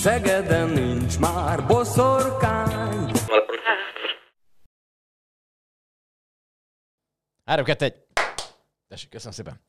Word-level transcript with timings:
Szegeden 0.00 0.70
nincs 0.70 1.18
már 1.18 1.66
boszorkány. 1.66 3.10
3, 7.44 7.64
2, 7.64 7.84
1. 7.84 7.94
Tessék, 8.88 9.08
köszönöm 9.08 9.32
szépen. 9.32 9.60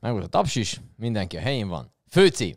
Meg 0.00 0.12
volt 0.12 0.24
a 0.24 0.28
taps 0.28 0.54
is, 0.54 0.80
mindenki 0.96 1.36
a 1.36 1.40
helyén 1.40 1.68
van. 1.68 1.94
Főci. 2.10 2.56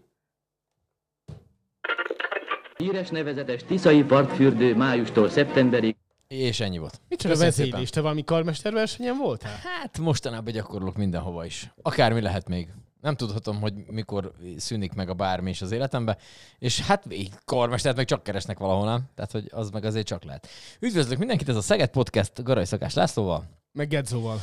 Híres 2.77 3.09
nevezetes 3.09 3.63
Tiszai 3.63 4.03
partfürdő 4.03 4.75
májustól 4.75 5.29
szeptemberig 5.29 5.95
És 6.27 6.59
ennyi 6.59 6.77
volt. 6.77 7.01
Micsoda 7.07 7.37
vezénylés? 7.37 7.89
Te 7.89 8.01
valami 8.01 8.23
karmesterversenyen 8.23 9.17
voltál? 9.17 9.55
Hát 9.63 9.97
mostanában 9.97 10.53
gyakorlok 10.53 10.97
mindenhova 10.97 11.45
is. 11.45 11.71
Akármi 11.81 12.21
lehet 12.21 12.47
még. 12.47 12.69
Nem 13.01 13.15
tudhatom, 13.15 13.61
hogy 13.61 13.73
mikor 13.73 14.31
szűnik 14.57 14.93
meg 14.93 15.09
a 15.09 15.13
bármi 15.13 15.49
is 15.49 15.61
az 15.61 15.71
életembe. 15.71 16.17
És 16.57 16.79
hát 16.81 17.13
így 17.13 17.31
karmestert 17.45 17.95
meg 17.95 18.05
csak 18.05 18.23
keresnek 18.23 18.59
valahol, 18.59 18.85
nem? 18.85 19.03
Tehát, 19.15 19.31
hogy 19.31 19.49
az 19.51 19.69
meg 19.69 19.85
azért 19.85 20.07
csak 20.07 20.23
lehet. 20.23 20.47
Üdvözlök 20.79 21.17
mindenkit, 21.17 21.49
ez 21.49 21.55
a 21.55 21.61
Szeged 21.61 21.89
Podcast 21.89 22.43
Garai 22.43 22.65
Szakás 22.65 22.93
Lászlóval. 22.93 23.45
Meg 23.71 23.87
Gedzóval. 23.87 24.41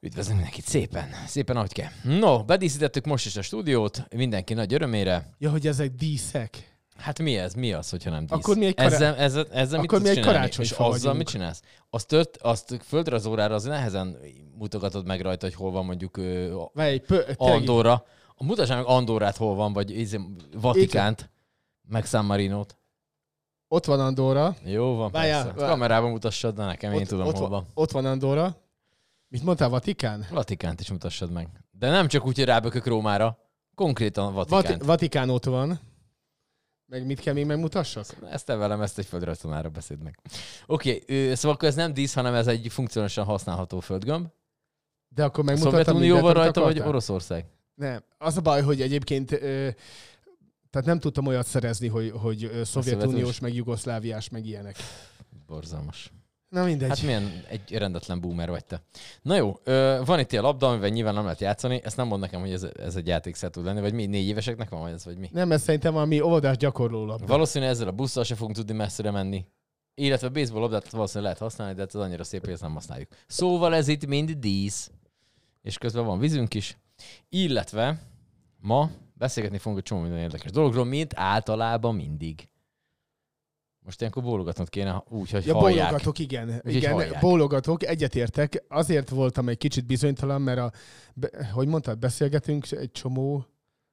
Üdvözlök 0.00 0.34
mindenkit 0.34 0.64
szépen, 0.64 1.08
szépen 1.26 1.56
ahogy 1.56 1.72
kell. 1.72 1.90
No, 2.02 2.44
bedíszítettük 2.44 3.04
most 3.04 3.26
is 3.26 3.36
a 3.36 3.42
stúdiót, 3.42 4.06
mindenki 4.14 4.54
nagy 4.54 4.74
örömére. 4.74 5.34
Ja, 5.38 5.50
hogy 5.50 5.66
ezek 5.66 5.90
díszek. 5.90 6.77
Hát 6.98 7.18
mi 7.18 7.36
ez? 7.38 7.54
Mi 7.54 7.72
az, 7.72 7.90
hogyha 7.90 8.10
nem 8.10 8.20
dísz? 8.26 8.30
Akkor 8.38 8.56
mi 8.56 8.66
egy 8.66 8.74
kará- 8.74 8.92
ezzel, 8.92 9.14
ezzel, 9.16 9.46
ezzel 9.50 9.80
mit 9.80 9.90
Akkor 9.92 10.02
mi 10.02 10.14
tudsz 10.14 10.26
egy 10.26 10.58
És 10.58 10.70
azzal 10.72 11.14
mit 11.14 11.28
csinálsz? 11.28 11.62
Azt, 11.90 12.06
tört, 12.06 12.36
azt 12.36 12.80
földrajzórára 12.84 13.54
az 13.54 13.64
nehezen 13.64 14.16
mutogatod 14.58 15.06
meg 15.06 15.20
rajta, 15.20 15.46
hogy 15.46 15.54
hol 15.54 15.70
van 15.70 15.84
mondjuk 15.84 16.18
egy 16.74 17.00
pö- 17.00 17.34
Andorra. 17.36 18.04
Mutassál 18.36 18.76
meg 18.76 18.86
Andorrát, 18.86 19.36
hol 19.36 19.54
van, 19.54 19.72
vagy 19.72 20.08
Vatikánt, 20.56 21.30
meg 21.88 22.04
San 22.04 22.24
Marinót. 22.24 22.76
Ott 23.68 23.84
van 23.84 24.00
Andorra. 24.00 24.56
Jó 24.64 24.94
van, 24.94 25.10
Várjál, 25.10 25.42
persze. 25.44 25.60
vár- 25.60 25.70
Kamerában 25.70 26.10
mutassad, 26.10 26.54
de 26.54 26.64
nekem 26.64 26.92
én 26.92 27.00
ott, 27.00 27.06
tudom, 27.06 27.26
ott, 27.26 27.32
hol 27.36 27.48
van, 27.48 27.50
van. 27.50 27.66
ott 27.74 27.90
van 27.90 28.04
Andorra. 28.04 28.56
Mit 29.28 29.44
mondtál, 29.44 29.68
Vatikán? 29.68 30.26
Vatikánt 30.30 30.80
is 30.80 30.90
mutassad 30.90 31.30
meg. 31.30 31.48
De 31.70 31.90
nem 31.90 32.08
csak 32.08 32.26
úgy, 32.26 32.36
hogy 32.36 32.44
rábökök 32.44 32.86
Rómára. 32.86 33.38
Konkrétan 33.74 34.34
Vatikánt. 34.34 34.66
Vati- 34.66 34.84
Vatikán 34.84 35.30
ott 35.30 35.44
van. 35.44 35.80
Meg 36.90 37.06
mit 37.06 37.20
kell 37.20 37.34
még 37.34 37.46
megmutassak? 37.46 38.06
Ezt 38.30 38.46
te 38.46 38.54
velem, 38.54 38.80
ezt 38.80 38.98
egy 38.98 39.06
földrajztanára 39.06 39.68
beszéd 39.68 40.02
meg. 40.02 40.18
Oké, 40.66 41.02
okay, 41.02 41.34
szóval 41.34 41.56
akkor 41.56 41.68
ez 41.68 41.74
nem 41.74 41.94
dísz, 41.94 42.14
hanem 42.14 42.34
ez 42.34 42.46
egy 42.46 42.66
funkcionálisan 42.70 43.24
használható 43.24 43.80
földgömb. 43.80 44.26
De 45.08 45.24
akkor 45.24 45.44
megmutattam 45.44 45.84
Szovjetunió 45.84 46.20
van 46.20 46.32
rajta, 46.32 46.60
vagy? 46.60 46.80
Oroszország? 46.80 47.44
Nem. 47.74 48.02
Az 48.18 48.36
a 48.36 48.40
baj, 48.40 48.62
hogy 48.62 48.80
egyébként 48.80 49.32
ö, 49.32 49.68
tehát 50.70 50.86
nem 50.86 50.98
tudtam 50.98 51.26
olyat 51.26 51.46
szerezni, 51.46 51.88
hogy, 51.88 52.10
hogy 52.10 52.60
szovjetuniós? 52.64 53.40
meg 53.40 53.54
jugoszláviás, 53.54 54.28
meg 54.28 54.46
ilyenek. 54.46 54.76
Borzalmas. 55.46 56.12
Na 56.48 56.64
mindegy. 56.64 56.88
Hát 56.88 57.02
milyen 57.02 57.44
egy 57.48 57.72
rendetlen 57.72 58.20
boomer 58.20 58.50
vagy 58.50 58.64
te. 58.64 58.82
Na 59.22 59.36
jó, 59.36 59.58
ö, 59.64 60.00
van 60.04 60.18
itt 60.18 60.32
ilyen 60.32 60.44
labda, 60.44 60.68
amivel 60.68 60.88
nyilván 60.88 61.14
nem 61.14 61.22
lehet 61.22 61.40
játszani. 61.40 61.80
Ezt 61.84 61.96
nem 61.96 62.06
mond 62.06 62.20
nekem, 62.20 62.40
hogy 62.40 62.52
ez, 62.52 62.62
ez 62.62 62.96
egy 62.96 63.06
játékszer 63.06 63.50
tud 63.50 63.64
lenni, 63.64 63.80
vagy 63.80 63.92
mi? 63.92 64.06
Négy 64.06 64.26
éveseknek 64.26 64.68
van, 64.68 64.92
ez, 64.92 65.04
vagy 65.04 65.16
mi? 65.18 65.28
Nem, 65.32 65.52
ez 65.52 65.62
szerintem 65.62 65.92
valami 65.92 66.20
óvodás 66.20 66.56
gyakorló 66.56 67.04
labda. 67.04 67.26
Valószínűleg 67.26 67.74
ezzel 67.74 67.88
a 67.88 67.92
busszal 67.92 68.24
se 68.24 68.34
fogunk 68.34 68.56
tudni 68.56 68.72
messzire 68.74 69.10
menni. 69.10 69.44
Illetve 69.94 70.28
baseball 70.28 70.60
labdát 70.60 70.90
valószínűleg 70.90 71.24
lehet 71.32 71.38
használni, 71.38 71.74
de 71.74 71.82
ez 71.82 71.94
annyira 71.94 72.24
szép, 72.24 72.40
hogy 72.40 72.52
ezt 72.52 72.62
nem 72.62 72.72
használjuk. 72.72 73.08
Szóval 73.26 73.74
ez 73.74 73.88
itt 73.88 74.06
mind 74.06 74.30
dísz. 74.30 74.90
És 75.62 75.78
közben 75.78 76.04
van 76.04 76.18
vízünk 76.18 76.54
is. 76.54 76.78
Illetve 77.28 78.00
ma 78.60 78.90
beszélgetni 79.14 79.58
fogunk 79.58 79.78
egy 79.78 79.84
csomó 79.84 80.00
minden 80.00 80.20
érdekes 80.20 80.50
dologról, 80.50 80.84
mint 80.84 81.12
általában 81.16 81.94
mindig. 81.94 82.48
Most 83.88 84.00
ilyenkor 84.00 84.22
bólogatnod 84.22 84.68
kéne 84.68 85.02
úgy, 85.08 85.30
hogy 85.30 85.46
Ja, 85.46 85.54
hallják. 85.54 85.86
bólogatok, 85.86 86.18
igen. 86.18 86.60
Igen, 86.64 86.92
hallják. 86.92 87.20
bólogatok, 87.20 87.82
egyetértek. 87.84 88.64
Azért 88.68 89.08
voltam 89.08 89.48
egy 89.48 89.58
kicsit 89.58 89.86
bizonytalan, 89.86 90.42
mert 90.42 90.58
a, 90.58 90.72
be, 91.14 91.50
hogy 91.52 91.66
mondtad, 91.66 91.98
beszélgetünk 91.98 92.70
egy 92.70 92.90
csomó. 92.92 93.44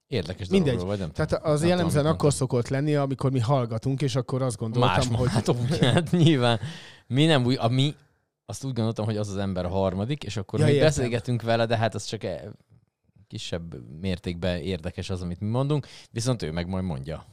Érdekes 0.08 0.48
Mindegy. 0.48 0.80
vagy 0.80 1.00
nem 1.00 1.12
Tehát 1.12 1.34
az 1.34 1.60
Nem 1.60 1.70
jellemzően 1.70 2.02
tudom, 2.04 2.18
akkor 2.18 2.34
szokott 2.34 2.68
lenni, 2.68 2.96
amikor 2.96 3.32
mi 3.32 3.40
hallgatunk, 3.40 4.02
és 4.02 4.16
akkor 4.16 4.42
azt 4.42 4.58
gondoltam, 4.58 4.90
Más 4.90 5.08
hogy... 5.08 5.18
mondhatok, 5.18 5.68
hát 5.94 6.12
nyilván. 6.12 6.60
Mi 7.08 7.26
nem 7.26 7.46
úgy, 7.46 7.58
a 7.60 7.68
mi, 7.68 7.96
azt 8.46 8.64
úgy 8.64 8.74
gondoltam, 8.74 9.06
hogy 9.06 9.18
az 9.18 9.30
az 9.30 9.38
ember 9.38 9.66
a 9.66 9.70
harmadik, 9.70 10.24
és 10.24 10.38
akkor 10.38 10.60
Ja, 10.60 10.66
mi 10.66 10.72
értem. 10.72 10.88
beszélgetünk 10.88 11.42
vele, 11.42 11.66
de 11.66 11.78
hát 11.78 11.96
az 11.96 12.04
csak 12.06 12.24
e- 12.24 12.52
kisebb 13.28 13.76
mértékben 14.02 14.58
érdekes 14.58 15.10
az, 15.10 15.22
amit 15.22 15.40
mi 15.40 15.48
mondunk, 15.48 15.88
viszont 16.12 16.42
ő 16.42 16.52
meg 16.52 16.68
majd 16.68 16.84
mondja, 16.84 17.26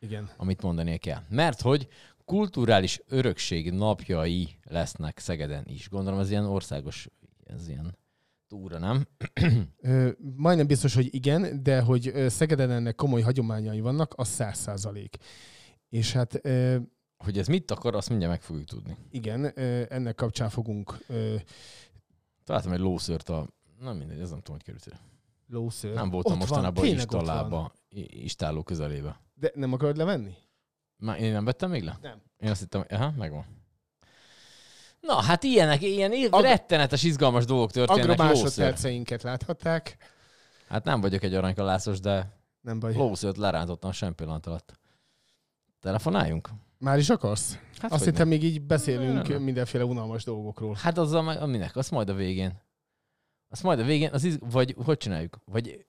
Igen. 0.00 0.30
amit 0.36 0.62
mondania 0.62 0.98
kell. 0.98 1.22
Mert 1.28 1.60
hogy 1.60 1.88
kulturális 2.24 3.00
örökség 3.08 3.70
napjai 3.72 4.48
lesznek 4.64 5.18
Szegeden 5.18 5.64
is. 5.66 5.88
Gondolom 5.88 6.18
ez 6.20 6.30
ilyen 6.30 6.44
országos, 6.44 7.08
ez 7.44 7.68
ilyen 7.68 7.98
túra, 8.48 8.78
nem? 8.78 9.06
Ö, 9.80 10.10
majdnem 10.36 10.66
biztos, 10.66 10.94
hogy 10.94 11.14
igen, 11.14 11.62
de 11.62 11.80
hogy 11.80 12.12
Szegeden 12.28 12.70
ennek 12.70 12.94
komoly 12.94 13.20
hagyományai 13.20 13.80
vannak, 13.80 14.12
az 14.16 14.28
száz 14.28 14.58
százalék. 14.58 15.16
És 15.88 16.12
hát 16.12 16.44
ö, 16.46 16.76
Hogy 17.16 17.38
ez 17.38 17.46
mit 17.46 17.70
akar, 17.70 17.94
azt 17.94 18.08
mindjárt 18.08 18.32
meg 18.32 18.42
fogjuk 18.42 18.66
tudni. 18.66 18.96
igen, 19.10 19.52
ö, 19.54 19.82
ennek 19.88 20.14
kapcsán 20.14 20.48
fogunk 20.48 20.98
ö, 21.06 21.34
Találtam 22.44 22.72
egy 22.72 22.78
lószőrt 22.80 23.28
a... 23.28 23.48
Nem 23.80 23.96
mindegy, 23.96 24.20
ez 24.20 24.30
nem 24.30 24.38
tudom, 24.38 24.54
hogy 24.56 24.64
került 24.64 24.86
ide. 24.86 25.00
Lószőr. 25.50 25.94
Nem 25.94 26.10
voltam 26.10 26.32
Ott 26.32 26.38
mostanában 26.38 26.84
van. 26.84 26.94
istallába, 26.94 27.72
i- 27.88 28.22
istáló 28.24 28.62
közelébe. 28.62 29.20
De 29.34 29.50
nem 29.54 29.72
akarod 29.72 29.96
levenni? 29.96 30.34
Már 30.96 31.20
én 31.20 31.32
nem 31.32 31.44
vettem 31.44 31.70
még 31.70 31.82
le? 31.84 31.98
Nem. 32.02 32.22
Én 32.38 32.50
azt 32.50 32.60
hittem, 32.60 32.84
aha, 32.88 33.12
megvan. 33.16 33.44
Na, 35.00 35.14
hát 35.22 35.42
ilyenek, 35.42 35.82
ilyen 35.82 36.12
Ag- 36.30 36.42
rettenetes, 36.42 37.02
izgalmas 37.02 37.44
dolgok 37.44 37.70
történnek. 37.70 38.06
Lószőr. 38.18 38.26
másodperceinket 38.26 39.22
láthatták. 39.22 39.96
Hát 40.68 40.84
nem 40.84 41.00
vagyok 41.00 41.22
egy 41.22 41.34
aranykalászos, 41.34 42.00
de 42.00 42.38
Nem 42.60 42.78
baj. 42.78 42.94
lószőrt 42.94 43.36
lerántottam 43.36 43.92
sem 43.92 44.14
pillanat 44.14 44.46
alatt. 44.46 44.78
Telefonáljunk? 45.80 46.48
Már 46.78 46.98
is 46.98 47.10
akarsz? 47.10 47.58
Hát 47.78 47.92
Azt 47.92 48.04
hittem 48.04 48.28
még 48.28 48.42
így 48.44 48.60
beszélünk 48.62 49.12
Nem, 49.14 49.26
nem. 49.32 49.42
mindenféle 49.42 49.84
unalmas 49.84 50.24
dolgokról. 50.24 50.76
Hát 50.80 50.98
azzal 50.98 51.22
meg, 51.22 51.42
aminek, 51.42 51.76
azt 51.76 51.90
majd 51.90 52.08
a 52.08 52.14
végén. 52.14 52.60
Azt 53.50 53.62
majd 53.62 53.78
a 53.78 53.84
végén, 53.84 54.12
az 54.12 54.24
iz... 54.24 54.38
vagy 54.40 54.74
hogy 54.84 54.96
csináljuk? 54.96 55.38
Vagy 55.44 55.86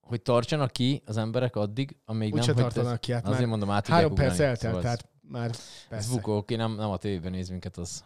hogy 0.00 0.22
tartsanak 0.22 0.70
ki 0.70 1.02
az 1.06 1.16
emberek 1.16 1.56
addig, 1.56 1.96
amíg 2.04 2.32
Úgyse 2.32 2.52
nem, 2.52 2.62
hogy 2.62 2.72
tartanak 2.72 3.00
ki, 3.00 3.12
hát 3.12 3.24
Azért 3.24 3.40
már 3.40 3.48
mondom, 3.48 3.70
át 3.70 3.86
három 3.86 4.14
perc 4.14 4.38
eltelt, 4.38 4.58
Szóval 4.58 4.76
ez- 4.76 4.82
tehát 4.82 5.08
már 5.20 5.48
Ez 5.48 5.86
persze. 5.88 6.10
bukó, 6.10 6.36
aki 6.36 6.54
nem, 6.54 6.74
nem 6.74 6.90
a 6.90 6.96
tévében 6.96 7.30
néz 7.30 7.48
minket, 7.48 7.76
az, 7.76 8.04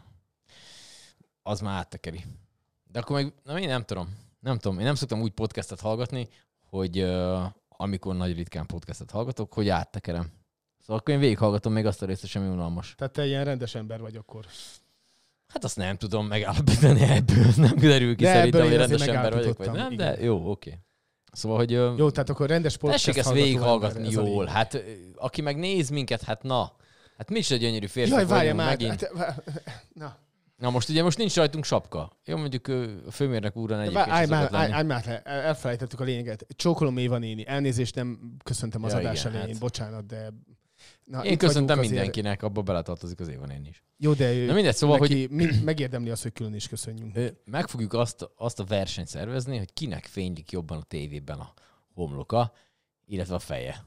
az 1.42 1.60
már 1.60 1.78
áttekeri. 1.78 2.24
De 2.84 2.98
akkor 2.98 3.16
meg, 3.16 3.32
nem, 3.44 3.56
én 3.56 3.68
nem 3.68 3.82
tudom. 3.84 4.18
Nem 4.40 4.58
tudom, 4.58 4.78
én 4.78 4.84
nem 4.84 4.94
szoktam 4.94 5.20
úgy 5.20 5.32
podcastet 5.32 5.80
hallgatni, 5.80 6.28
hogy 6.70 7.02
uh, 7.02 7.44
amikor 7.68 8.14
nagy 8.16 8.34
ritkán 8.36 8.66
podcastet 8.66 9.10
hallgatok, 9.10 9.52
hogy 9.52 9.68
áttekerem. 9.68 10.32
Szóval 10.78 10.96
akkor 10.96 11.14
én 11.14 11.20
végighallgatom 11.20 11.72
még 11.72 11.86
azt 11.86 12.02
a 12.02 12.06
részt, 12.06 12.26
sem 12.26 12.50
unalmas. 12.50 12.94
Tehát 12.94 13.12
te 13.12 13.26
ilyen 13.26 13.44
rendes 13.44 13.74
ember 13.74 14.00
vagy 14.00 14.16
akkor. 14.16 14.46
Hát 15.54 15.64
azt 15.64 15.76
nem 15.76 15.96
tudom 15.96 16.26
megállapítani 16.26 17.00
ebből, 17.02 17.46
nem 17.56 17.76
derül 17.76 18.16
ki 18.16 18.24
De 18.24 18.32
szerintem, 18.32 18.62
hogy 18.62 18.76
rendes 18.76 19.06
ember 19.06 19.32
vagyok, 19.32 19.56
vagy 19.56 19.66
nem, 19.66 19.74
megállapítottam, 19.74 20.16
de 20.16 20.24
jó, 20.24 20.50
oké. 20.50 20.78
Szóval, 21.32 21.58
hogy 21.58 21.70
Jó, 21.70 22.10
tehát 22.10 22.28
akkor 22.30 22.48
rendes 22.48 22.76
podcast 22.76 23.04
tessék 23.04 23.20
ezt 23.20 23.32
végighallgatni 23.32 24.10
jól. 24.10 24.46
Hát 24.46 24.82
aki 25.14 25.40
meg 25.40 25.56
néz 25.56 25.88
minket, 25.88 26.22
hát 26.22 26.42
na. 26.42 26.72
Hát 27.18 27.30
mi 27.30 27.38
is 27.38 27.50
egy 27.50 27.60
gyönyörű 27.60 27.86
férfi 27.86 28.10
Jaj, 28.12 28.26
vagyunk 28.26 28.56
már. 28.56 28.66
megint. 28.66 29.10
Hát, 29.16 29.42
na, 29.94 30.16
Na 30.56 30.70
most 30.70 30.88
ugye 30.88 31.02
most 31.02 31.18
nincs 31.18 31.34
rajtunk 31.34 31.64
sapka. 31.64 32.20
Jó, 32.24 32.36
mondjuk 32.36 32.68
a 33.06 33.10
főmérnök 33.10 33.54
vá- 33.54 33.70
egyébként 33.80 34.08
állj 34.08 34.26
már, 34.26 34.54
állj, 34.54 34.84
már 34.84 35.02
le, 35.06 35.22
el- 35.24 35.40
elfelejtettük 35.40 36.00
a 36.00 36.04
lényeget. 36.04 36.46
Csókolom 36.56 36.96
Éva 36.96 37.18
néni, 37.18 37.46
elnézést 37.46 37.94
nem 37.94 38.36
köszöntem 38.44 38.84
az 38.84 38.92
Ja, 38.92 38.98
adás 38.98 39.20
igen, 39.20 39.32
elején, 39.32 39.52
hát. 39.52 39.60
bocsánat, 39.60 40.06
de 40.06 40.32
Na, 41.04 41.24
Én 41.24 41.38
köszöntem 41.38 41.78
mindenkinek, 41.78 42.42
abba 42.42 42.62
beletartozik 42.62 43.20
az 43.20 43.28
Évan 43.28 43.50
én 43.50 43.64
is. 43.64 43.82
Jó, 43.96 44.12
de 44.12 44.32
ő, 44.32 44.46
Na 44.46 44.54
mindegy, 44.54 44.74
szóval, 44.74 44.98
mind 45.30 45.62
megérdemli 45.64 46.10
azt, 46.10 46.22
hogy 46.22 46.32
külön 46.32 46.54
is 46.54 46.68
köszönjünk. 46.68 47.18
Meg 47.44 47.68
fogjuk 47.68 47.92
azt, 47.92 48.28
azt 48.36 48.60
a 48.60 48.64
versenyt 48.64 49.08
szervezni, 49.08 49.58
hogy 49.58 49.72
kinek 49.72 50.04
fénylik 50.04 50.50
jobban 50.50 50.78
a 50.78 50.82
tévében 50.82 51.38
a 51.38 51.52
homloka, 51.94 52.52
illetve 53.06 53.34
a 53.34 53.38
feje. 53.38 53.84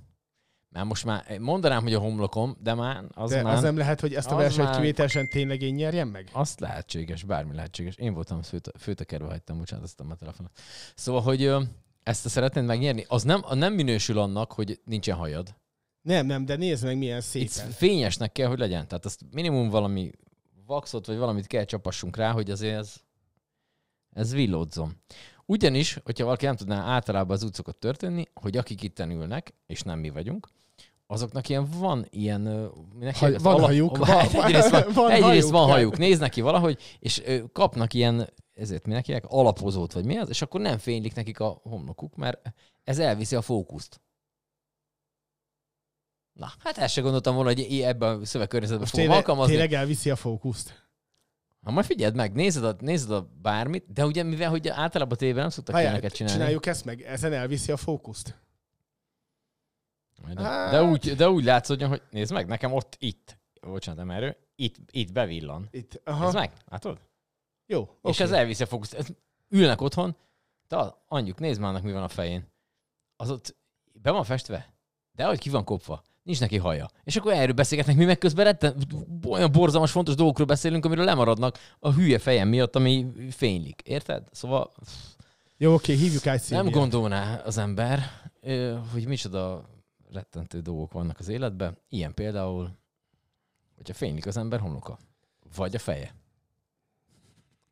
Mert 0.69 0.86
most 0.86 1.06
már 1.06 1.38
mondanám, 1.40 1.84
hogy 1.84 1.94
a 1.94 2.00
homlokom, 2.00 2.58
de 2.60 2.74
már 2.74 3.04
az 3.10 3.30
De 3.30 3.44
már... 3.44 3.56
az 3.56 3.62
nem 3.62 3.78
lehet, 3.78 4.00
hogy 4.00 4.13
ezt 4.13 4.31
a 4.31 4.36
versenyt 4.36 4.68
már- 4.68 4.75
kivételesen 4.75 5.30
tényleg 5.30 5.62
én 5.62 5.74
nyerjem 5.74 6.08
meg? 6.08 6.30
Azt 6.31 6.60
lehetséges, 6.60 7.24
bármi 7.24 7.56
lehetséges. 7.56 7.96
Én 7.96 8.13
voltam 8.13 8.42
főte, 8.42 8.72
főtekerbe 8.80 9.25
hagytam, 9.25 9.58
bocsánat, 9.58 9.86
azt 9.86 10.00
a 10.00 10.16
telefonot. 10.20 10.52
Szóval, 10.96 11.22
hogy 11.22 11.54
ezt 12.04 12.25
a 12.25 12.30
szeretnéd 12.30 12.66
megnyerni, 12.66 13.06
az 13.08 13.24
nem, 13.24 13.44
nem 13.52 13.74
minősül 13.74 14.18
annak, 14.20 14.52
hogy 14.52 14.80
nincsen 14.86 15.16
hajad. 15.16 15.56
Nem, 16.07 16.25
nem, 16.25 16.45
de 16.45 16.56
nézd 16.56 16.83
meg 16.83 16.98
milyen 16.98 17.18
Itt 17.33 17.50
szépen. 17.50 17.71
fényesnek 17.71 18.31
kell, 18.31 18.48
hogy 18.48 18.59
legyen. 18.59 18.88
Tehát 18.88 19.06
azt 19.06 19.21
minimum 19.31 19.69
valami 19.69 20.12
vaxot, 20.65 21.06
vagy 21.06 21.18
valamit 21.18 21.48
kell 21.48 21.63
csapassunk 21.63 22.15
rá, 22.15 22.31
hogy 22.31 22.51
azért 22.51 22.77
ez, 22.77 22.95
ez 24.13 24.33
villódzom. 24.33 24.94
Ugyanis, 25.45 26.00
hogyha 26.04 26.25
valaki 26.25 26.45
nem 26.45 26.56
tudná 26.56 26.81
általában 26.83 27.36
az 27.36 27.44
úgy 27.44 27.54
szokott 27.54 27.80
történni, 27.80 28.24
hogy 28.33 28.57
akik 28.57 28.83
itt 28.83 29.00
ülnek, 29.00 29.54
és 29.65 29.81
nem 29.81 30.00
mi 30.00 30.09
vagyunk, 30.09 30.48
azoknak 31.07 31.50
ilyen 31.50 31.68
van 31.77 32.06
ilyen... 32.10 32.71
Haj- 33.13 33.42
van 33.42 33.53
Alap- 33.53 33.65
hajuk. 33.65 33.98
Van, 34.06 34.25
egyrészt 34.45 34.69
van, 34.69 34.83
van 34.94 35.12
egyrészt 35.12 35.24
hajuk, 35.24 35.51
van 35.51 35.69
hajuk, 35.69 35.98
néznek 35.98 36.31
ki 36.31 36.42
valahogy, 36.42 36.81
és 37.00 37.24
kapnak 37.51 37.94
ilyen, 37.94 38.30
ezért 38.53 38.86
hívják, 38.86 39.25
alapozót, 39.27 39.94
vagy 39.94 40.06
mi 40.06 40.18
az, 40.18 40.30
és 40.30 40.42
akkor 40.42 40.62
nem 40.62 40.77
fénylik 40.77 41.15
nekik 41.15 41.39
a 41.39 41.60
homlokuk, 41.63 42.15
mert 42.15 42.53
ez 42.83 43.00
elviszi 43.00 43.36
a 43.36 43.42
fókuszt. 43.42 44.01
Na, 46.38 46.54
hát 46.60 46.78
ezt 46.78 46.94
se 46.94 47.01
gondoltam 47.01 47.36
volna, 47.36 47.50
hogy 47.50 47.81
ebben 47.81 48.19
a 48.19 48.25
szövegkörnyezetben 48.25 48.88
Most 48.92 48.95
fogom 49.01 49.16
alkalmazni. 49.18 49.51
tényleg 49.51 49.74
elviszi 49.74 50.10
a 50.10 50.16
fókuszt. 50.16 50.86
Ha 51.62 51.72
majd 51.72 51.86
figyeld 51.86 52.16
meg, 52.16 52.34
nézed 52.34 52.63
a, 52.63 52.75
nézed 52.80 53.12
a 53.12 53.30
bármit, 53.42 53.94
de 53.94 54.06
ugye 54.06 54.24
mivel 54.24 54.50
hogy 54.50 54.68
általában 54.68 55.18
tévében 55.18 55.42
nem 55.42 55.50
szoktak 55.50 55.74
Várjál, 55.74 55.92
ilyeneket 55.92 56.18
csinálni. 56.18 56.38
csináljuk 56.39 56.66
ezt 56.66 56.86
meg, 56.86 57.01
ezen 57.01 57.34
elviszi 57.34 57.72
a 57.72 57.78
fókuszt. 57.78 58.42
De, 60.34 60.42
Hát- 60.44 60.72
de, 60.72 60.84
úgy, 60.84 61.16
de 61.16 61.30
úgy 61.30 61.44
látszódjon, 61.44 61.89
hogy 61.89 62.01
nézd 62.10 62.34
meg, 62.34 62.48
nekem 62.48 62.74
ott 62.74 62.95
itt, 63.00 63.38
bocsánat, 63.62 64.06
nem 64.06 64.16
erő, 64.16 64.38
itt, 64.56 64.75
itt 64.92 65.12
bevillan. 65.12 65.68
Itt, 65.72 65.92
Nézd 65.92 66.01
aha, 66.04 66.31
meg, 66.31 66.51
látod? 66.66 67.00
jó. 67.66 67.81
Okay. 67.81 68.12
És 68.12 68.19
ez 68.19 68.31
elviszi 68.31 68.63
a 68.63 68.66
fókuszt. 68.66 69.16
Ülnek 69.50 69.81
otthon, 69.81 70.16
de 70.68 70.78
anyjuk, 71.07 71.39
nézd 71.39 71.60
már 71.60 71.69
annak, 71.69 71.84
mi 71.84 71.92
van 71.92 72.04
a 72.04 72.07
fején. 72.07 72.48
Az 73.16 73.30
ott 73.31 73.56
be 73.94 74.12
van 74.12 74.24
festve, 74.24 74.74
de 75.12 75.25
hogy 75.25 75.39
ki 75.39 75.50
van 75.50 75.63
kopva. 75.63 76.04
Nincs 76.27 76.39
neki 76.39 76.57
haja. 76.57 76.89
És 77.03 77.15
akkor 77.15 77.33
erről 77.33 77.53
beszélgetnek, 77.53 77.95
mi 77.95 78.06
meg 78.06 78.18
közben 78.18 78.45
retten, 78.45 78.75
olyan 79.27 79.51
borzalmas, 79.51 79.91
fontos 79.91 80.15
dolgokról 80.15 80.47
beszélünk, 80.47 80.85
amiről 80.85 81.06
lemaradnak 81.06 81.57
a 81.79 81.94
hülye 81.94 82.19
fejem 82.19 82.47
miatt, 82.47 82.75
ami 82.75 83.07
fénylik. 83.29 83.81
Érted? 83.81 84.24
Szóval 84.31 84.71
Jó, 85.57 85.74
oké, 85.74 85.94
hívjuk 85.94 86.27
át 86.27 86.50
nem 86.50 86.69
gondolná 86.69 87.35
az 87.35 87.57
ember, 87.57 88.00
hogy 88.91 89.07
micsoda 89.07 89.69
rettentő 90.12 90.59
dolgok 90.59 90.91
vannak 90.91 91.19
az 91.19 91.27
életben. 91.27 91.77
Ilyen 91.89 92.13
például, 92.13 92.77
hogyha 93.75 93.94
fénylik 93.94 94.25
az 94.25 94.38
ember 94.38 94.59
homloka. 94.59 95.00
Vagy 95.56 95.75
a 95.75 95.79
feje. 95.79 96.15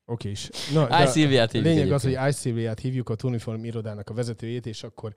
Oké 0.05 0.29
is. 0.29 0.49
Na, 0.73 0.85
a 0.85 1.11
hívjuk 1.11 1.51
lényeg 1.51 1.91
az, 1.91 2.03
hogy 2.03 2.33
Szilviát 2.33 2.79
hívjuk 2.79 3.09
a 3.09 3.15
Tuniform 3.15 3.63
irodának 3.63 4.09
a 4.09 4.13
vezetőjét, 4.13 4.65
és 4.65 4.83
akkor 4.83 5.13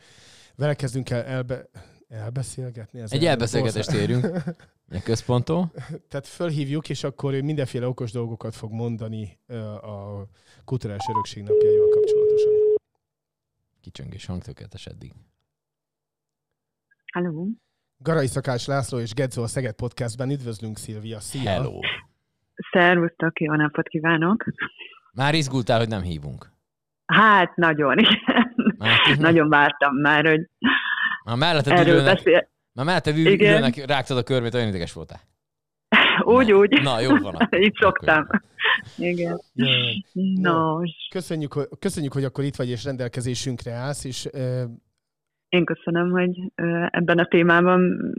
vele 0.54 0.74
kezdünk 0.74 1.10
el 1.10 1.22
elbe, 1.22 1.68
elbeszélgetni. 2.08 3.00
Ez 3.00 3.12
Egy 3.12 3.24
elbeszélgetést 3.24 3.90
érünk. 3.90 4.24
Ilyen 4.90 5.02
központtól. 5.04 5.72
Tehát 6.08 6.26
fölhívjuk, 6.26 6.88
és 6.88 7.04
akkor 7.04 7.34
ő 7.34 7.42
mindenféle 7.42 7.86
okos 7.86 8.12
dolgokat 8.12 8.54
fog 8.54 8.72
mondani 8.72 9.38
a 9.82 10.22
kulturális 10.64 11.04
örökség 11.10 11.42
napjaival 11.42 11.88
kapcsolatosan. 11.88 12.52
Kicsöngés 13.80 14.26
hangtökéletes 14.26 14.86
eddig. 14.86 15.12
Hello. 17.12 17.46
Garai 17.98 18.26
Szakás 18.26 18.66
László 18.66 18.98
és 18.98 19.14
Gedzo 19.14 19.42
a 19.42 19.46
Szeged 19.46 19.74
Podcastben 19.74 20.30
üdvözlünk, 20.30 20.76
Szilvia. 20.76 21.20
Szia! 21.20 21.50
Hello. 21.50 21.78
Szervusztok, 22.72 23.40
jó 23.40 23.54
napot 23.54 23.88
kívánok. 23.88 24.44
Már 25.12 25.34
izgultál, 25.34 25.78
hogy 25.78 25.88
nem 25.88 26.02
hívunk. 26.02 26.52
Hát 27.04 27.56
nagyon, 27.56 27.98
igen. 27.98 28.54
Már, 28.78 29.18
Nagyon 29.18 29.48
vártam 29.48 29.96
már, 29.96 30.26
hogy 30.26 30.48
már 31.28 31.36
melletted 31.36 31.72
erről 31.72 31.94
ülőnek, 31.94 32.14
beszél. 32.14 32.48
már 32.72 32.84
Igen. 33.32 33.52
ülőnek 33.52 33.86
rágtad 33.86 34.16
a 34.16 34.22
körmét, 34.22 34.54
olyan 34.54 34.68
ideges 34.68 34.92
voltál. 34.92 35.20
Úgy, 36.24 36.52
úgy. 36.52 36.82
Na, 36.82 37.00
jó 37.00 37.08
van. 37.16 37.34
akkor. 37.34 37.60
Így 37.64 37.74
szoktam. 37.80 38.18
Akkor 38.18 38.40
Igen. 38.96 39.40
Nos, 40.40 40.90
Köszönjük, 41.10 41.52
hogy- 41.52 41.68
köszönjük, 41.78 42.12
hogy 42.12 42.24
akkor 42.24 42.44
itt 42.44 42.56
vagy 42.56 42.68
és 42.68 42.84
rendelkezésünkre 42.84 43.72
állsz, 43.72 44.04
és 44.04 44.28
ö, 44.32 44.62
én 45.48 45.64
köszönöm, 45.64 46.10
hogy 46.10 46.52
ebben 46.90 47.18
a 47.18 47.26
témában 47.26 48.12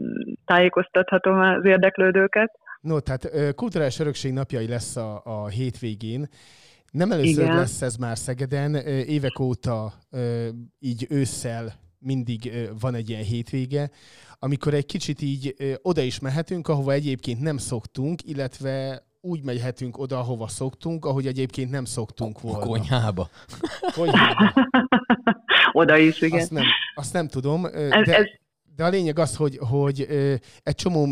tájékoztathatom 0.44 1.40
az 1.40 1.64
érdeklődőket. 1.64 2.50
no, 2.80 3.00
tehát 3.00 3.54
kulturális 3.54 3.98
örökség 3.98 4.32
napjai 4.32 4.68
lesz 4.68 4.96
a, 4.96 5.20
a 5.24 5.48
hétvégén. 5.48 6.28
Nem 6.92 7.12
először 7.12 7.42
Igen. 7.44 7.56
lesz 7.56 7.82
ez 7.82 7.96
már 7.96 8.16
Szegeden, 8.18 8.74
évek 8.84 9.38
óta 9.40 9.92
így 10.78 11.06
ősszel 11.08 11.72
mindig 12.00 12.52
van 12.80 12.94
egy 12.94 13.08
ilyen 13.08 13.22
hétvége, 13.22 13.90
amikor 14.38 14.74
egy 14.74 14.86
kicsit 14.86 15.22
így 15.22 15.54
oda 15.82 16.00
is 16.00 16.18
mehetünk, 16.18 16.68
ahova 16.68 16.92
egyébként 16.92 17.40
nem 17.40 17.56
szoktunk, 17.56 18.20
illetve 18.24 19.04
úgy 19.20 19.44
mehetünk 19.44 19.98
oda, 19.98 20.18
ahova 20.18 20.48
szoktunk, 20.48 21.04
ahogy 21.04 21.26
egyébként 21.26 21.70
nem 21.70 21.84
szoktunk 21.84 22.36
A 22.36 22.40
volna. 22.40 22.66
konyhába. 22.66 23.30
Konyhába. 23.94 24.52
Oda 25.72 25.96
is, 25.96 26.20
igen. 26.20 26.40
Azt 26.40 26.50
nem, 26.50 26.64
azt 26.94 27.12
nem 27.12 27.28
tudom, 27.28 27.64
Ez, 27.64 28.06
de, 28.06 28.16
ez, 28.16 28.26
de 28.76 28.84
a 28.84 28.88
lényeg 28.88 29.18
az, 29.18 29.36
hogy, 29.36 29.56
hogy 29.60 30.00
egy 30.62 30.74
csomó 30.74 31.08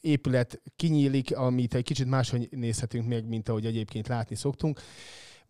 épület 0.00 0.62
kinyílik, 0.76 1.36
amit 1.36 1.74
egy 1.74 1.84
kicsit 1.84 2.06
máshogy 2.06 2.48
nézhetünk 2.50 3.08
meg, 3.08 3.28
mint 3.28 3.48
ahogy 3.48 3.66
egyébként 3.66 4.08
látni 4.08 4.36
szoktunk. 4.36 4.80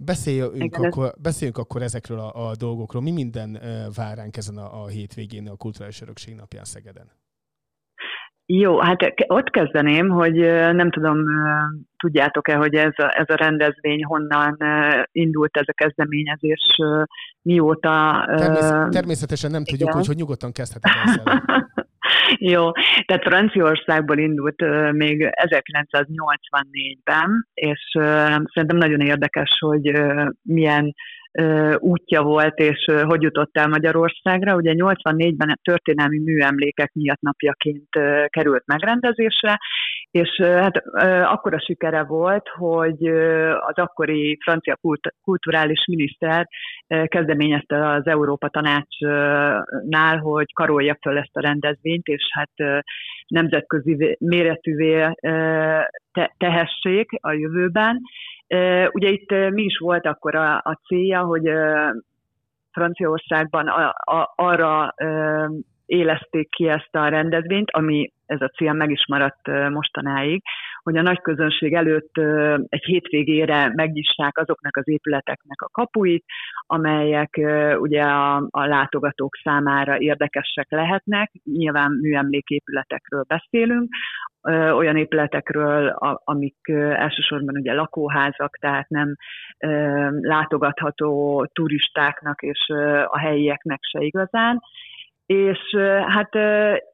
Beszéljünk, 0.04 0.54
Igen, 0.54 0.84
ez- 0.84 0.86
akkor, 0.86 1.12
beszéljünk 1.22 1.58
akkor 1.58 1.82
ezekről 1.82 2.18
a, 2.18 2.48
a 2.48 2.56
dolgokról. 2.56 3.02
Mi 3.02 3.10
minden 3.10 3.58
vár 3.96 4.16
ránk 4.16 4.36
ezen 4.36 4.56
a, 4.56 4.82
a 4.82 4.86
hétvégén 4.86 5.48
a 5.48 5.56
Kulturális 5.56 6.00
Örökség 6.00 6.34
napján 6.34 6.64
Szegeden? 6.64 7.10
Jó, 8.46 8.80
hát 8.80 9.14
ott 9.26 9.50
kezdeném, 9.50 10.08
hogy 10.08 10.34
nem 10.72 10.90
tudom, 10.90 11.18
tudjátok-e, 11.96 12.56
hogy 12.56 12.74
ez 12.74 12.92
a, 12.96 13.18
ez 13.18 13.28
a 13.28 13.34
rendezvény 13.34 14.04
honnan 14.04 14.56
indult 15.12 15.56
ez 15.56 15.66
a 15.66 15.72
kezdeményezés, 15.72 16.78
mióta... 17.42 18.24
természetesen 18.88 19.50
nem 19.50 19.64
tudjuk, 19.64 19.80
igen. 19.80 19.94
hogy, 19.94 20.06
hogy 20.06 20.16
nyugodtan 20.16 20.52
kezdheted 20.52 20.90
ezzel. 21.04 21.42
Jó, 22.52 22.70
tehát 23.06 23.22
Franciaországból 23.22 24.18
indult 24.18 24.62
ö, 24.62 24.92
még 24.92 25.30
1984-ben, 25.48 27.48
és 27.54 27.94
ö, 27.98 28.02
szerintem 28.52 28.76
nagyon 28.76 29.00
érdekes, 29.00 29.50
hogy 29.58 29.88
ö, 29.88 30.24
milyen 30.42 30.94
útja 31.78 32.22
volt, 32.22 32.58
és 32.58 32.84
hogy 33.02 33.22
jutott 33.22 33.56
el 33.56 33.68
Magyarországra. 33.68 34.54
Ugye 34.54 34.72
84-ben 34.76 35.48
a 35.48 35.58
történelmi 35.62 36.18
műemlékek 36.18 36.92
miatt 36.92 37.20
napjaként 37.20 37.88
került 38.26 38.62
megrendezésre, 38.66 39.58
és 40.10 40.40
hát 40.42 40.76
akkora 41.24 41.60
sikere 41.60 42.02
volt, 42.02 42.48
hogy 42.48 43.06
az 43.60 43.74
akkori 43.74 44.38
francia 44.42 44.76
kult- 44.76 45.14
kulturális 45.24 45.84
miniszter 45.86 46.48
kezdeményezte 47.04 47.88
az 47.88 48.06
Európa 48.06 48.48
Tanácsnál, 48.48 50.18
hogy 50.18 50.52
karolja 50.52 50.98
föl 51.00 51.18
ezt 51.18 51.36
a 51.36 51.40
rendezvényt, 51.40 52.06
és 52.06 52.22
hát 52.30 52.82
nemzetközi 53.26 53.94
vé- 53.94 54.20
méretűvé 54.20 55.12
te- 56.12 56.34
tehessék 56.38 57.10
a 57.20 57.32
jövőben. 57.32 58.00
Ugye 58.92 59.08
itt 59.08 59.30
mi 59.30 59.62
is 59.62 59.78
volt 59.78 60.06
akkor 60.06 60.34
a, 60.34 60.56
a 60.56 60.80
célja, 60.86 61.20
hogy 61.20 61.50
Franciaországban 62.72 63.68
a, 63.68 63.88
a, 63.88 64.32
arra 64.36 64.94
éleszték 65.90 66.50
ki 66.50 66.68
ezt 66.68 66.94
a 66.94 67.08
rendezvényt, 67.08 67.70
ami 67.70 68.12
ez 68.26 68.40
a 68.40 68.48
cél 68.48 68.72
meg 68.72 68.90
is 68.90 69.06
maradt 69.08 69.46
mostanáig, 69.70 70.42
hogy 70.82 70.96
a 70.96 71.02
nagy 71.02 71.20
közönség 71.20 71.74
előtt 71.74 72.16
egy 72.68 72.84
hétvégére 72.84 73.72
megnyissák 73.74 74.38
azoknak 74.38 74.76
az 74.76 74.88
épületeknek 74.88 75.60
a 75.62 75.68
kapuit, 75.72 76.24
amelyek 76.66 77.40
ugye 77.76 78.02
a, 78.02 78.36
a 78.50 78.64
látogatók 78.66 79.34
számára 79.42 79.98
érdekesek 79.98 80.66
lehetnek. 80.70 81.32
Nyilván 81.44 81.98
műemléképületekről 82.00 83.24
beszélünk, 83.28 83.88
olyan 84.72 84.96
épületekről, 84.96 85.88
amik 86.24 86.68
elsősorban 86.94 87.56
ugye 87.56 87.72
lakóházak, 87.72 88.56
tehát 88.60 88.88
nem 88.88 89.14
látogatható 90.20 91.46
turistáknak 91.52 92.42
és 92.42 92.68
a 93.06 93.18
helyieknek 93.18 93.78
se 93.82 94.00
igazán. 94.00 94.60
És 95.30 95.76
hát 96.06 96.30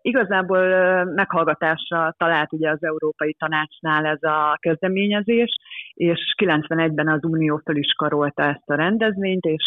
igazából 0.03 0.65
meghallgatásra 1.05 2.15
talált 2.17 2.53
ugye 2.53 2.71
az 2.71 2.85
Európai 2.85 3.35
Tanácsnál 3.35 4.07
ez 4.07 4.23
a 4.23 4.57
kezdeményezés, 4.61 5.57
és 5.95 6.35
91-ben 6.43 7.09
az 7.09 7.25
Unió 7.25 7.61
föl 7.65 7.77
is 7.77 7.93
karolta 7.93 8.43
ezt 8.43 8.69
a 8.71 8.75
rendezvényt, 8.75 9.45
és 9.45 9.65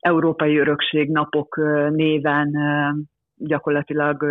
Európai 0.00 0.58
Örökség 0.58 1.10
napok 1.10 1.56
néven 1.90 2.56
gyakorlatilag 3.36 4.24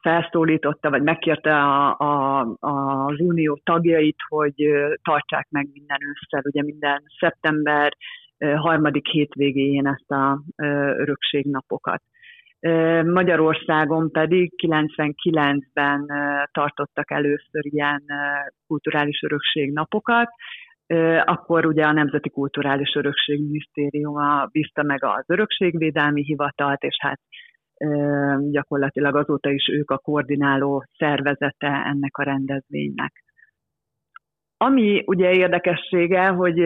felszólította, 0.00 0.90
vagy 0.90 1.02
megkérte 1.02 1.54
a, 1.54 1.96
a, 1.98 2.40
az 2.60 3.20
unió 3.20 3.60
tagjait, 3.64 4.18
hogy 4.28 4.54
tartsák 5.02 5.46
meg 5.50 5.68
minden 5.72 5.98
ősszel, 6.02 6.42
ugye 6.44 6.62
minden 6.62 7.02
szeptember 7.18 7.92
harmadik 8.38 9.06
hétvégén 9.06 9.86
ezt 9.86 10.10
a 10.10 10.42
örökségnapokat. 10.96 12.02
Magyarországon 13.04 14.10
pedig 14.10 14.52
99-ben 14.66 16.06
tartottak 16.52 17.10
először 17.10 17.64
ilyen 17.64 18.02
kulturális 18.66 19.22
örökségnapokat, 19.22 20.28
akkor 21.24 21.66
ugye 21.66 21.84
a 21.84 21.92
Nemzeti 21.92 22.30
Kulturális 22.30 22.94
Örökség 22.94 23.40
Minisztériuma 23.40 24.48
bízta 24.52 24.82
meg 24.82 25.04
az 25.04 25.24
Örökségvédelmi 25.26 26.22
Hivatalt, 26.24 26.82
és 26.82 26.96
hát 27.00 27.20
gyakorlatilag 28.50 29.16
azóta 29.16 29.50
is 29.50 29.68
ők 29.72 29.90
a 29.90 29.98
koordináló 29.98 30.84
szervezete 30.96 31.82
ennek 31.84 32.16
a 32.16 32.22
rendezvénynek. 32.22 33.12
Ami 34.56 35.02
ugye 35.06 35.32
érdekessége, 35.32 36.26
hogy 36.28 36.58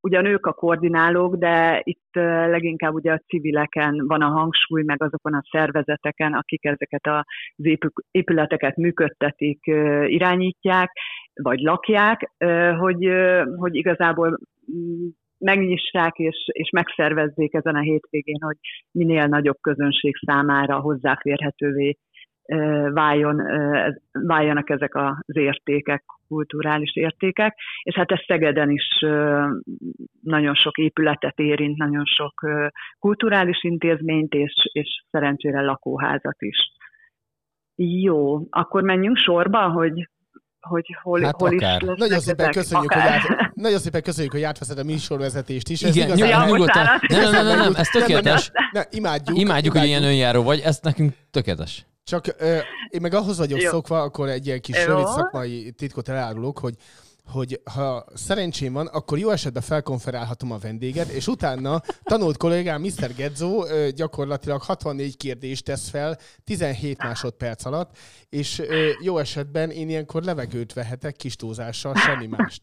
ugyan 0.00 0.24
ők 0.24 0.46
a 0.46 0.52
koordinálók, 0.52 1.36
de 1.36 1.80
itt 1.84 2.14
leginkább 2.46 2.94
ugye 2.94 3.12
a 3.12 3.22
civileken 3.26 4.06
van 4.06 4.22
a 4.22 4.28
hangsúly, 4.28 4.82
meg 4.82 5.02
azokon 5.02 5.34
a 5.34 5.42
szervezeteken, 5.50 6.32
akik 6.32 6.64
ezeket 6.64 7.06
az 7.06 7.24
épületeket 8.10 8.76
működtetik, 8.76 9.66
irányítják, 10.06 10.92
vagy 11.42 11.58
lakják, 11.58 12.30
hogy, 12.78 13.08
hogy 13.56 13.74
igazából 13.74 14.38
mm, 14.72 15.08
megnyissák 15.38 16.16
és, 16.16 16.36
és 16.52 16.70
megszervezzék 16.70 17.54
ezen 17.54 17.74
a 17.74 17.80
hétvégén, 17.80 18.40
hogy 18.40 18.56
minél 18.90 19.26
nagyobb 19.26 19.58
közönség 19.60 20.16
számára 20.26 20.80
hozzáférhetővé 20.80 21.96
váljon, 22.92 23.42
váljanak 24.12 24.70
ezek 24.70 24.94
az 24.94 25.36
értékek, 25.36 26.04
kulturális 26.28 26.96
értékek, 26.96 27.58
és 27.82 27.94
hát 27.94 28.10
ez 28.10 28.18
Szegeden 28.26 28.70
is 28.70 28.98
nagyon 30.22 30.54
sok 30.54 30.78
épületet 30.78 31.38
érint, 31.38 31.76
nagyon 31.78 32.04
sok 32.04 32.40
kulturális 32.98 33.62
intézményt, 33.64 34.32
és, 34.32 34.52
és 34.72 35.04
szerencsére 35.10 35.60
lakóházat 35.60 36.36
is. 36.42 36.56
Jó, 38.02 38.38
akkor 38.50 38.82
menjünk 38.82 39.16
sorba, 39.16 39.68
hogy 39.68 40.08
hogy 40.60 40.96
hol, 41.02 41.20
Hát 41.20 41.34
hol 41.40 41.52
is 41.52 41.62
akár. 41.62 41.80
lesznek 41.80 41.98
Nagyon 41.98 42.18
szépen, 42.18 42.48
ezek. 42.48 42.62
köszönjük, 42.62 42.92
hogy 42.92 43.02
Akár. 43.02 43.20
át, 43.38 43.54
nagyon 43.54 43.78
szépen 43.78 44.02
köszönjük, 44.02 44.32
hogy 44.32 44.42
átveszed 44.42 44.78
a 44.78 44.84
műsorvezetést 44.84 45.68
is. 45.68 45.82
Ez 45.82 45.96
Igen, 45.96 46.16
igazán- 46.16 46.50
nyugodtan. 46.50 46.86
Nem, 47.08 47.30
nem, 47.30 47.44
nem, 47.46 47.58
nem, 47.58 47.72
ez 47.74 47.88
tökéletes. 47.88 48.50
Ne, 48.72 48.82
imádjuk. 48.90 49.38
Imádjuk, 49.38 49.76
hogy 49.76 49.86
ilyen 49.86 50.02
önjáró 50.02 50.42
vagy, 50.42 50.60
ez 50.64 50.78
nekünk 50.82 51.12
tökéletes. 51.30 51.86
Csak 52.10 52.24
ö, 52.38 52.58
én 52.88 53.00
meg 53.00 53.14
ahhoz 53.14 53.38
vagyok 53.38 53.60
Jó. 53.60 53.68
szokva, 53.68 54.02
akkor 54.02 54.28
egy 54.28 54.46
ilyen 54.46 54.60
kis 54.60 54.84
Jó. 54.84 54.86
rövid 54.86 55.06
szakmai 55.06 55.70
titkot 55.70 56.08
elárulok, 56.08 56.58
hogy 56.58 56.74
hogy 57.32 57.60
ha 57.74 58.04
szerencsém 58.14 58.72
van, 58.72 58.86
akkor 58.86 59.18
jó 59.18 59.30
esetben 59.30 59.62
felkonferálhatom 59.62 60.52
a 60.52 60.58
vendéget, 60.58 61.08
és 61.08 61.26
utána 61.26 61.80
tanult 62.02 62.36
kollégám 62.36 62.80
Mr. 62.80 63.14
Gedzo 63.16 63.66
ö, 63.66 63.88
gyakorlatilag 63.96 64.62
64 64.62 65.16
kérdést 65.16 65.64
tesz 65.64 65.90
fel 65.90 66.16
17 66.44 67.02
másodperc 67.02 67.64
alatt, 67.64 67.96
és 68.28 68.62
jó 69.02 69.18
esetben 69.18 69.70
én 69.70 69.88
ilyenkor 69.88 70.22
levegőt 70.22 70.72
vehetek 70.72 71.16
kis 71.16 71.36
túlzással, 71.36 71.94
semmi 71.94 72.26
mást. 72.26 72.62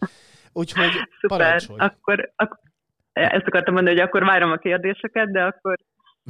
Úgyhogy 0.53 0.91
Szuper, 1.21 1.37
parancsolj. 1.37 1.79
akkor, 1.79 2.31
akkor 2.35 2.59
ezt 3.13 3.47
akartam 3.47 3.73
mondani, 3.73 3.95
hogy 3.95 4.05
akkor 4.07 4.23
várom 4.23 4.51
a 4.51 4.57
kérdéseket, 4.57 5.31
de 5.31 5.43
akkor 5.43 5.77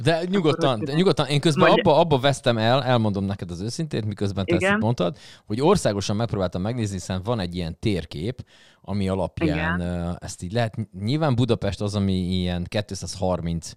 De 0.02 0.24
nyugodtan, 0.30 0.84
de 0.84 0.92
nyugodtan, 0.92 1.26
én 1.26 1.40
közben 1.40 1.66
Mondja. 1.66 1.92
abba, 1.92 2.00
abba 2.00 2.18
vesztem 2.18 2.58
el, 2.58 2.82
elmondom 2.84 3.24
neked 3.24 3.50
az 3.50 3.60
őszintét, 3.60 4.04
miközben 4.04 4.44
te 4.44 4.54
ezt 4.54 4.62
Igen. 4.62 4.78
mondtad, 4.78 5.16
hogy 5.46 5.60
országosan 5.60 6.16
megpróbáltam 6.16 6.62
megnézni, 6.62 6.94
hiszen 6.94 7.22
van 7.24 7.40
egy 7.40 7.54
ilyen 7.54 7.76
térkép, 7.78 8.44
ami 8.80 9.08
alapján 9.08 9.80
ö, 9.80 10.10
ezt 10.18 10.42
így 10.42 10.52
lehet, 10.52 10.74
nyilván 11.00 11.34
Budapest 11.34 11.80
az, 11.80 11.94
ami 11.94 12.12
ilyen 12.12 12.64
230 12.68 13.72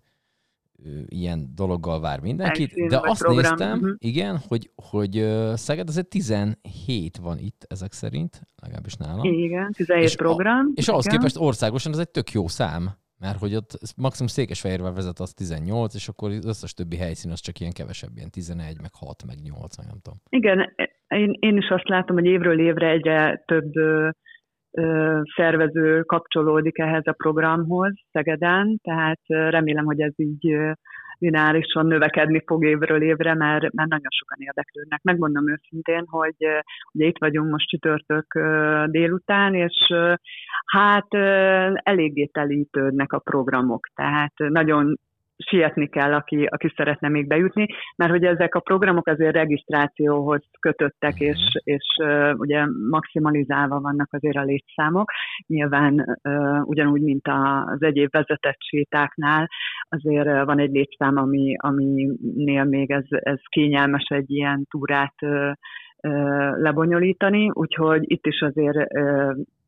ö, 0.83 0.89
ilyen 1.07 1.51
dologgal 1.55 1.99
vár 1.99 2.19
mindenkit, 2.19 2.73
de 2.87 2.99
azt 3.03 3.21
program, 3.21 3.41
néztem, 3.41 3.77
mhm. 3.77 3.91
igen, 3.97 4.41
hogy, 4.47 4.71
hogy 4.75 5.27
Szeged 5.55 5.87
azért 5.87 6.07
17 6.07 7.17
van 7.17 7.39
itt 7.39 7.65
ezek 7.69 7.93
szerint, 7.93 8.41
legalábbis 8.55 8.95
nálam. 8.95 9.23
igen, 9.23 9.71
17 9.71 10.03
És 10.03 10.13
a- 10.13 10.17
program. 10.17 10.71
És 10.75 10.87
ahhoz 10.87 11.05
igen. 11.05 11.17
képest 11.17 11.37
országosan 11.37 11.91
ez 11.91 11.97
egy 11.97 12.09
tök 12.09 12.31
jó 12.31 12.47
szám, 12.47 12.99
mert 13.21 13.39
hogy 13.39 13.55
ott 13.55 13.71
maximum 14.05 14.29
Székesfehérvel 14.29 14.93
vezet 14.93 15.19
az 15.19 15.33
18, 15.33 15.95
és 15.95 16.07
akkor 16.07 16.29
az 16.29 16.45
összes 16.45 16.73
többi 16.73 16.97
helyszín 16.97 17.31
az 17.31 17.39
csak 17.39 17.59
ilyen 17.59 17.77
kevesebb, 17.79 18.13
ilyen 18.15 18.29
11, 18.29 18.81
meg 18.81 18.93
6, 18.93 19.25
meg 19.25 19.37
8, 19.43 19.77
meg 19.77 19.87
nem 19.87 19.99
tudom. 20.03 20.17
Igen, 20.29 20.57
én, 21.07 21.37
én 21.39 21.57
is 21.57 21.69
azt 21.69 21.87
látom, 21.87 22.15
hogy 22.15 22.25
évről 22.25 22.59
évre 22.59 22.87
egyre 22.89 23.43
több 23.45 23.75
ö, 23.75 24.09
ö, 24.71 25.21
szervező 25.35 26.01
kapcsolódik 26.01 26.77
ehhez 26.79 27.05
a 27.05 27.19
programhoz 27.23 27.93
Szegeden, 28.11 28.79
tehát 28.83 29.21
remélem, 29.27 29.85
hogy 29.85 30.01
ez 30.01 30.13
így 30.15 30.45
lineárisan 31.21 31.85
növekedni 31.85 32.43
fog 32.45 32.65
évről 32.65 33.01
évre, 33.01 33.33
mert, 33.33 33.73
mert 33.73 33.89
nagyon 33.89 34.11
sokan 34.19 34.37
érdeklődnek. 34.39 35.01
Megmondom 35.03 35.49
őszintén, 35.49 36.05
hogy 36.07 36.35
ugye 36.91 37.05
itt 37.05 37.17
vagyunk 37.19 37.51
most 37.51 37.69
csütörtök 37.69 38.25
délután, 38.91 39.55
és 39.55 39.93
hát 40.65 41.13
eléggé 41.73 42.25
telítődnek 42.25 43.13
a 43.13 43.19
programok, 43.19 43.87
tehát 43.95 44.33
nagyon 44.37 44.99
sietni 45.49 45.89
kell, 45.89 46.13
aki, 46.13 46.45
aki 46.49 46.73
szeretne 46.75 47.07
még 47.09 47.27
bejutni, 47.27 47.67
mert 47.95 48.11
hogy 48.11 48.25
ezek 48.25 48.55
a 48.55 48.59
programok 48.59 49.07
azért 49.07 49.33
regisztrációhoz 49.33 50.41
kötöttek, 50.59 51.13
Mhm. 51.19 51.29
és, 51.29 51.39
és 51.63 51.85
uh, 52.03 52.31
ugye 52.37 52.65
maximalizálva 52.89 53.79
vannak 53.79 54.13
azért 54.13 54.37
a 54.37 54.43
létszámok. 54.43 55.11
Nyilván 55.47 56.19
uh, 56.23 56.67
ugyanúgy, 56.67 57.01
mint 57.01 57.27
a, 57.27 57.63
az 57.63 57.81
egyéb 57.83 58.11
vezetett 58.11 58.57
sétáknál, 58.59 59.49
azért 59.89 60.27
uh, 60.27 60.45
van 60.45 60.59
egy 60.59 60.71
létszám, 60.71 61.17
ami, 61.17 61.55
aminél 61.57 62.63
még 62.63 62.91
ez, 62.91 63.05
ez 63.09 63.39
kényelmes 63.49 64.05
egy 64.07 64.31
ilyen 64.31 64.65
túrát 64.69 65.15
uh, 65.21 65.51
lebonyolítani, 66.57 67.49
úgyhogy 67.53 68.11
itt 68.11 68.25
is 68.25 68.41
azért 68.41 68.77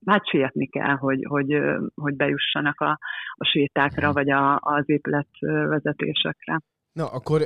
hát 0.06 0.28
sietni 0.28 0.68
kell, 0.68 0.96
hogy, 0.96 1.26
hogy, 1.30 1.58
hogy 1.96 2.16
bejussanak 2.16 2.80
a, 2.80 3.00
a 3.34 3.46
sétákra, 3.46 4.14
vagy 4.14 4.30
a, 4.30 4.60
az 4.62 4.84
épületvezetésekre. 4.86 6.62
Na, 6.94 7.06
akkor 7.06 7.42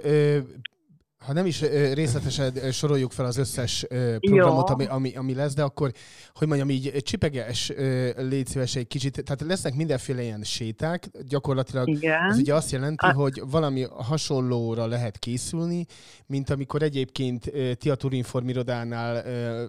ha 1.17 1.33
nem 1.33 1.45
is 1.45 1.62
részletesen 1.93 2.71
soroljuk 2.71 3.12
fel 3.12 3.25
az 3.25 3.38
összes 3.38 3.86
programot, 4.19 4.69
ami, 4.69 4.86
ami, 4.86 5.15
ami 5.15 5.33
lesz, 5.33 5.53
de 5.53 5.63
akkor, 5.63 5.91
hogy 6.33 6.47
mondjam, 6.47 6.69
így 6.69 7.03
csipeges 7.03 7.71
légy 8.17 8.47
szíves 8.47 8.75
egy 8.75 8.88
kicsit, 8.88 9.24
tehát 9.24 9.41
lesznek 9.41 9.74
mindenféle 9.75 10.21
ilyen 10.21 10.43
séták, 10.43 11.09
gyakorlatilag 11.27 11.88
Igen. 11.89 12.29
ez 12.29 12.38
ugye 12.38 12.53
azt 12.55 12.71
jelenti, 12.71 13.05
A- 13.05 13.13
hogy 13.13 13.41
valami 13.50 13.83
hasonlóra 13.83 14.86
lehet 14.86 15.19
készülni, 15.19 15.86
mint 16.25 16.50
amikor 16.50 16.81
egyébként 16.81 17.51
ti 17.77 17.89
a 17.89 17.95
Turinform 17.95 18.47
irodánál 18.47 19.24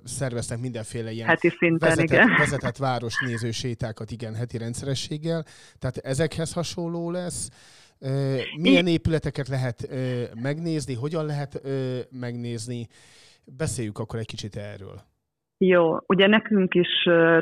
szerveztek 0.04 0.58
mindenféle 0.60 1.10
ilyen 1.10 1.28
Heti 1.28 1.48
szinten, 1.58 1.88
vezetett, 1.88 2.04
igen. 2.10 2.36
vezetett 2.38 2.76
városnéző 2.76 3.50
sétákat, 3.50 4.10
igen, 4.10 4.34
heti 4.34 4.58
rendszerességgel. 4.58 5.44
Tehát 5.78 5.96
ezekhez 5.96 6.52
hasonló 6.52 7.10
lesz. 7.10 7.48
Milyen 8.56 8.86
épületeket 8.86 9.48
lehet 9.48 9.88
megnézni, 10.42 10.94
hogyan 10.94 11.26
lehet 11.26 11.60
megnézni? 12.10 12.86
Beszéljük 13.56 13.98
akkor 13.98 14.18
egy 14.18 14.26
kicsit 14.26 14.56
erről. 14.56 15.00
Jó, 15.60 15.96
ugye 16.06 16.26
nekünk 16.26 16.74
is 16.74 16.88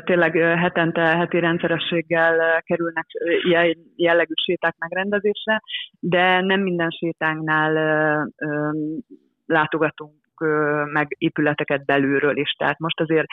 tényleg 0.05 0.35
hetente, 0.35 1.01
heti 1.01 1.39
rendszerességgel 1.39 2.61
kerülnek 2.61 3.05
ilyen 3.43 3.77
jellegű 3.95 4.33
séták 4.45 4.75
megrendezésre, 4.77 5.61
de 5.99 6.41
nem 6.41 6.61
minden 6.61 6.89
sétánknál 6.89 7.73
látogatunk 9.45 10.16
meg 10.91 11.15
épületeket 11.17 11.85
belülről 11.85 12.37
is. 12.37 12.51
Tehát 12.51 12.79
most 12.79 12.99
azért 12.99 13.27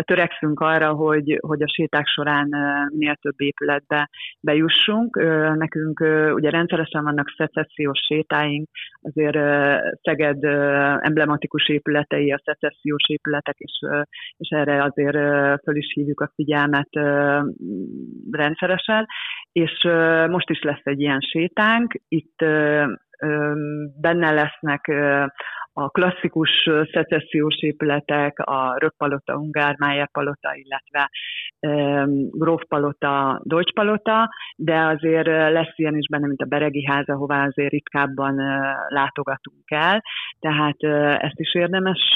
törekszünk 0.00 0.60
arra, 0.60 0.92
hogy, 0.92 1.38
hogy 1.40 1.62
a 1.62 1.68
séták 1.68 2.06
során 2.06 2.48
minél 2.90 3.14
több 3.14 3.40
épületbe 3.40 4.10
bejussunk. 4.40 5.16
Nekünk 5.56 6.00
ugye 6.34 6.50
rendszeresen 6.50 7.02
vannak 7.02 7.34
szecessziós 7.36 7.98
sétáink, 8.06 8.68
azért 9.00 9.38
Szeged 10.02 10.44
emblematikus 11.00 11.68
épületei, 11.68 12.32
a 12.32 12.40
szecessziós 12.44 13.02
épületek, 13.08 13.56
és, 13.58 13.78
és 14.36 14.48
erre 14.48 14.82
azért 14.82 15.16
föl 15.62 15.76
is 15.76 15.92
hívjuk 15.92 16.20
a 16.20 16.30
figyelmet 16.34 16.88
rendszeresen. 18.30 19.06
És 19.52 19.88
most 20.28 20.50
is 20.50 20.62
lesz 20.62 20.84
egy 20.84 21.00
ilyen 21.00 21.20
sétánk. 21.20 21.94
Itt 22.08 22.44
benne 24.00 24.30
lesznek 24.32 24.92
a 25.78 25.88
klasszikus 25.88 26.50
szecessziós 26.92 27.62
épületek, 27.62 28.38
a 28.38 28.76
Röppalota, 28.78 29.34
Ungármájer 29.34 30.10
palota, 30.10 30.50
illetve 30.54 31.10
Gróf 32.30 32.62
palota, 32.68 33.40
Deutsch 33.44 33.74
palota, 33.74 34.28
de 34.56 34.80
azért 34.80 35.26
lesz 35.26 35.72
ilyen 35.76 35.96
is 35.96 36.08
benne, 36.08 36.26
mint 36.26 36.42
a 36.42 36.44
Beregi 36.44 36.84
ház, 36.84 37.08
ahová 37.08 37.46
azért 37.46 37.70
ritkábban 37.70 38.36
látogatunk 38.88 39.70
el, 39.70 40.02
tehát 40.38 40.82
ezt 41.22 41.38
is 41.40 41.54
érdemes 41.54 42.14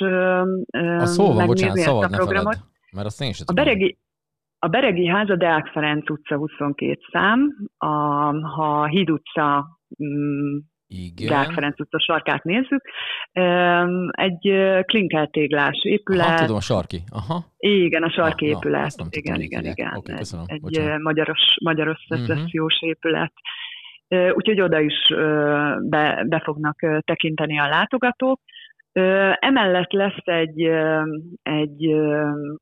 A 0.98 1.06
szóval, 1.06 1.46
bocsánat, 1.46 1.76
ezt 1.76 1.86
szabad 1.86 2.02
a 2.02 2.08
ne 2.08 2.16
programot. 2.16 2.54
feled, 2.54 2.68
mert 2.92 3.06
azt 3.06 3.22
én 3.22 3.32
sem 3.32 3.46
A. 3.48 3.52
Beregi, 3.52 3.98
a 4.58 4.68
Beregi 4.68 5.06
ház 5.06 5.30
a 5.30 5.36
Deák 5.36 5.66
Ferenc 5.66 6.10
utca 6.10 6.36
22 6.36 6.98
szám, 7.12 7.56
a, 7.78 7.86
ha 8.46 8.80
a 8.80 8.86
Híd 8.86 9.10
utca 9.10 9.66
Igen. 10.92 11.52
Ferenc 11.52 11.80
utca 11.80 12.00
sarkát 12.00 12.44
nézzük, 12.44 12.82
egy 14.10 14.48
ö, 14.48 14.80
klinkertéglás 14.82 15.78
épület, 15.82 16.26
Aha, 16.26 16.36
tudom, 16.38 16.56
a 16.56 16.60
sarki. 16.60 16.98
Aha. 17.12 17.44
igen, 17.58 18.02
a 18.02 18.10
sarki 18.10 18.44
Na, 18.46 18.50
na, 18.52 18.56
épület, 18.58 18.96
tudtam, 18.96 19.08
igen, 19.10 19.40
igen, 19.40 19.58
hívják. 19.58 19.78
igen, 19.78 19.92
Oké, 19.96 20.12
köszönöm, 20.14 20.44
egy 20.48 20.60
bocsánat. 20.60 20.98
magyaros, 21.00 21.40
magyaros 21.64 22.06
Mhm. 22.08 22.20
szecessziós 22.20 22.82
épület. 22.82 23.32
Ö, 24.08 24.30
Úgyhogy 24.30 24.60
oda 24.60 24.80
is 24.80 25.12
be, 25.80 26.24
be 26.28 26.40
fognak 26.44 26.78
tekinteni 27.04 27.58
a 27.60 27.68
látogatók. 27.68 28.40
Emellett 29.38 29.92
lesz 29.92 30.22
egy, 30.24 30.62
egy 31.42 31.86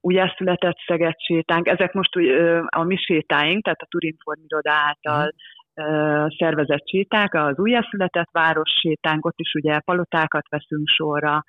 újjászületett 0.01 0.77
Szeged 0.87 1.15
sétánk. 1.21 1.69
Ezek 1.69 1.93
most 1.93 2.17
a 2.67 2.83
mi 2.83 2.97
sétáink, 2.97 3.63
tehát 3.65 3.81
a 3.81 3.87
Turinform 3.89 4.41
iroda 4.47 4.71
által 4.73 5.27
ö, 5.27 5.31
szervezett 6.39 6.89
séták, 6.89 7.35
az 7.35 7.59
újjászületett 7.59 8.29
város 8.33 8.71
sétánk, 8.81 9.27
ott 9.27 9.39
is 9.39 9.55
ugye 9.55 9.79
palotákat 9.79 10.49
veszünk 10.49 10.89
sorra, 10.89 11.43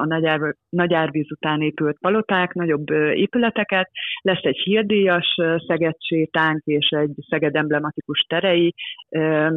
a 0.00 0.04
Nagyár, 0.06 0.40
Nagyárvíz 0.68 1.30
után 1.30 1.60
épült 1.60 1.98
paloták, 2.00 2.52
nagyobb 2.52 2.90
épületeket, 3.12 3.90
lesz 4.22 4.42
egy 4.42 4.56
hírdíjas 4.56 5.34
Szeged 5.66 5.94
sétánk 5.98 6.62
és 6.64 6.88
egy 6.88 7.14
Szeged 7.28 7.56
emblematikus 7.56 8.24
terei. 8.28 8.74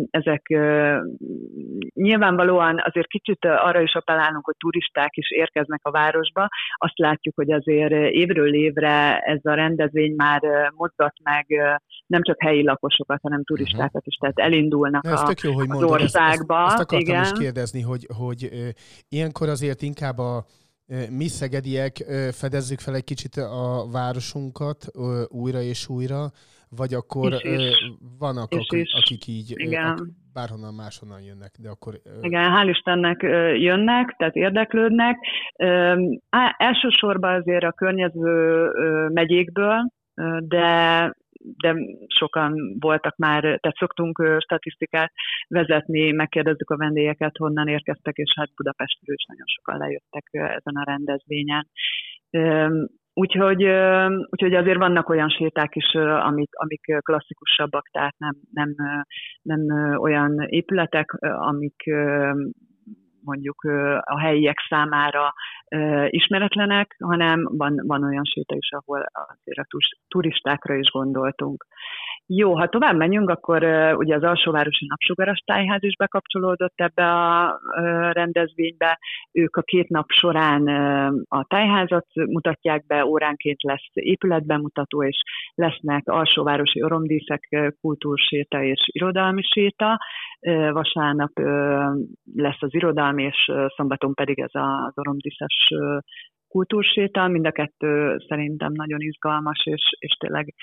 Ezek 0.10 0.42
nyilvánvalóan 1.94 2.82
azért 2.86 3.08
kicsit 3.08 3.46
arra 3.46 3.82
is 3.82 3.94
appellálunk, 3.94 4.46
hogy 4.46 4.56
turisták 4.58 5.16
is 5.16 5.32
érkeznek 5.32 5.80
a 5.84 5.92
városba. 5.92 6.48
Azt 6.76 6.98
látjuk, 6.98 7.36
hogy 7.36 7.52
azért 7.52 7.94
évről 7.94 8.54
évre 8.54 9.18
ez 9.18 9.40
a 9.44 9.54
rendezvény 9.54 10.14
már 10.16 10.42
mozgat 10.76 11.14
meg 11.24 11.46
nem 12.06 12.22
csak 12.24 12.42
helyi 12.42 12.64
lakosokat, 12.64 13.20
hanem 13.22 13.44
turistákat 13.44 14.06
is, 14.06 14.16
tehát 14.16 14.40
elindulnak 14.40 15.04
Na, 15.04 15.12
ez 15.12 15.22
a, 15.22 15.26
tök 15.26 15.40
jó, 15.42 15.52
hogy 15.54 15.70
az 15.70 15.78
mondod. 15.78 16.02
Ezt, 16.02 16.04
ezt, 16.04 16.16
országba. 16.16 16.66
ezt 16.66 16.80
akartam 16.80 17.00
igen. 17.00 17.22
is 17.22 17.32
kérdezni, 17.40 17.82
hogy, 17.82 18.08
hogy 18.18 18.50
ö, 18.52 18.68
ilyenkor 19.10 19.50
azért 19.50 19.82
inkább 19.82 20.18
a 20.18 20.46
mi 21.10 21.28
szegediek 21.28 21.96
fedezzük 22.32 22.80
fel 22.80 22.96
egy 22.96 23.04
kicsit 23.04 23.36
a 23.36 23.88
városunkat 23.92 24.86
ö, 24.94 25.24
újra 25.28 25.62
és 25.62 25.90
újra, 25.90 26.32
vagy 26.70 26.94
akkor 26.94 27.34
is. 27.34 27.94
vannak, 28.20 28.52
És 28.54 28.58
akik, 28.58 28.82
is. 28.82 28.94
akik 28.94 29.28
így 29.28 29.54
Igen. 29.56 29.86
ak- 29.86 30.08
bárhonnan 30.34 30.74
máshonnan 30.74 31.22
jönnek, 31.22 31.52
de 31.60 31.70
akkor... 31.70 31.94
Igen, 32.22 32.52
hál' 32.54 32.70
Istennek 32.70 33.22
jönnek, 33.60 34.16
tehát 34.18 34.36
érdeklődnek. 34.36 35.18
Elsősorban 36.58 37.40
azért 37.42 37.64
a 37.64 37.72
környező 37.72 38.68
megyékből, 39.14 39.92
de 40.40 41.14
de 41.62 41.76
sokan 42.08 42.76
voltak 42.80 43.16
már, 43.16 43.42
tehát 43.42 43.78
szoktunk 43.78 44.24
statisztikát 44.40 45.12
vezetni, 45.48 46.12
megkérdezzük 46.12 46.70
a 46.70 46.78
vendégeket, 46.78 47.38
honnan 47.38 47.68
érkeztek, 47.68 48.16
és 48.16 48.34
hát 48.36 48.56
Budapestről 48.56 49.16
is 49.16 49.26
nagyon 49.28 49.46
sokan 49.46 49.78
lejöttek 49.78 50.26
ezen 50.32 50.76
a 50.76 50.84
rendezvényen. 50.84 51.68
Úgyhogy, 53.16 53.64
úgyhogy 54.30 54.54
azért 54.54 54.78
vannak 54.78 55.10
olyan 55.10 55.30
séták 55.30 55.76
is, 55.76 55.94
amik, 55.96 56.50
amik 56.56 56.82
klasszikusabbak, 57.00 57.88
tehát 57.92 58.16
nem, 58.18 58.36
nem, 58.52 58.76
nem 59.42 59.60
olyan 60.00 60.40
épületek, 60.40 61.12
amik 61.22 61.84
mondjuk 63.24 63.64
a 64.00 64.20
helyiek 64.20 64.58
számára 64.70 65.34
ismeretlenek, 66.08 66.96
hanem 67.00 67.44
van, 67.58 67.82
van 67.88 68.04
olyan 68.04 68.24
séta 68.24 68.56
is, 68.56 68.72
ahol 68.72 69.06
azért 69.14 69.58
a 69.58 69.78
turistákra 70.08 70.76
is 70.76 70.92
gondoltunk. 70.92 71.66
Jó, 72.28 72.58
ha 72.58 72.68
tovább 72.68 72.96
menjünk, 72.96 73.30
akkor 73.30 73.64
ö, 73.64 73.94
ugye 73.94 74.16
az 74.16 74.24
Alsóvárosi 74.24 74.86
Napsugaras 74.86 75.40
Tájház 75.46 75.84
is 75.84 75.96
bekapcsolódott 75.96 76.74
ebbe 76.76 77.12
a 77.12 77.60
ö, 77.78 78.10
rendezvénybe. 78.12 79.00
Ők 79.32 79.56
a 79.56 79.62
két 79.62 79.90
nap 79.90 80.10
során 80.10 80.68
ö, 80.68 81.08
a 81.28 81.46
tájházat 81.48 82.06
mutatják 82.14 82.86
be, 82.86 83.06
óránként 83.06 83.64
lesz 83.64 83.90
épületbemutató, 83.94 85.04
és 85.04 85.22
lesznek 85.56 86.08
alsóvárosi 86.08 86.84
oromdíszek, 86.84 87.48
ö, 87.52 87.68
kultúrséta 87.82 88.64
és 88.64 88.88
irodalmi 88.92 89.42
séta. 89.42 89.98
Ö, 90.40 90.72
Vasárnap 90.72 91.40
ö, 91.40 91.84
lesz 92.36 92.62
az 92.62 92.74
irodalmi, 92.74 93.24
és 93.24 93.50
ö, 93.52 93.66
szombaton 93.76 94.14
pedig 94.14 94.40
ez 94.40 94.52
az 94.54 94.98
oromdíszes 94.98 95.72
ö, 95.76 95.98
kultúrséta, 96.54 97.28
mind 97.28 97.46
a 97.46 97.52
kettő 97.52 98.18
szerintem 98.28 98.72
nagyon 98.72 99.02
izgalmas, 99.02 99.66
és, 99.66 99.82
és 100.00 100.16
tényleg 100.20 100.54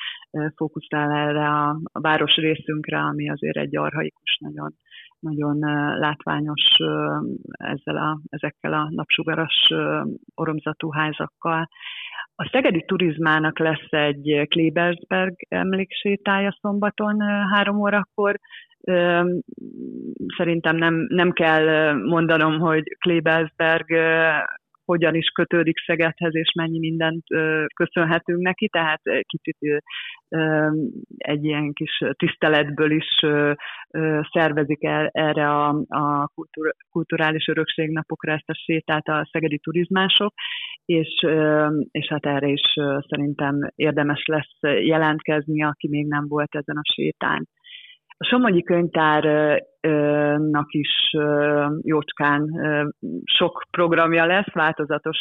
fókuszál 0.56 1.10
erre 1.10 1.48
a, 1.48 1.68
a 1.92 2.00
város 2.00 2.34
részünkre, 2.34 2.98
ami 2.98 3.30
azért 3.30 3.56
egy 3.56 3.76
arhaikus, 3.76 4.38
nagyon, 4.40 4.72
nagyon 5.18 5.58
látványos 5.98 6.62
ezzel 7.50 7.96
a, 7.96 8.20
ezekkel 8.28 8.72
a 8.72 8.88
napsugaras 8.90 9.72
oromzatú 10.34 10.90
házakkal. 10.90 11.68
A 12.34 12.48
Szegedi 12.52 12.84
Turizmának 12.86 13.58
lesz 13.58 13.90
egy 13.90 14.46
Klebersberg 14.48 15.34
emléksétája 15.48 16.58
szombaton 16.60 17.20
három 17.52 17.80
órakor. 17.80 18.38
Szerintem 20.36 20.76
nem, 20.76 20.94
nem 21.08 21.32
kell 21.32 21.94
mondanom, 21.94 22.58
hogy 22.58 22.82
Klebersberg 22.98 23.86
hogyan 24.90 25.14
is 25.14 25.28
kötődik 25.28 25.78
Szegedhez, 25.86 26.34
és 26.34 26.52
mennyi 26.54 26.78
mindent 26.78 27.24
köszönhetünk 27.74 28.40
neki, 28.40 28.68
tehát 28.68 29.00
kicsit 29.22 29.82
egy 31.16 31.44
ilyen 31.44 31.72
kis 31.72 32.02
tiszteletből 32.16 32.90
is 32.90 33.08
szervezik 34.32 34.84
el 34.84 35.06
erre 35.12 35.48
a, 35.48 35.68
a 35.88 36.30
kultur, 36.34 36.74
kulturális 36.90 37.46
örökségnapokra 37.48 38.32
ezt 38.32 38.48
a 38.48 38.54
sétát 38.54 39.08
a 39.08 39.28
szegedi 39.32 39.58
turizmások, 39.58 40.34
és, 40.84 41.26
és 41.90 42.06
hát 42.08 42.26
erre 42.26 42.48
is 42.48 42.62
szerintem 43.08 43.54
érdemes 43.74 44.22
lesz 44.26 44.58
jelentkezni, 44.62 45.62
aki 45.62 45.88
még 45.88 46.06
nem 46.06 46.28
volt 46.28 46.54
ezen 46.54 46.76
a 46.76 46.92
sétán. 46.94 47.48
A 48.22 48.26
Somogyi 48.26 48.62
könyvtárnak 48.62 50.72
is 50.72 51.16
jócskán 51.82 52.50
sok 53.24 53.66
programja 53.70 54.26
lesz, 54.26 54.52
változatos 54.52 55.18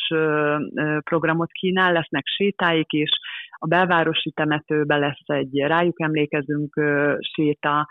programot 1.03 1.51
kínál, 1.51 1.91
lesznek 1.91 2.25
sétáik 2.25 2.93
is, 2.93 3.09
a 3.51 3.67
belvárosi 3.67 4.31
temetőbe 4.31 4.97
lesz 4.97 5.23
egy 5.25 5.59
rájuk 5.59 6.01
emlékezünk 6.01 6.81
séta, 7.19 7.87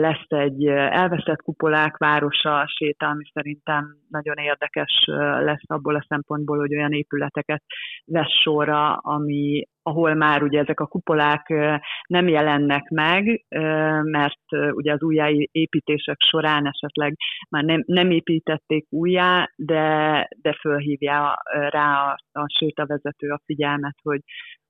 lesz 0.00 0.26
egy 0.28 0.66
elveszett 0.66 1.42
kupolák 1.42 1.96
városa 1.96 2.66
séta, 2.66 3.06
ami 3.06 3.24
szerintem 3.32 3.96
nagyon 4.08 4.36
érdekes 4.36 5.04
lesz 5.40 5.62
abból 5.66 5.94
a 5.94 6.04
szempontból, 6.08 6.58
hogy 6.58 6.74
olyan 6.74 6.92
épületeket 6.92 7.62
vesz 8.04 8.40
sorra, 8.42 8.92
ami, 8.92 9.68
ahol 9.82 10.14
már 10.14 10.42
ugye 10.42 10.60
ezek 10.60 10.80
a 10.80 10.86
kupolák 10.86 11.48
nem 12.06 12.28
jelennek 12.28 12.88
meg, 12.88 13.44
mert 14.02 14.40
ugye 14.70 14.92
az 14.92 15.02
újjáépítések 15.02 16.16
során 16.18 16.66
esetleg 16.66 17.16
már 17.48 17.64
nem, 17.64 17.82
nem 17.86 18.10
építették 18.10 18.86
újjá, 18.90 19.50
de, 19.56 20.28
de 20.42 20.52
fölhívja 20.52 21.42
rá 21.68 22.10
a, 22.10 22.40
a 22.40 22.46
sétavezető 22.58 23.30
a 23.30 23.40
figyelmet, 23.44 23.96
hogy, 24.02 24.20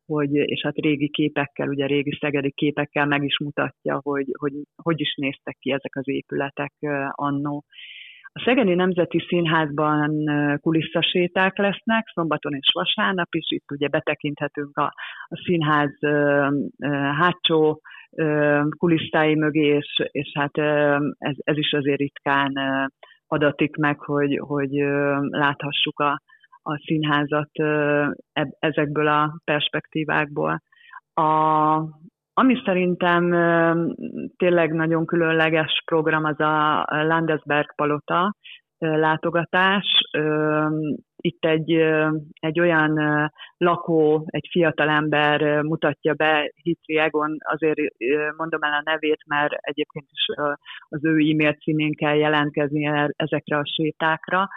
hogy, 0.07 0.35
és 0.35 0.61
hát 0.63 0.77
régi 0.77 1.11
képekkel, 1.11 1.69
ugye 1.69 1.87
régi 1.87 2.19
szegedi 2.21 2.53
képekkel 2.53 3.07
meg 3.07 3.25
is 3.25 3.39
mutatja, 3.39 4.01
hogy 4.03 4.27
hogy, 4.39 4.53
hogy 4.83 5.01
is 5.01 5.15
néztek 5.15 5.57
ki 5.61 5.71
ezek 5.71 5.97
az 5.97 6.09
épületek 6.09 6.73
annó. 7.11 7.65
A 8.35 8.43
Szegedi 8.45 8.75
Nemzeti 8.75 9.25
Színházban 9.29 10.29
ö, 10.29 10.57
kuliszaséták 10.57 11.59
lesznek, 11.59 12.11
szombaton 12.15 12.55
és 12.55 12.71
vasárnap 12.73 13.35
is, 13.35 13.51
itt 13.51 13.71
ugye 13.71 13.89
betekinthetünk 13.89 14.77
a, 14.77 14.93
a 15.29 15.37
színház 15.45 15.99
hátsó 17.19 17.81
kulisszái 18.79 19.35
mögé, 19.35 19.67
és, 19.67 20.03
és 20.11 20.33
hát 20.35 20.59
ez, 21.19 21.37
ez 21.37 21.57
is 21.57 21.73
azért 21.73 21.99
ritkán 21.99 22.53
adatik 23.27 23.77
meg, 23.77 23.99
hogy, 23.99 24.39
hogy 24.43 24.71
láthassuk 25.29 26.01
a, 26.01 26.21
a 26.63 26.79
színházat 26.85 27.51
ezekből 28.59 29.09
a 29.09 29.41
perspektívákból. 29.45 30.63
A 31.15 31.31
Ami 32.35 32.63
szerintem 32.65 33.31
tényleg 34.37 34.73
nagyon 34.73 35.07
különleges 35.07 35.83
program 35.85 36.25
az 36.25 36.41
a 36.41 36.87
Landesberg 36.89 37.75
Palota 37.75 38.35
látogatás. 38.79 39.87
Itt 41.17 41.45
egy, 41.45 41.73
egy 42.33 42.61
olyan 42.61 43.01
lakó, 43.57 44.25
egy 44.27 44.49
fiatalember 44.51 45.63
mutatja 45.63 46.15
be 46.15 46.53
Hitri 46.63 46.99
Egon, 46.99 47.37
azért 47.39 47.79
mondom 48.37 48.63
el 48.63 48.73
a 48.73 48.83
nevét, 48.85 49.21
mert 49.27 49.53
egyébként 49.53 50.07
is 50.11 50.27
az 50.89 51.05
ő 51.05 51.11
e-mail 51.11 51.53
címén 51.53 51.95
kell 51.95 52.17
jelentkezni 52.17 53.11
ezekre 53.17 53.57
a 53.57 53.67
sétákra, 53.67 54.49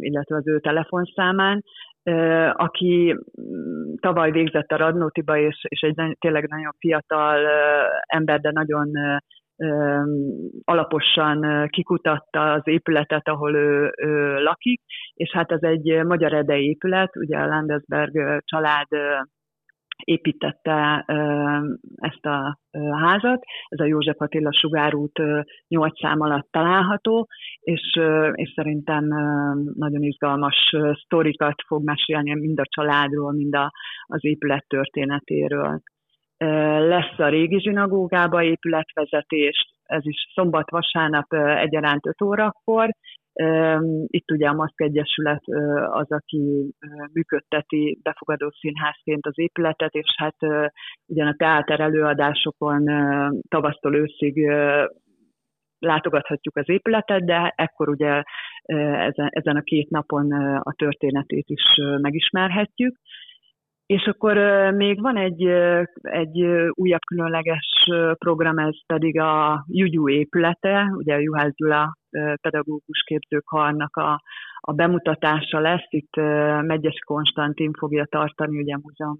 illetve 0.00 0.36
az 0.36 0.48
ő 0.48 0.60
telefonszámán 0.60 1.62
aki 2.52 3.16
mm, 3.40 3.94
tavaly 4.00 4.30
végzett 4.30 4.70
a 4.70 4.76
Radnótiba, 4.76 5.38
és, 5.38 5.64
és 5.68 5.80
egy 5.80 6.16
tényleg 6.18 6.48
nagyon 6.48 6.72
fiatal 6.78 7.46
ember, 8.06 8.40
de 8.40 8.50
nagyon 8.50 8.90
alaposan 10.64 11.68
kikutatta 11.68 12.52
az 12.52 12.62
épületet, 12.64 13.28
ahol 13.28 13.54
ő, 13.54 13.92
ő 13.96 14.42
lakik, 14.42 14.82
és 15.14 15.30
hát 15.32 15.52
ez 15.52 15.62
egy 15.62 16.04
magyar 16.04 16.32
ede 16.32 16.58
épület, 16.58 17.16
ugye 17.16 17.38
a 17.38 17.46
Landesberg 17.46 18.42
család 18.44 18.86
építette 19.96 21.04
ezt 21.96 22.26
a 22.26 22.58
házat, 22.92 23.44
ez 23.68 23.80
a 23.80 23.84
József 23.84 24.20
Attila 24.20 24.52
sugárút 24.52 25.18
ö, 25.18 25.40
nyolc 25.68 26.00
szám 26.00 26.20
alatt 26.20 26.48
található, 26.50 27.28
és, 27.60 28.00
és 28.32 28.52
szerintem 28.54 29.04
nagyon 29.74 30.02
izgalmas 30.02 30.74
sztorikat 31.04 31.62
fog 31.66 31.84
mesélni 31.84 32.34
mind 32.34 32.60
a 32.60 32.66
családról, 32.68 33.32
mind 33.32 33.54
a, 33.54 33.70
az 34.06 34.24
épület 34.24 34.64
történetéről. 34.68 35.80
Lesz 36.88 37.18
a 37.18 37.28
régi 37.28 37.60
zsinagógába 37.60 38.42
épületvezetés, 38.42 39.74
ez 39.84 40.06
is 40.06 40.30
szombat-vasárnap 40.34 41.32
egyaránt 41.34 42.06
5 42.06 42.22
órakor. 42.22 42.88
Itt 44.06 44.30
ugye 44.30 44.48
a 44.48 44.52
Maszk 44.52 44.80
Egyesület 44.80 45.42
az, 45.90 46.10
aki 46.12 46.74
működteti 47.12 47.98
befogadó 48.02 48.50
színházként 48.50 49.26
az 49.26 49.38
épületet, 49.38 49.94
és 49.94 50.14
hát 50.16 50.36
ugyan 51.06 51.26
a 51.26 51.34
teáter 51.36 51.80
előadásokon 51.80 52.84
tavasztól 53.48 53.94
őszig 53.94 54.50
látogathatjuk 55.78 56.56
az 56.56 56.68
épületet, 56.68 57.24
de 57.24 57.52
ekkor 57.56 57.88
ugye 57.88 58.22
ezen, 58.62 59.28
ezen 59.30 59.56
a 59.56 59.62
két 59.62 59.90
napon 59.90 60.32
a 60.58 60.72
történetét 60.76 61.48
is 61.48 61.62
megismerhetjük. 62.00 62.96
És 63.86 64.06
akkor 64.06 64.36
még 64.74 65.00
van 65.00 65.16
egy, 65.16 65.42
egy 66.02 66.44
újabb 66.70 67.04
különleges 67.06 67.88
program, 68.18 68.58
ez 68.58 68.86
pedig 68.86 69.20
a 69.20 69.64
Jugyú 69.68 70.08
épülete, 70.08 70.92
ugye 70.96 71.14
a 71.14 71.18
Juhász 71.18 71.54
Gyula 71.54 71.96
pedagógus 72.40 73.02
képzőkarnak 73.06 73.96
a, 73.96 74.22
a 74.60 74.72
bemutatása 74.72 75.60
lesz. 75.60 75.86
Itt 75.88 76.16
Megyes 76.60 76.98
Konstantin 77.06 77.72
fogja 77.78 78.04
tartani, 78.04 78.58
ugye 78.58 78.74
a 78.74 78.80
múzeum 78.82 79.18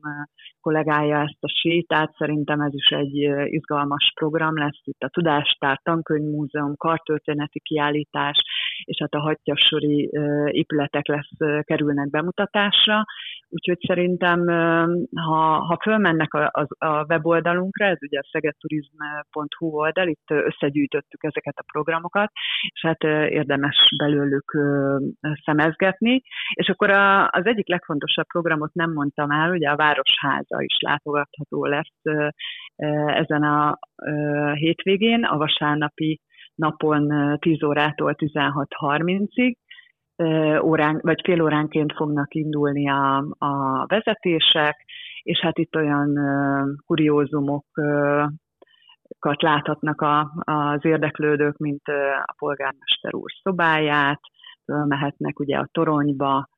kollégája 0.61 1.21
ezt 1.21 1.39
a 1.41 1.49
sétát. 1.49 2.15
Szerintem 2.17 2.61
ez 2.61 2.75
is 2.75 2.87
egy 2.87 3.15
izgalmas 3.45 4.13
program 4.15 4.59
lesz. 4.59 4.81
Itt 4.85 5.03
a 5.03 5.09
Tudástár, 5.09 5.81
Tankönyvmúzeum, 5.83 6.77
kartörténeti 6.77 7.61
kiállítás, 7.61 8.43
és 8.85 8.97
hát 9.01 9.15
a 9.15 9.21
hattyasori 9.21 10.11
épületek 10.51 11.07
lesz, 11.07 11.63
kerülnek 11.63 12.11
bemutatásra. 12.11 13.05
Úgyhogy 13.49 13.79
szerintem, 13.87 14.47
ha, 15.15 15.65
ha 15.65 15.79
fölmennek 15.83 16.35
a, 16.35 16.51
a, 16.53 16.87
a 16.87 17.05
weboldalunkra, 17.09 17.85
ez 17.87 17.99
ugye 18.01 18.19
a 18.19 18.29
szegedturizm.hu 18.31 19.67
oldal, 19.67 20.09
itt 20.09 20.31
összegyűjtöttük 20.31 21.25
ezeket 21.25 21.55
a 21.57 21.65
programokat, 21.73 22.31
és 22.75 22.81
hát 22.81 23.03
érdemes 23.31 23.77
belőlük 23.99 24.59
szemezgetni. 25.45 26.23
És 26.53 26.69
akkor 26.69 26.91
a, 26.91 27.29
az 27.29 27.47
egyik 27.47 27.69
legfontosabb 27.69 28.27
programot 28.27 28.75
nem 28.75 28.93
mondtam 28.93 29.31
el, 29.31 29.51
ugye 29.51 29.69
a 29.69 29.77
Városháza 29.77 30.63
is 30.63 30.79
látogatható 30.81 31.65
lesz 31.65 32.03
ezen 33.07 33.43
a 33.43 33.79
hétvégén, 34.55 35.25
a 35.25 35.37
vasárnapi 35.37 36.21
napon 36.55 37.11
ö, 37.11 37.37
10 37.37 37.63
órától 37.63 38.15
16.30-ig, 38.19 39.55
ö, 40.17 40.59
órán, 40.59 40.99
vagy 41.03 41.21
fél 41.25 41.43
óránként 41.43 41.93
fognak 41.93 42.35
indulni 42.35 42.89
a, 42.89 43.17
a 43.39 43.85
vezetések, 43.87 44.85
és 45.23 45.41
hát 45.41 45.59
itt 45.59 45.77
olyan 45.77 46.19
kuriózumokat 46.87 48.33
láthatnak 49.43 50.01
a, 50.01 50.33
az 50.45 50.85
érdeklődők, 50.85 51.57
mint 51.57 51.89
a 52.25 52.35
polgármester 52.39 53.15
úr 53.15 53.31
szobáját, 53.43 54.21
mehetnek 54.65 55.39
ugye 55.39 55.57
a 55.57 55.69
toronyba, 55.73 56.49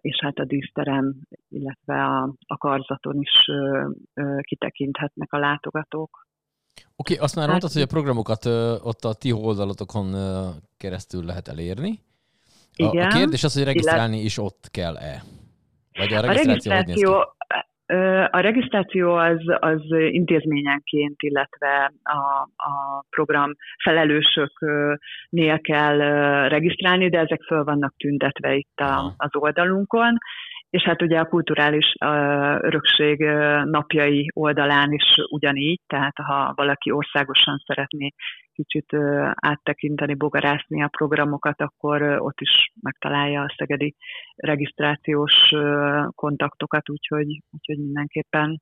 és 0.00 0.18
hát 0.22 0.38
a 0.38 0.44
díszterem, 0.44 1.14
illetve 1.48 2.04
a, 2.04 2.34
a 2.46 2.56
karzaton 2.56 3.20
is 3.20 3.50
kitekinthetnek 4.40 5.32
a 5.32 5.38
látogatók. 5.38 6.25
Oké, 6.96 7.12
okay, 7.12 7.24
azt 7.24 7.34
már 7.34 7.44
Hát- 7.48 7.50
mondtad, 7.52 7.72
hogy 7.72 7.82
a 7.82 7.94
programokat 7.94 8.44
ö, 8.44 8.74
ott 8.82 9.04
a 9.04 9.14
ti 9.14 9.32
oldalotokon 9.32 10.12
ö, 10.14 10.46
keresztül 10.76 11.24
lehet 11.24 11.48
elérni. 11.48 11.98
A, 12.76 12.84
a 12.84 12.90
Igen, 12.92 13.08
kérdés 13.08 13.44
az, 13.44 13.54
hogy 13.54 13.64
regisztrálni 13.64 14.20
is 14.20 14.38
ott 14.38 14.68
kell-e? 14.70 15.22
Vagy 15.98 16.12
a 16.12 16.18
A 16.18 16.20
regisztráció, 16.20 16.70
ki? 16.72 16.76
regisztráció, 16.76 17.34
a 18.30 18.40
regisztráció 18.40 19.14
az, 19.14 19.40
az 19.60 19.80
intézményenként, 20.10 21.22
illetve 21.22 21.92
a, 22.02 22.48
a 22.56 23.04
program 23.10 23.50
felelősöknél 23.84 25.60
kell 25.60 25.98
regisztrálni, 26.48 27.08
de 27.08 27.18
ezek 27.18 27.42
föl 27.42 27.64
vannak 27.64 27.94
tüntetve 27.96 28.54
itt 28.54 28.78
a, 28.80 29.14
az 29.16 29.30
oldalunkon. 29.32 30.18
És 30.76 30.82
hát 30.82 31.02
ugye 31.02 31.18
a 31.18 31.28
kulturális 31.28 31.94
örökség 32.60 33.20
napjai 33.64 34.28
oldalán 34.34 34.92
is 34.92 35.14
ugyanígy, 35.30 35.80
tehát 35.86 36.16
ha 36.16 36.52
valaki 36.56 36.90
országosan 36.90 37.62
szeretné 37.66 38.12
kicsit 38.52 38.96
áttekinteni, 39.34 40.14
bogarászni 40.14 40.82
a 40.82 40.88
programokat, 40.88 41.60
akkor 41.60 42.02
ott 42.02 42.40
is 42.40 42.72
megtalálja 42.80 43.42
a 43.42 43.54
szegedi 43.56 43.94
regisztrációs 44.36 45.32
kontaktokat, 46.14 46.90
úgyhogy, 46.90 47.42
úgyhogy 47.50 47.78
mindenképpen 47.78 48.60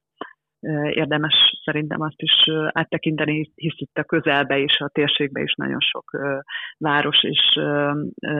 érdemes 0.90 1.34
szerintem 1.64 2.00
azt 2.00 2.22
is 2.22 2.50
áttekinteni, 2.72 3.52
hisz 3.54 3.80
itt 3.80 3.98
a 3.98 4.04
közelbe 4.04 4.58
is, 4.58 4.78
a 4.78 4.88
térségbe 4.88 5.42
is 5.42 5.54
nagyon 5.54 5.80
sok 5.80 6.10
város 6.78 7.22
és 7.22 7.60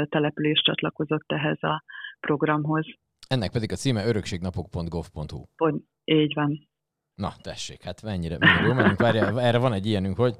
település 0.09 0.63
csatlakozott 0.65 1.33
ehhez 1.33 1.63
a 1.63 1.85
programhoz. 2.21 2.87
Ennek 3.29 3.51
pedig 3.51 3.73
a 3.73 3.77
címe 3.77 4.07
örökségnapok.gov.hu. 4.07 5.45
Pont 5.57 5.85
így 6.05 6.35
van. 6.35 6.69
Na, 7.15 7.35
tessék, 7.41 7.83
hát 7.83 8.03
mennyire, 8.03 8.37
mennyire 8.39 8.67
jó 8.67 8.73
menjünk. 8.73 9.01
Várjál, 9.01 9.41
erre 9.41 9.59
van 9.59 9.73
egy 9.73 9.87
ilyenünk, 9.87 10.17
hogy... 10.17 10.37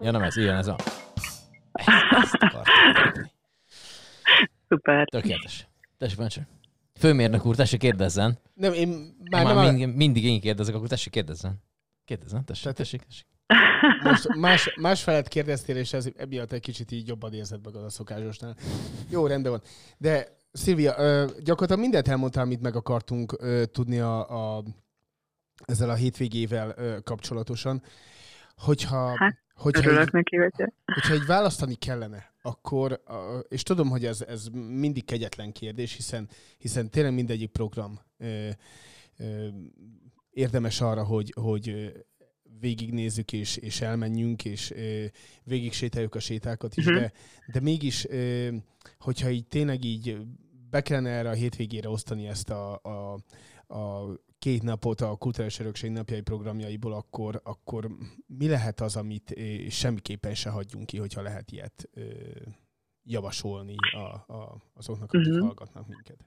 Ja, 0.00 0.10
nem 0.10 0.22
ez, 0.22 0.36
ilyen 0.36 0.56
ez 0.56 0.66
a... 0.66 0.76
Ezt. 1.72 2.36
Szuper. 4.68 5.08
Tökéletes. 5.08 5.68
Tessék, 5.98 6.16
Pancsi. 6.16 6.40
Főmérnök 6.98 7.46
úr, 7.46 7.56
tessék 7.56 7.80
kérdezzen. 7.80 8.38
Nem, 8.54 8.72
én 8.72 8.88
már, 9.30 9.44
Már, 9.44 9.54
nem, 9.54 9.74
mindig, 9.74 9.96
mindig 9.96 10.24
én 10.24 10.40
kérdezek, 10.40 10.74
akkor 10.74 10.88
tessék 10.88 11.12
kérdezzen. 11.12 11.62
Kérdezzen, 12.04 12.44
tessék, 12.44 12.72
tessék, 12.72 13.02
tessék. 13.02 13.26
most 14.02 14.34
más, 14.34 14.74
más 14.80 15.02
felett 15.02 15.28
kérdeztél, 15.28 15.76
és 15.76 15.92
ez 15.92 16.08
emiatt 16.16 16.52
egy 16.52 16.60
kicsit 16.60 16.90
így 16.90 17.08
jobban 17.08 17.32
érzed 17.32 17.60
magad 17.64 17.84
a 17.84 17.88
szokásosnál. 17.88 18.56
Jó, 19.10 19.26
rendben 19.26 19.52
van. 19.52 19.62
De 19.98 20.40
Szilvia, 20.52 20.94
ö, 20.98 21.26
gyakorlatilag 21.38 21.80
mindent 21.80 22.08
elmondtál, 22.08 22.44
amit 22.44 22.60
meg 22.60 22.76
akartunk 22.76 23.36
ö, 23.38 23.64
tudni 23.66 23.98
a, 23.98 24.56
a, 24.56 24.64
ezzel 25.64 25.90
a 25.90 25.94
hétvégével 25.94 26.74
ö, 26.76 26.96
kapcsolatosan. 27.04 27.82
Hogyha, 28.56 29.16
Hát, 29.16 29.38
hogyha, 29.54 30.02
így, 30.02 30.12
neki, 30.12 30.36
hogy 30.36 30.52
hogyha 30.84 31.12
egy 31.14 31.26
választani 31.26 31.74
kellene, 31.74 32.32
akkor, 32.42 33.02
és 33.48 33.62
tudom, 33.62 33.88
hogy 33.88 34.04
ez, 34.04 34.20
ez 34.20 34.46
mindig 34.68 35.04
kegyetlen 35.04 35.52
kérdés, 35.52 35.94
hiszen, 35.94 36.28
hiszen 36.58 36.90
tényleg 36.90 37.14
mindegyik 37.14 37.50
program 37.50 38.00
ö, 38.18 38.48
ö, 39.18 39.48
érdemes 40.30 40.80
arra, 40.80 41.04
hogy, 41.04 41.32
hogy 41.40 41.92
végignézzük 42.62 43.32
és, 43.32 43.56
és 43.56 43.80
elmenjünk, 43.80 44.44
és 44.44 44.70
ö, 44.70 45.04
végig 45.44 45.72
sétáljuk 45.72 46.14
a 46.14 46.20
sétákat 46.20 46.76
is, 46.76 46.84
Mhm. 46.84 46.94
de, 46.94 47.12
de 47.52 47.60
mégis, 47.60 48.04
ö, 48.08 48.48
hogyha 48.98 49.30
így 49.30 49.46
tényleg 49.46 49.84
így 49.84 50.16
be 50.70 50.80
kellene 50.82 51.10
erre 51.10 51.28
a 51.28 51.32
hétvégére 51.32 51.88
osztani 51.88 52.26
ezt 52.26 52.50
a, 52.50 52.80
a, 52.82 53.12
a 53.74 54.12
két 54.38 54.62
napot 54.62 55.00
a 55.00 55.16
Kulturális 55.16 55.58
Örökség 55.58 55.90
napjai 55.90 56.20
programjaiból, 56.20 56.92
akkor, 56.92 57.40
akkor 57.44 57.90
mi 58.26 58.48
lehet 58.48 58.80
az, 58.80 58.96
amit 58.96 59.34
semmiképpen 59.68 60.34
se 60.34 60.50
hagyjunk 60.50 60.86
ki, 60.86 60.98
hogyha 60.98 61.22
lehet 61.22 61.50
ilyet 61.50 61.88
ö, 61.94 62.02
javasolni 63.04 63.74
a, 63.94 64.32
a, 64.32 64.62
azoknak, 64.74 65.12
akik 65.12 65.32
Mhm. 65.32 65.40
hallgatnak 65.44 65.88
minket? 65.88 66.18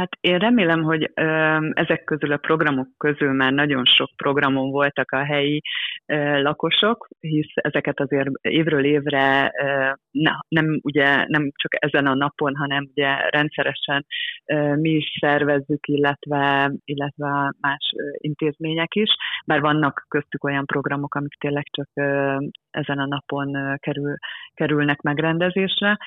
Hát 0.00 0.16
én 0.20 0.38
remélem, 0.38 0.82
hogy 0.82 1.10
ö, 1.14 1.24
ezek 1.72 2.04
közül 2.04 2.32
a 2.32 2.36
programok 2.36 2.88
közül 2.96 3.32
már 3.32 3.52
nagyon 3.52 3.84
sok 3.84 4.10
programon 4.16 4.70
voltak 4.70 5.10
a 5.10 5.24
helyi 5.24 5.60
ö, 6.06 6.42
lakosok, 6.42 7.08
hisz 7.20 7.52
ezeket 7.54 8.00
azért 8.00 8.28
évről 8.40 8.84
évre 8.84 9.52
ö, 9.62 9.90
ne, 10.10 10.32
nem, 10.48 10.80
ugye, 10.82 11.24
nem 11.26 11.50
csak 11.54 11.84
ezen 11.84 12.06
a 12.06 12.14
napon, 12.14 12.56
hanem 12.56 12.88
ugye 12.94 13.28
rendszeresen 13.28 14.06
ö, 14.44 14.76
mi 14.76 14.90
is 14.90 15.16
szervezzük, 15.20 15.86
illetve, 15.86 16.72
illetve 16.84 17.52
más 17.60 17.92
ö, 17.96 18.02
intézmények 18.16 18.94
is, 18.94 19.10
bár 19.46 19.60
vannak 19.60 20.04
köztük 20.08 20.44
olyan 20.44 20.66
programok, 20.66 21.14
amik 21.14 21.34
tényleg 21.38 21.66
csak 21.70 21.88
ö, 21.94 22.36
ezen 22.70 22.98
a 22.98 23.06
napon 23.06 23.54
ö, 23.54 23.74
kerül, 23.76 24.14
kerülnek 24.54 25.00
megrendezésre. 25.00 25.98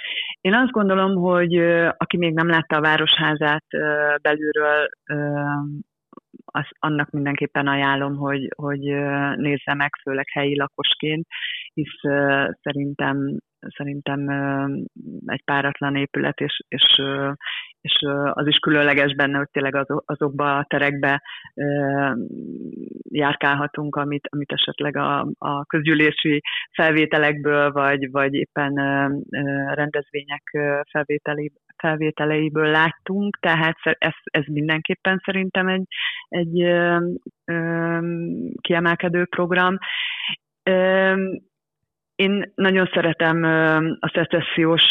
Én 0.41 0.53
azt 0.53 0.71
gondolom, 0.71 1.15
hogy 1.15 1.57
ö, 1.57 1.89
aki 1.97 2.17
még 2.17 2.33
nem 2.33 2.49
látta 2.49 2.75
a 2.75 2.81
Városházát 2.81 3.65
belülről, 4.21 4.87
az, 6.45 6.65
annak 6.79 7.09
mindenképpen 7.09 7.67
ajánlom, 7.67 8.15
hogy, 8.15 8.49
hogy 8.55 8.79
nézze 9.35 9.73
meg, 9.73 9.89
főleg 10.01 10.25
helyi 10.31 10.57
lakosként, 10.57 11.27
hisz 11.73 11.99
szerintem 12.61 13.37
szerintem 13.67 14.29
egy 15.25 15.43
páratlan 15.43 15.95
épület, 15.95 16.39
és, 16.39 16.59
és, 16.67 17.01
és 17.83 18.05
az 18.31 18.47
is 18.47 18.57
különleges 18.57 19.15
benne, 19.15 19.37
hogy 19.37 19.49
tényleg 19.51 19.75
az, 19.75 19.87
azokba 20.05 20.57
a 20.57 20.65
terekbe 20.69 21.21
járkálhatunk, 23.09 23.95
amit, 23.95 24.27
amit 24.31 24.51
esetleg 24.51 24.97
a, 24.97 25.27
a 25.37 25.65
közgyűlési 25.65 26.41
felvételekből, 26.71 27.71
vagy, 27.71 28.11
vagy 28.11 28.33
éppen 28.33 28.73
rendezvények 29.73 30.43
felvételi, 30.91 31.51
felvételeiből 31.77 32.67
láttunk, 32.67 33.39
tehát 33.39 33.77
ez, 33.83 34.15
ez 34.23 34.43
mindenképpen 34.45 35.21
szerintem 35.25 35.67
egy, 35.67 35.87
egy 36.27 36.73
kiemelkedő 38.61 39.25
program. 39.25 39.77
Én 42.15 42.51
nagyon 42.55 42.89
szeretem 42.93 43.43
a 43.99 44.11
szecessziós 44.13 44.83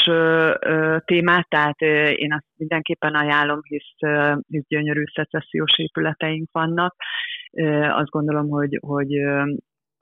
témát, 1.05 1.49
tehát 1.49 1.81
én 2.17 2.33
azt 2.33 2.47
mindenképpen 2.57 3.15
ajánlom, 3.15 3.61
hisz, 3.63 4.11
hisz 4.49 4.67
gyönyörű 4.69 5.03
szecessziós 5.15 5.79
épületeink 5.79 6.49
vannak. 6.53 6.95
Azt 7.89 8.11
gondolom, 8.11 8.49
hogy, 8.49 8.79
hogy 8.81 9.09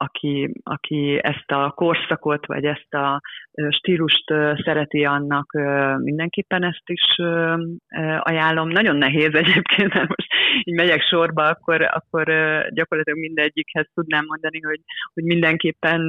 aki, 0.01 0.51
aki 0.63 1.19
ezt 1.21 1.51
a 1.51 1.71
korszakot, 1.75 2.45
vagy 2.45 2.65
ezt 2.65 2.93
a 2.93 3.21
stílust 3.69 4.23
szereti, 4.63 5.05
annak 5.05 5.51
mindenképpen 5.97 6.63
ezt 6.63 6.89
is 6.89 7.01
ajánlom. 8.19 8.67
Nagyon 8.67 8.95
nehéz 8.95 9.33
egyébként, 9.33 9.93
mert 9.93 10.07
most 10.07 10.33
így 10.63 10.75
megyek 10.75 11.01
sorba, 11.01 11.43
akkor, 11.43 11.81
akkor 11.81 12.23
gyakorlatilag 12.69 13.19
mindegyikhez 13.19 13.87
tudnám 13.93 14.25
mondani, 14.27 14.61
hogy, 14.61 14.79
hogy 15.13 15.23
mindenképpen 15.23 16.07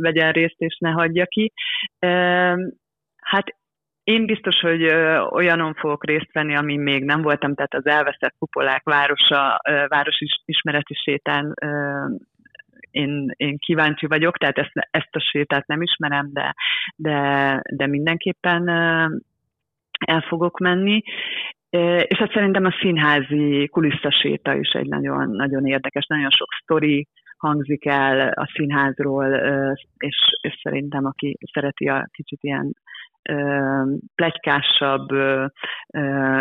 vegyen 0.00 0.32
részt 0.32 0.58
és 0.58 0.76
ne 0.78 0.90
hagyja 0.90 1.26
ki. 1.26 1.52
Hát 3.16 3.56
én 4.04 4.26
biztos, 4.26 4.60
hogy 4.60 4.82
olyanon 5.30 5.74
fogok 5.74 6.06
részt 6.06 6.32
venni, 6.32 6.54
amin 6.56 6.80
még 6.80 7.04
nem 7.04 7.22
voltam, 7.22 7.54
tehát 7.54 7.74
az 7.74 7.86
elveszett 7.86 8.34
kupolák 8.38 8.82
városa, 8.84 9.60
városi 9.88 10.26
ismereti 10.44 10.94
sétán 10.94 11.54
én, 12.92 13.32
én 13.36 13.58
kíváncsi 13.58 14.06
vagyok, 14.06 14.38
tehát 14.38 14.58
ezt, 14.58 14.88
ezt 14.90 15.16
a 15.16 15.20
sétát 15.20 15.66
nem 15.66 15.82
ismerem, 15.82 16.28
de, 16.32 16.54
de, 16.96 17.60
de 17.70 17.86
mindenképpen 17.86 18.68
el 20.06 20.20
fogok 20.20 20.58
menni. 20.58 21.02
És 22.08 22.18
hát 22.18 22.32
szerintem 22.32 22.64
a 22.64 22.76
színházi 22.80 23.68
kuliszaséta 23.68 24.54
is 24.54 24.70
egy 24.70 24.88
nagyon, 24.88 25.30
nagyon 25.30 25.66
érdekes, 25.66 26.06
nagyon 26.06 26.30
sok 26.30 26.48
sztori 26.62 27.08
hangzik 27.36 27.86
el 27.86 28.28
a 28.28 28.50
színházról, 28.54 29.34
és, 29.96 30.16
és 30.40 30.60
szerintem 30.62 31.04
aki 31.04 31.38
szereti 31.52 31.88
a 31.88 32.08
kicsit 32.12 32.42
ilyen 32.42 32.74
plegykásabb, 34.14 35.10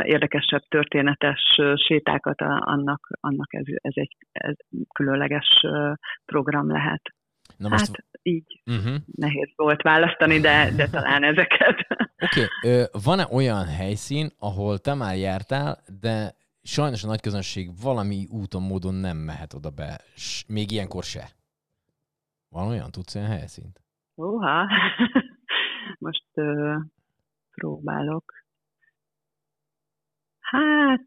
érdekesebb, 0.04 0.62
történetes 0.68 1.60
sétákat, 1.88 2.42
annak, 2.42 3.08
annak 3.20 3.54
ez, 3.54 3.66
ez 3.66 3.94
egy 3.96 4.18
ez 4.32 4.56
különleges 4.94 5.48
program 6.26 6.72
lehet. 6.72 7.02
Na 7.58 7.70
most, 7.70 7.86
Hát 7.86 8.10
így 8.24 8.62
uh-huh. 8.66 8.96
nehéz 9.16 9.50
volt 9.56 9.82
választani, 9.82 10.40
de, 10.40 10.72
de 10.76 10.88
talán 10.90 11.24
ezeket. 11.24 11.88
Oké, 12.26 12.46
okay. 12.64 12.86
van-e 13.04 13.28
olyan 13.32 13.66
helyszín, 13.66 14.30
ahol 14.40 14.78
te 14.78 14.94
már 14.94 15.16
jártál, 15.16 15.78
de 16.02 16.32
sajnos 16.64 17.04
a 17.04 17.08
nagy 17.08 17.22
közönség 17.22 17.70
valami 17.82 18.28
úton, 18.30 18.62
módon 18.62 18.94
nem 18.94 19.18
mehet 19.18 19.54
oda 19.54 19.70
be, 19.70 20.00
s 20.16 20.46
még 20.48 20.72
ilyenkor 20.72 21.04
se? 21.04 21.30
Van 22.50 22.68
olyan? 22.68 22.92
Tudsz 22.92 23.16
olyan 23.16 23.28
helyszínt? 23.28 23.82
Uha, 24.16 24.68
most 26.02 26.26
ö, 26.34 26.76
próbálok. 27.52 28.34
Hát, 30.40 31.06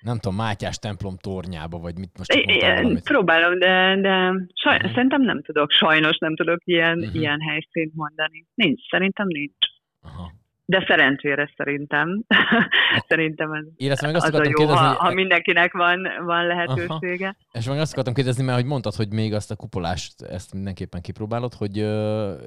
Nem 0.00 0.18
tudom, 0.18 0.36
Mátyás 0.36 0.76
templom 0.78 1.16
tornyába, 1.16 1.78
vagy 1.78 1.98
mit 1.98 2.18
most 2.18 2.30
csak 2.30 2.44
mondtál 2.44 2.74
valamit. 2.82 3.02
próbálom, 3.04 3.58
de, 3.58 3.96
de 4.00 4.32
saj, 4.62 4.78
Mhm. 4.78 4.92
szerintem 4.94 5.22
nem 5.22 5.42
tudok, 5.42 5.70
sajnos 5.70 6.18
nem 6.18 6.36
tudok 6.36 6.58
ilyen, 6.64 6.98
Mhm. 6.98 7.14
ilyen 7.16 7.40
helyszínt 7.40 7.94
mondani. 7.94 8.46
Nincs, 8.54 8.88
szerintem 8.88 9.26
nincs. 9.26 9.56
Aha. 10.02 10.30
De 10.64 10.84
szerencsére 10.86 11.52
szerintem. 11.56 12.24
szerintem 13.08 13.52
ez 13.52 13.64
Illetve 13.76 14.06
meg 14.06 14.16
azt 14.16 14.26
az 14.26 14.34
a 14.34 14.44
jó, 14.44 14.50
kérdezni, 14.50 14.86
ha, 14.86 14.94
ha 14.94 15.12
mindenkinek 15.12 15.72
van, 15.72 16.08
van 16.24 16.46
lehetősége. 16.46 17.36
És 17.52 17.66
meg 17.68 17.78
azt 17.78 17.92
akartam 17.92 18.14
kérdezni, 18.14 18.44
mert 18.44 18.58
hogy 18.58 18.66
mondtad, 18.66 18.94
hogy 18.94 19.12
még 19.12 19.34
azt 19.34 19.50
a 19.50 19.56
kupolást, 19.56 20.22
ezt 20.22 20.52
mindenképpen 20.52 21.00
kipróbálod, 21.00 21.54
hogy 21.54 21.72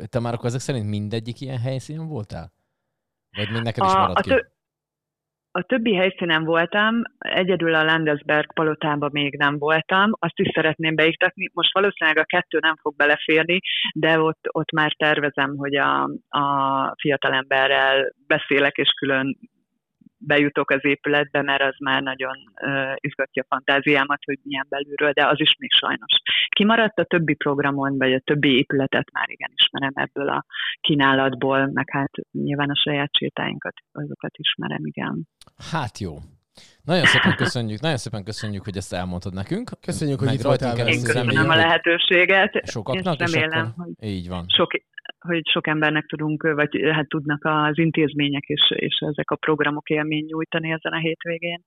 te 0.10 0.20
már 0.20 0.34
akkor 0.34 0.46
ezek 0.46 0.60
szerint 0.60 0.90
mindegyik 0.90 1.42
ilyen 1.42 1.60
helyszínen 1.60 2.08
voltál? 2.08 2.54
Vagy 3.38 3.52
még 3.52 3.62
neked 3.62 3.84
is 3.86 3.92
A, 3.92 3.98
maradt 3.98 4.18
a, 4.18 4.22
ki? 4.22 4.30
tö- 4.30 4.55
a 5.58 5.62
többi 5.62 5.96
helyszínen 5.96 6.44
voltam, 6.44 7.02
egyedül 7.18 7.76
a 7.76 7.84
Landesberg 7.84 8.54
palotában 8.54 9.10
még 9.14 9.38
nem 9.38 9.58
voltam, 9.58 10.12
azt 10.20 10.40
is 10.40 10.50
szeretném 10.54 10.96
beiktatni. 10.96 11.50
Most 11.54 11.74
valószínűleg 11.74 12.18
a 12.18 12.26
kettő 12.26 12.58
nem 12.62 12.76
fog 12.82 12.96
beleférni, 12.96 13.60
de 13.94 14.20
ott, 14.20 14.46
ott 14.52 14.72
már 14.72 14.96
tervezem, 14.98 15.56
hogy 15.58 15.76
a, 15.76 16.04
a 16.30 16.96
fiatalemberrel 17.02 18.14
beszélek, 18.28 18.76
és 18.76 18.90
külön 18.90 19.38
bejutok 20.18 20.70
az 20.72 20.86
épületbe, 20.86 21.42
mert 21.42 21.62
az 21.62 21.76
már 21.80 22.02
nagyon 22.02 22.38
uh, 22.62 22.94
izgatja 22.96 23.44
a 23.44 23.56
fantáziámat, 23.56 24.24
hogy 24.26 24.40
milyen 24.44 24.66
belülről, 24.70 25.12
de 25.12 25.28
az 25.28 25.40
is 25.40 25.56
még 25.60 25.72
sajnos. 25.72 26.14
Kimaradt 26.50 27.00
a 27.00 27.04
többi 27.04 27.34
programon, 27.34 27.98
vagy 27.98 28.14
a 28.14 28.20
többi 28.20 28.58
épületet 28.58 29.12
már 29.12 29.30
igen 29.30 29.52
ismerem 29.56 29.92
ebből 29.94 30.30
a 30.30 30.46
kínálatból, 30.82 31.70
meg 31.74 31.90
hát 31.92 32.12
nyilván 32.32 32.70
a 32.70 32.82
saját 32.84 33.16
sétáinkat, 33.18 33.74
azokat 33.92 34.38
ismerem, 34.38 34.86
igen. 34.86 35.28
Hát 35.72 36.00
jó. 36.00 36.18
Nagyon 36.84 37.06
szépen 37.06 37.36
köszönjük, 37.36 37.80
nagyon 37.80 37.98
szépen 37.98 38.24
köszönjük, 38.24 38.64
hogy 38.64 38.78
ezt 38.78 38.94
elmondtad 38.94 39.34
nekünk. 39.34 39.72
Köszönjük, 39.82 40.18
hogy 40.20 40.28
Meg 40.28 40.36
itt 40.36 40.42
voltál 40.42 40.78
Én 40.78 40.84
velünk. 40.84 41.04
köszönöm 41.04 41.28
reméljük, 41.28 41.52
a 41.52 41.56
lehetőséget, 41.56 42.62
Sokaknak, 42.70 43.20
és 43.20 43.26
és 43.26 43.34
remélem, 43.34 43.66
akkor 43.66 43.86
hogy 44.00 44.10
így 44.10 44.28
van. 44.28 44.46
sok, 44.48 44.72
hogy 45.20 45.42
sok 45.48 45.68
embernek 45.68 46.06
tudunk, 46.06 46.44
vagy 46.44 46.80
hát 46.92 47.08
tudnak 47.08 47.40
az 47.44 47.78
intézmények 47.78 48.44
és, 48.44 48.72
és 48.76 48.98
ezek 49.00 49.32
a 49.32 49.36
programok 49.36 49.90
élmény 49.90 50.26
nyújtani 50.26 50.72
ezen 50.72 50.92
a 50.92 51.00
hétvégén. 51.00 51.64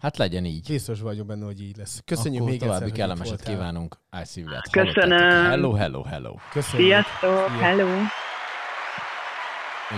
Hát 0.00 0.16
legyen 0.16 0.44
így. 0.44 0.66
Biztos 0.68 1.00
vagyok 1.00 1.26
benne, 1.26 1.44
hogy 1.44 1.60
így 1.60 1.76
lesz. 1.76 2.02
Köszönjük 2.04 2.40
akkor 2.40 2.50
még 2.50 2.60
további 2.60 2.84
egyszer, 2.84 2.98
kellemeset 2.98 3.28
voltál. 3.28 3.54
kívánunk. 3.54 3.96
iSilvet. 4.22 4.70
Köszönöm. 4.70 5.44
Hello, 5.44 5.72
hello, 5.72 6.02
hello. 6.02 6.34
Köszönjük. 6.52 6.88
Sziasztok, 6.88 7.48
Szia. 7.48 7.58
hello! 7.58 7.88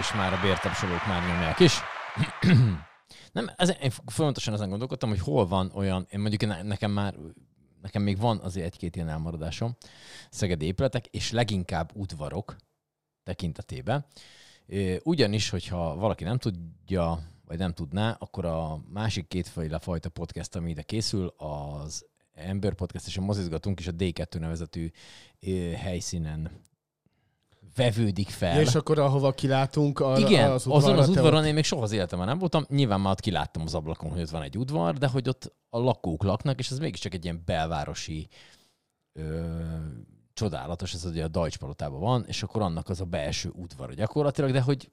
És 0.00 0.14
már 0.14 0.32
a 0.32 0.38
bértapsolók 0.42 1.06
már 1.06 1.22
nyomják 1.28 1.60
is. 1.60 1.80
Nem, 3.36 3.46
ez, 3.56 3.76
én 3.82 3.90
folyamatosan 4.06 4.54
ezen 4.54 4.68
gondolkodtam, 4.68 5.08
hogy 5.08 5.20
hol 5.20 5.46
van 5.46 5.70
olyan, 5.74 6.06
én 6.10 6.20
mondjuk 6.20 6.46
ne- 6.46 6.62
nekem 6.62 6.90
már, 6.90 7.14
nekem 7.82 8.02
még 8.02 8.18
van 8.18 8.38
azért 8.38 8.66
egy-két 8.66 8.96
ilyen 8.96 9.08
elmaradásom, 9.08 9.76
szegedi 10.30 10.66
épületek, 10.66 11.06
és 11.06 11.32
leginkább 11.32 11.90
udvarok 11.94 12.56
tekintetében. 13.26 14.04
Ugyanis, 15.02 15.48
hogyha 15.50 15.94
valaki 15.96 16.24
nem 16.24 16.38
tudja, 16.38 17.18
vagy 17.46 17.58
nem 17.58 17.72
tudná, 17.72 18.16
akkor 18.18 18.44
a 18.44 18.80
másik 18.92 19.28
kétfajta 19.28 19.78
fajta 19.78 20.08
podcast, 20.08 20.56
ami 20.56 20.70
ide 20.70 20.82
készül, 20.82 21.34
az 21.36 22.06
Ember 22.34 22.74
Podcast 22.74 23.06
és 23.06 23.16
a 23.16 23.20
Mozizgatunk 23.20 23.80
is 23.80 23.86
a 23.86 23.92
D2 23.92 24.38
nevezetű 24.38 24.90
helyszínen 25.76 26.50
vevődik 27.74 28.28
fel. 28.28 28.60
És 28.60 28.74
akkor 28.74 28.98
ahova 28.98 29.32
kilátunk, 29.32 30.00
a, 30.00 30.18
Igen, 30.18 30.50
az 30.50 30.66
azon 30.66 30.76
udvarra, 30.76 30.98
az 30.98 31.04
te 31.06 31.10
udvaron 31.12 31.40
ott- 31.40 31.46
én 31.46 31.54
még 31.54 31.64
soha 31.64 31.82
az 31.82 31.92
életemben 31.92 32.28
nem 32.28 32.38
voltam. 32.38 32.64
Nyilván 32.68 33.00
már 33.00 33.12
ott 33.12 33.20
kiláttam 33.20 33.62
az 33.62 33.74
ablakon, 33.74 34.10
hogy 34.10 34.20
ott 34.20 34.30
van 34.30 34.42
egy 34.42 34.58
udvar, 34.58 34.98
de 34.98 35.06
hogy 35.08 35.28
ott 35.28 35.54
a 35.70 35.78
lakók 35.78 36.22
laknak, 36.22 36.58
és 36.58 36.70
ez 36.70 36.78
mégiscsak 36.78 37.14
egy 37.14 37.24
ilyen 37.24 37.42
belvárosi 37.44 38.28
ö, 39.12 39.44
csodálatos, 40.36 40.94
ez 40.94 41.04
ugye 41.04 41.24
a 41.24 41.28
Deutsch 41.28 41.58
palotában 41.58 42.00
van, 42.00 42.24
és 42.26 42.42
akkor 42.42 42.62
annak 42.62 42.88
az 42.88 43.00
a 43.00 43.04
belső 43.04 43.50
udvar 43.54 43.94
gyakorlatilag, 43.94 44.50
de 44.50 44.60
hogy 44.60 44.88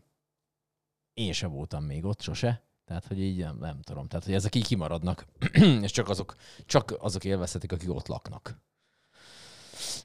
én 1.13 1.33
sem 1.33 1.51
voltam 1.51 1.83
még 1.83 2.05
ott 2.05 2.21
sose. 2.21 2.63
Tehát, 2.85 3.07
hogy 3.07 3.19
így 3.19 3.37
nem, 3.37 3.57
nem 3.59 3.81
tudom. 3.81 4.07
Tehát, 4.07 4.25
hogy 4.25 4.33
ezek 4.33 4.55
így 4.55 4.67
kimaradnak, 4.67 5.25
és 5.81 5.91
csak 5.91 6.09
azok, 6.09 6.35
csak 6.65 6.95
azok 6.99 7.23
élvezhetik, 7.23 7.71
akik 7.71 7.89
ott 7.89 8.07
laknak. 8.07 8.57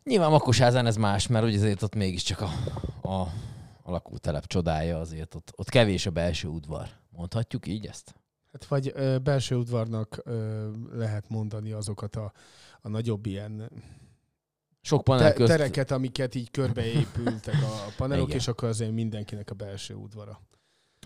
Nyilván 0.03 0.31
Makosházán 0.31 0.87
ez 0.87 0.97
más, 0.97 1.27
mert 1.27 1.45
ugye 1.45 1.57
azért 1.57 1.83
ott 1.83 1.95
mégiscsak 1.95 2.41
a, 2.41 2.51
a, 3.09 3.21
a 3.83 3.91
lakótelep 3.91 4.47
csodája, 4.47 4.99
azért 4.99 5.35
ott, 5.35 5.53
ott 5.57 5.69
kevés 5.69 6.07
a 6.07 6.11
belső 6.11 6.49
udvar. 6.49 6.89
Mondhatjuk 7.11 7.67
így 7.67 7.87
ezt? 7.87 8.15
Hát 8.53 8.65
vagy 8.67 8.93
ö, 8.95 9.19
belső 9.19 9.57
udvarnak 9.57 10.21
ö, 10.25 10.69
lehet 10.93 11.29
mondani 11.29 11.73
azokat 11.73 12.17
a, 12.17 12.33
a 12.81 12.89
nagyobb 12.89 13.27
ilyen 13.27 13.71
Sok 14.89 15.05
panel 15.05 15.29
te, 15.29 15.33
közt... 15.33 15.51
tereket, 15.51 15.91
amiket 15.91 16.35
így 16.35 16.51
körbeépültek 16.51 17.55
a 17.55 17.89
panelok, 17.97 18.27
Igen. 18.27 18.39
és 18.39 18.49
akkor 18.49 18.69
azért 18.69 18.93
mindenkinek 18.93 19.51
a 19.51 19.55
belső 19.55 19.95
udvara. 19.95 20.41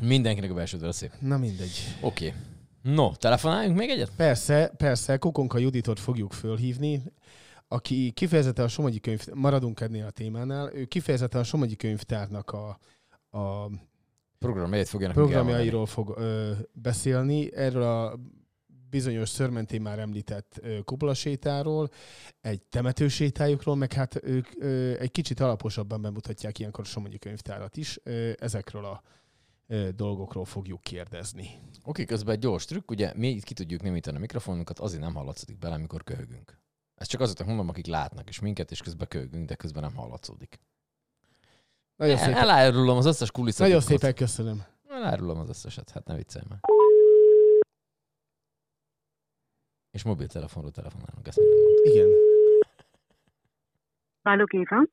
Mindenkinek 0.03 0.51
a 0.51 0.55
belső 0.55 0.77
udvara 0.77 0.93
szép. 0.93 1.13
Na 1.21 1.37
mindegy. 1.37 1.97
Oké. 2.01 2.27
Okay. 2.27 2.41
No, 2.83 3.15
telefonáljunk 3.17 3.79
még 3.79 3.91
egyet? 3.91 4.11
Persze, 4.17 4.73
persze, 4.77 5.17
Kukonka 5.17 5.59
Juditot 5.59 6.01
fogjuk 6.01 6.33
fölhívni, 6.33 7.03
aki 7.69 8.11
kifejezetten 8.11 8.65
a 8.65 8.69
Somogyi 8.69 9.01
könyv, 9.01 9.27
maradunk 9.35 9.81
ennél 9.81 10.07
a 10.07 10.11
témánál, 10.11 10.73
ő 10.75 10.85
kifejezetten 10.85 11.41
a 11.41 11.45
Somogyi 11.45 11.77
könyvtárnak 11.77 12.51
a, 12.51 12.79
a 13.39 13.71
Programjait 14.39 14.89
fogja 14.89 15.11
programjairól 15.11 15.87
fog 15.87 16.15
ö, 16.19 16.53
beszélni, 16.73 17.55
erről 17.57 17.83
a 17.83 18.19
bizonyos 18.93 19.29
Szörmentén 19.29 19.83
már 19.83 19.99
említett 19.99 20.61
kupolasétáról, 20.85 21.89
egy 22.41 22.63
temetősétájukról, 22.63 23.77
meg 23.77 23.93
hát 23.93 24.21
ők 24.23 24.47
egy 25.01 25.11
kicsit 25.11 25.41
alaposabban 25.41 26.03
bemutatják 26.03 26.59
ilyenkor 26.59 26.85
a 26.85 26.87
Somogyi 26.87 27.19
könyvtárat 27.19 27.77
is. 27.77 27.97
Ezekről 28.37 28.85
a 28.85 29.03
dolgokról 29.95 30.45
fogjuk 30.45 30.81
kérdezni. 30.81 31.61
Oké, 31.85 32.05
közben 32.05 32.35
egy 32.35 32.41
gyors 32.41 32.65
trükk, 32.65 32.91
ugye 32.91 33.13
mi 33.17 33.29
itt 33.29 33.45
ki 33.45 33.55
tudjuk 33.55 33.83
némítani 33.83 34.17
a 34.17 34.21
mikrofonunkat, 34.21 34.79
azért 34.79 35.03
nem 35.03 35.15
hallatszódik 35.15 35.59
bele, 35.59 35.75
amikor 35.75 36.05
köhögünk. 36.05 36.59
Ezt 36.95 37.11
csak 37.11 37.21
azoknak 37.21 37.47
mondom, 37.47 37.69
akik 37.69 37.87
látnak 37.87 38.29
és 38.29 38.41
minket, 38.41 38.71
és 38.71 38.81
közben 38.81 39.09
köhögünk, 39.09 39.49
de 39.49 39.55
közben 39.55 39.83
nem 39.83 39.95
hallatszódik. 39.95 40.61
Nagyon 41.97 42.17
El, 42.17 42.25
szépen, 42.25 42.41
elárulom 42.41 42.97
az 42.97 43.07
összes 43.07 43.31
kulisszat. 43.31 43.67
nagyon 43.67 43.81
szépen 43.81 44.15
köszönöm. 44.15 44.65
Elárulom 44.89 45.39
az 45.39 45.49
összeset, 45.49 45.91
hát 45.91 46.07
ne 46.07 46.17
viccelj 46.17 46.45
már. 46.49 46.61
És 49.93 50.05
mobiltelefonról 50.05 50.71
telefonálunk, 50.71 51.27
ezt 51.27 51.37
nem. 51.37 51.47
Igen. 51.93 52.09
Balog 54.23 54.55
Éva. 54.55 54.85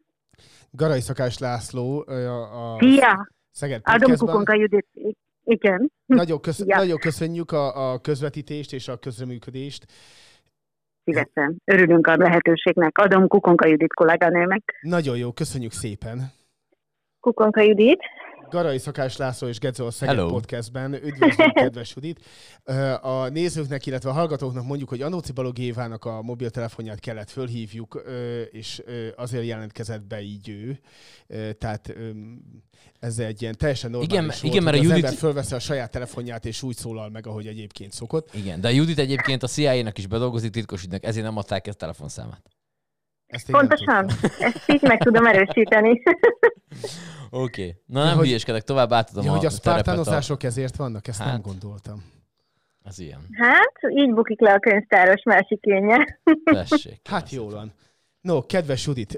Garai 0.71 0.99
Szakás 0.99 1.37
László 1.37 2.03
a, 2.07 2.73
a 2.73 2.77
Szia! 2.79 3.29
Szeged 3.51 3.81
Adom 3.83 3.99
Podcastban. 3.99 4.29
Kukonka 4.29 4.53
Judit. 4.53 4.87
Igen. 5.43 5.91
Nagyon, 6.05 6.41
kösz, 6.41 6.63
Ja. 6.65 6.77
nagyon 6.77 6.97
köszönjük 6.97 7.51
a, 7.51 7.91
a 7.91 7.99
közvetítést 7.99 8.73
és 8.73 8.87
a 8.87 8.97
közreműködést. 8.97 9.85
Szívesen. 11.03 11.61
Örülünk 11.65 12.07
a 12.07 12.15
lehetőségnek. 12.15 12.97
Adom 12.97 13.27
Kukonka 13.27 13.67
Judit 13.67 13.93
kolléganőmek. 13.93 14.79
Nagyon 14.81 15.17
jó, 15.17 15.31
köszönjük 15.31 15.71
szépen. 15.71 16.31
Kukonka 17.19 17.61
Judit. 17.61 17.99
Garai 18.49 18.77
Szakás 18.77 19.17
László 19.17 19.47
és 19.47 19.59
Gedzo 19.59 19.85
a 19.85 19.91
Szeged 19.91 20.15
Hello. 20.15 20.29
Podcastben. 20.29 20.93
Üdvözlünk, 20.93 21.53
kedves 21.53 21.95
Judit! 21.95 22.25
A 23.01 23.27
nézőknek, 23.27 23.85
illetve 23.85 24.09
a 24.09 24.13
hallgatóknak 24.13 24.65
mondjuk, 24.65 24.89
hogy 24.89 25.01
Anóci 25.01 25.31
Balog 25.31 25.59
Évának 25.59 26.05
a 26.05 26.21
mobiltelefonját 26.21 26.99
kellett 26.99 27.29
fölhívjuk, 27.29 28.03
és 28.51 28.81
azért 29.15 29.45
jelentkezett 29.45 30.01
be 30.01 30.21
így 30.21 30.49
ő. 30.49 30.79
Tehát 31.57 31.93
ez 32.99 33.19
egy 33.19 33.41
ilyen 33.41 33.55
teljesen 33.57 33.89
normális 33.91 34.13
Igen, 34.13 34.25
volt, 34.25 34.43
igen, 34.43 34.63
mert 34.63 34.77
hogy 34.77 34.85
a 34.85 34.89
az 34.89 34.95
Judit- 34.95 35.05
ember 35.05 35.19
fölveszi 35.19 35.55
a 35.55 35.59
saját 35.59 35.91
telefonját, 35.91 36.45
és 36.45 36.63
úgy 36.63 36.75
szólal 36.75 37.09
meg, 37.09 37.27
ahogy 37.27 37.47
egyébként 37.47 37.91
szokott. 37.91 38.33
Igen, 38.33 38.61
de 38.61 38.67
a 38.67 38.71
Judit 38.71 38.99
egyébként 38.99 39.43
a 39.43 39.47
CIA-nak 39.47 39.97
is 39.97 40.07
bedolgozik 40.07 40.51
titkosítnak, 40.51 41.03
ezért 41.03 41.25
nem 41.25 41.37
adták 41.37 41.67
ezt 41.67 41.75
a 41.75 41.79
telefonszámát. 41.79 42.41
Ezt 43.27 43.51
Pontosan. 43.51 44.09
Ezt 44.39 44.69
így 44.71 44.81
meg 44.81 45.03
tudom 45.03 45.25
erősíteni. 45.25 46.01
Oké. 47.29 47.61
Okay. 47.61 47.75
Na 47.85 48.03
nem 48.03 48.15
hogy- 48.17 48.25
hülyeskedek, 48.25 48.63
tovább 48.63 48.91
átadom 48.91 49.23
Ja, 49.25 49.31
hogy 49.31 49.45
a 49.45 49.49
terepet 49.49 49.61
szpartánozások 49.61 50.43
ezért 50.43 50.75
vannak, 50.75 51.07
ezt 51.07 51.19
nem 51.19 51.27
Hát. 51.27 51.41
gondoltam. 51.41 52.03
Az 52.83 52.99
ilyen. 52.99 53.19
Hát, 53.31 53.73
így 53.95 54.13
bukik 54.13 54.39
le 54.39 54.53
a 54.53 54.59
könyvtáros 54.59 55.23
másik 55.23 55.63
énje. 55.63 56.19
Tessék. 56.43 57.07
Hát 57.09 57.29
jól 57.29 57.51
van. 57.51 57.73
No, 58.21 58.45
kedves 58.45 58.85
Judit, 58.85 59.17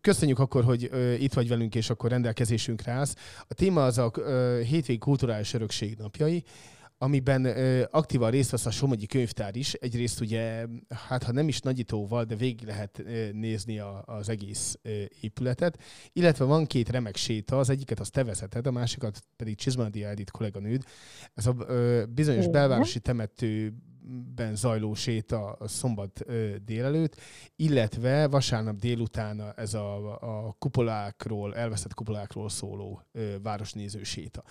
köszönjük 0.00 0.38
akkor, 0.38 0.64
hogy 0.64 0.90
itt 1.18 1.32
vagy 1.32 1.48
velünk, 1.48 1.74
és 1.74 1.90
akkor 1.90 2.10
rendelkezésünkre 2.10 2.92
állsz. 2.92 3.14
A 3.48 3.54
téma 3.54 3.84
az 3.84 3.98
a 3.98 4.10
hétvégi 4.64 4.98
kulturális 4.98 5.54
örökség 5.54 5.96
napjai, 5.98 6.44
amiben 7.02 7.44
ö, 7.44 7.84
aktívan 7.90 8.30
részt 8.30 8.50
vesz 8.50 8.66
a 8.66 8.70
Somogyi 8.70 9.06
Könyvtár 9.06 9.56
is. 9.56 9.72
Egyrészt 9.72 10.20
ugye, 10.20 10.66
hát 10.88 11.22
ha 11.22 11.32
nem 11.32 11.48
is 11.48 11.60
nagyítóval, 11.60 12.24
de 12.24 12.34
végig 12.34 12.66
lehet 12.66 12.98
ö, 12.98 13.30
nézni 13.32 13.78
a, 13.78 14.02
az 14.06 14.28
egész 14.28 14.78
ö, 14.82 15.02
épületet. 15.20 15.78
Illetve 16.12 16.44
van 16.44 16.66
két 16.66 16.88
remek 16.88 17.16
séta, 17.16 17.58
az 17.58 17.70
egyiket 17.70 18.00
azt 18.00 18.12
te 18.12 18.24
vezeted, 18.24 18.66
a 18.66 18.70
másikat 18.70 19.20
pedig 19.36 19.56
Csizmadi 19.56 20.04
Edith 20.04 20.30
kolléganőd. 20.30 20.84
Ez 21.34 21.46
a 21.46 21.54
ö, 21.58 22.04
bizonyos 22.08 22.48
belvárosi 22.48 22.98
temetőben 24.00 24.56
zajló 24.56 24.94
séta 24.94 25.52
a 25.52 25.68
szombat 25.68 26.24
délelőtt, 26.64 27.20
illetve 27.56 28.26
vasárnap 28.26 28.76
délután 28.76 29.52
ez 29.56 29.74
a, 29.74 30.46
a 30.46 30.56
kupolákról, 30.58 31.54
elveszett 31.54 31.94
kupolákról 31.94 32.48
szóló 32.48 33.02
városnéző 33.42 34.02
séta. 34.02 34.44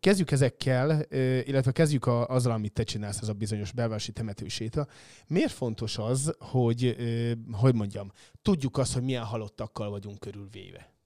Kezdjük 0.00 0.30
ezekkel, 0.30 1.02
illetve 1.44 1.72
kezdjük 1.72 2.06
a, 2.06 2.28
azzal, 2.28 2.52
amit 2.52 2.72
te 2.72 2.82
csinálsz, 2.82 3.20
ez 3.20 3.28
a 3.28 3.32
bizonyos 3.32 3.72
belvárosi 3.72 4.12
temetőséta. 4.12 4.86
Miért 5.26 5.52
fontos 5.52 5.98
az, 5.98 6.34
hogy, 6.38 6.96
hogy 7.52 7.74
mondjam, 7.74 8.12
tudjuk 8.42 8.78
azt, 8.78 8.92
hogy 8.94 9.02
milyen 9.02 9.24
halottakkal 9.24 9.90
vagyunk 9.90 10.18
körülvéve? 10.18 10.96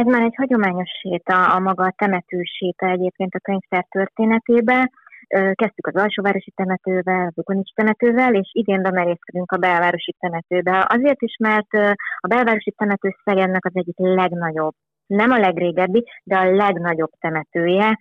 Ez 0.00 0.06
már 0.06 0.22
egy 0.22 0.34
hagyományos 0.36 0.90
séta, 1.00 1.54
a 1.54 1.58
maga 1.58 1.84
a 1.84 1.94
temetős 1.96 2.50
séta 2.58 2.86
egyébként 2.86 3.34
a 3.34 3.38
könyvtár 3.38 3.86
történetébe. 3.90 4.90
Ö, 5.28 5.50
Kezdtük 5.54 5.86
az 5.86 5.94
alsóvárosi 5.94 6.50
temetővel, 6.50 7.26
az 7.26 7.32
Ukonics 7.36 7.74
temetővel, 7.74 8.34
és 8.34 8.50
idén 8.52 8.82
bemerészkedünk 8.82 9.52
a 9.52 9.56
belvárosi 9.56 10.14
temetőbe. 10.18 10.86
Azért 10.88 11.22
is, 11.22 11.36
mert 11.38 11.72
a 12.20 12.26
belvárosi 12.28 12.70
temető 12.76 13.14
Szegednek 13.24 13.64
az 13.64 13.70
egyik 13.74 13.98
legnagyobb, 13.98 14.72
nem 15.06 15.30
a 15.30 15.38
legrégebbi, 15.38 16.04
de 16.24 16.36
a 16.36 16.50
legnagyobb 16.54 17.10
temetője. 17.20 17.98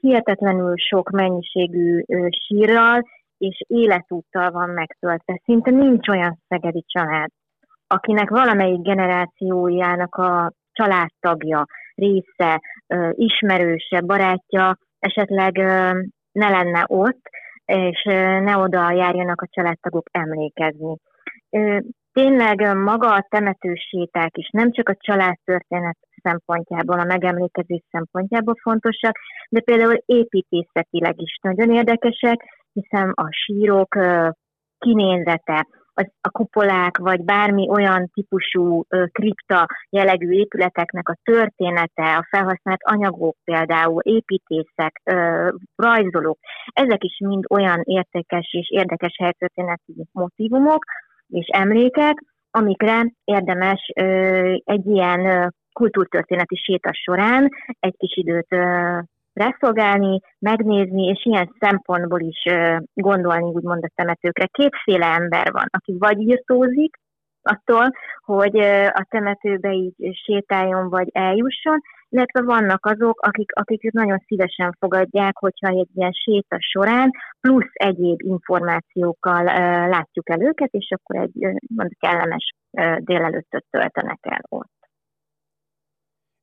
Hihetetlenül 0.00 0.74
sok 0.76 1.10
mennyiségű 1.10 2.02
sírral 2.46 3.02
és 3.38 3.62
életúttal 3.66 4.50
van 4.50 4.68
megtöltve. 4.68 5.40
Szinte 5.44 5.70
nincs 5.70 6.08
olyan 6.08 6.38
szegedi 6.48 6.84
család, 6.86 7.28
akinek 7.86 8.30
valamelyik 8.30 8.80
generációjának 8.80 10.14
a 10.14 10.52
családtagja, 10.76 11.66
része, 11.94 12.60
ismerőse, 13.10 14.00
barátja 14.00 14.76
esetleg 14.98 15.56
ne 16.32 16.48
lenne 16.48 16.84
ott, 16.86 17.20
és 17.64 18.02
ne 18.42 18.56
oda 18.56 18.90
járjanak 18.90 19.40
a 19.40 19.48
családtagok 19.50 20.06
emlékezni. 20.10 20.96
Tényleg 22.12 22.76
maga 22.76 23.14
a 23.14 23.26
temetős 23.28 23.88
séták 23.90 24.36
is 24.36 24.48
nem 24.52 24.72
csak 24.72 24.88
a 24.88 24.96
családtörténet 24.98 25.98
szempontjából, 26.22 26.98
a 27.00 27.04
megemlékezés 27.04 27.82
szempontjából 27.90 28.54
fontosak, 28.62 29.18
de 29.48 29.60
például 29.60 30.02
építészetileg 30.06 31.20
is 31.20 31.38
nagyon 31.42 31.70
érdekesek, 31.70 32.44
hiszen 32.72 33.10
a 33.10 33.28
sírok 33.30 33.98
kinézete, 34.78 35.66
az, 35.98 36.06
a 36.20 36.30
kupolák, 36.30 36.96
vagy 36.98 37.24
bármi 37.24 37.68
olyan 37.70 38.10
típusú 38.12 38.84
kripta 39.12 39.66
jellegű 39.90 40.30
épületeknek 40.30 41.08
a 41.08 41.16
története, 41.22 42.16
a 42.16 42.26
felhasznált 42.30 42.80
anyagok 42.82 43.36
például, 43.44 44.02
építészek, 44.02 45.02
rajzolók, 45.76 46.38
ezek 46.72 47.04
is 47.04 47.18
mind 47.18 47.44
olyan 47.48 47.80
értékes 47.82 48.48
és 48.52 48.70
érdekes 48.70 49.16
helytörténeti 49.18 49.94
motivumok 50.12 50.84
és 51.28 51.46
emlékek, 51.46 52.22
amikre 52.50 53.12
érdemes 53.24 53.86
egy 54.64 54.86
ilyen 54.86 55.52
kultúrtörténeti 55.72 56.56
séta 56.56 56.90
során 56.92 57.48
egy 57.80 57.94
kis 57.96 58.16
időt 58.16 58.48
rászolgálni, 59.36 60.20
megnézni, 60.38 61.06
és 61.06 61.24
ilyen 61.24 61.56
szempontból 61.58 62.20
is 62.20 62.42
gondolni 62.94 63.50
úgymond 63.52 63.84
a 63.84 63.90
temetőkre. 63.94 64.46
Kétféle 64.46 65.06
ember 65.06 65.52
van, 65.52 65.66
aki 65.70 65.96
vagy 65.98 66.20
írtózik 66.20 66.96
attól, 67.42 67.92
hogy 68.24 68.58
a 68.92 69.06
temetőbe 69.08 69.72
így 69.72 69.94
sétáljon, 70.24 70.88
vagy 70.88 71.08
eljusson, 71.12 71.80
illetve 72.08 72.42
vannak 72.42 72.86
azok, 72.86 73.20
akik, 73.20 73.52
akik 73.54 73.92
nagyon 73.92 74.22
szívesen 74.26 74.76
fogadják, 74.78 75.38
hogyha 75.38 75.68
egy 75.68 75.88
ilyen 75.94 76.12
séta 76.12 76.56
során 76.58 77.10
plusz 77.40 77.70
egyéb 77.72 78.22
információkkal 78.22 79.46
ö, 79.46 79.88
látjuk 79.88 80.30
el 80.30 80.42
őket, 80.42 80.72
és 80.72 80.90
akkor 80.90 81.20
egy 81.20 81.38
mondjuk 81.76 81.98
kellemes 81.98 82.52
ö, 82.70 82.96
délelőttöt 82.98 83.64
töltenek 83.70 84.18
el 84.20 84.40
ott. 84.48 84.74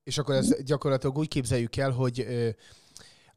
És 0.04 0.18
akkor 0.18 0.36
ezt 0.36 0.66
gyakorlatilag 0.66 1.18
úgy 1.18 1.28
képzeljük 1.28 1.76
el, 1.76 1.92
hogy 1.92 2.20
ö, 2.20 2.50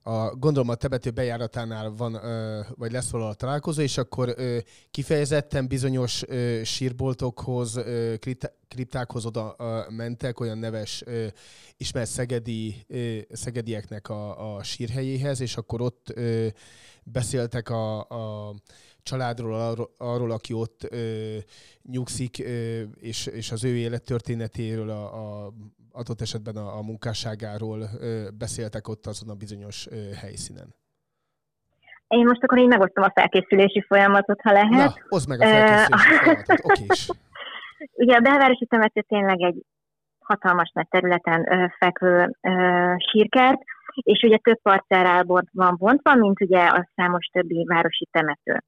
a, 0.07 0.37
gondolom 0.37 0.69
a 0.69 0.75
temető 0.75 1.11
bejáratánál 1.11 1.91
van, 1.97 2.15
ö, 2.15 2.61
vagy 2.75 2.93
lesz 2.93 3.11
valahol 3.11 3.35
találkozó, 3.35 3.83
és 3.83 3.99
akkor 3.99 4.35
ö, 4.37 4.59
kifejezetten 4.91 5.69
bizonyos 5.69 6.23
ö, 6.27 6.61
sírboltokhoz, 6.65 7.77
ö, 7.77 8.15
kriptákhoz 8.69 9.27
oda 9.27 9.55
ö, 9.59 9.81
mentek, 9.89 10.41
olyan 10.41 10.59
neves, 10.59 11.03
ö, 11.07 11.27
ismert 11.77 12.09
szegedi, 12.09 12.85
ö, 12.89 13.19
szegedieknek 13.33 14.09
a, 14.09 14.57
a 14.57 14.63
sírhelyéhez, 14.63 15.41
és 15.41 15.57
akkor 15.57 15.81
ott 15.81 16.13
ö, 16.15 16.47
beszéltek 17.03 17.71
a, 17.71 17.99
a 17.99 18.55
családról, 19.03 19.55
arról, 19.55 19.95
arról 19.99 20.31
aki 20.31 20.53
ott 20.53 20.87
ö, 20.91 21.37
nyugszik, 21.83 22.39
ö, 22.39 22.83
és, 23.01 23.27
és 23.27 23.51
az 23.51 23.65
ő 23.65 23.77
élettörténetéről, 23.77 24.91
a, 24.91 25.45
a, 25.45 25.53
adott 25.97 26.21
esetben 26.21 26.57
a, 26.57 26.77
a 26.79 26.83
munkásságáról 26.83 27.81
ö, 28.01 28.29
beszéltek 28.39 28.89
ott 28.89 29.07
azon 29.07 29.29
a 29.29 29.35
bizonyos 29.35 29.87
ö, 29.91 29.97
helyszínen. 30.23 30.75
Én 32.09 32.27
most 32.27 32.43
akkor 32.43 32.59
így 32.59 32.69
megosztom 32.69 33.05
a 33.05 33.13
felkészülési 33.15 33.83
folyamatot, 33.89 34.41
ha 34.41 34.53
lehet. 34.53 34.71
Na, 34.71 34.95
oszd 35.09 35.29
meg 35.29 35.41
a 35.41 35.47
felkészülési 35.47 36.17
folyamatot, 36.23 36.65
oké 36.65 36.85
is. 36.89 37.09
Ugye 38.03 38.15
a 38.17 38.21
belvárosi 38.21 38.67
temető 38.67 39.01
tényleg 39.01 39.41
egy 39.41 39.63
hatalmas 40.19 40.71
nagy 40.75 40.89
területen 40.89 41.53
ö, 41.53 41.67
fekvő 41.79 42.37
ö, 42.41 42.95
sírkert, 43.11 43.61
és 43.95 44.23
ugye 44.23 44.37
több 44.37 44.59
parcellából 44.63 45.43
van 45.53 45.77
bontva, 45.79 46.15
mint 46.15 46.41
ugye 46.41 46.67
a 46.67 46.89
számos 46.95 47.27
többi 47.27 47.65
városi 47.69 48.09
temető. 48.11 48.63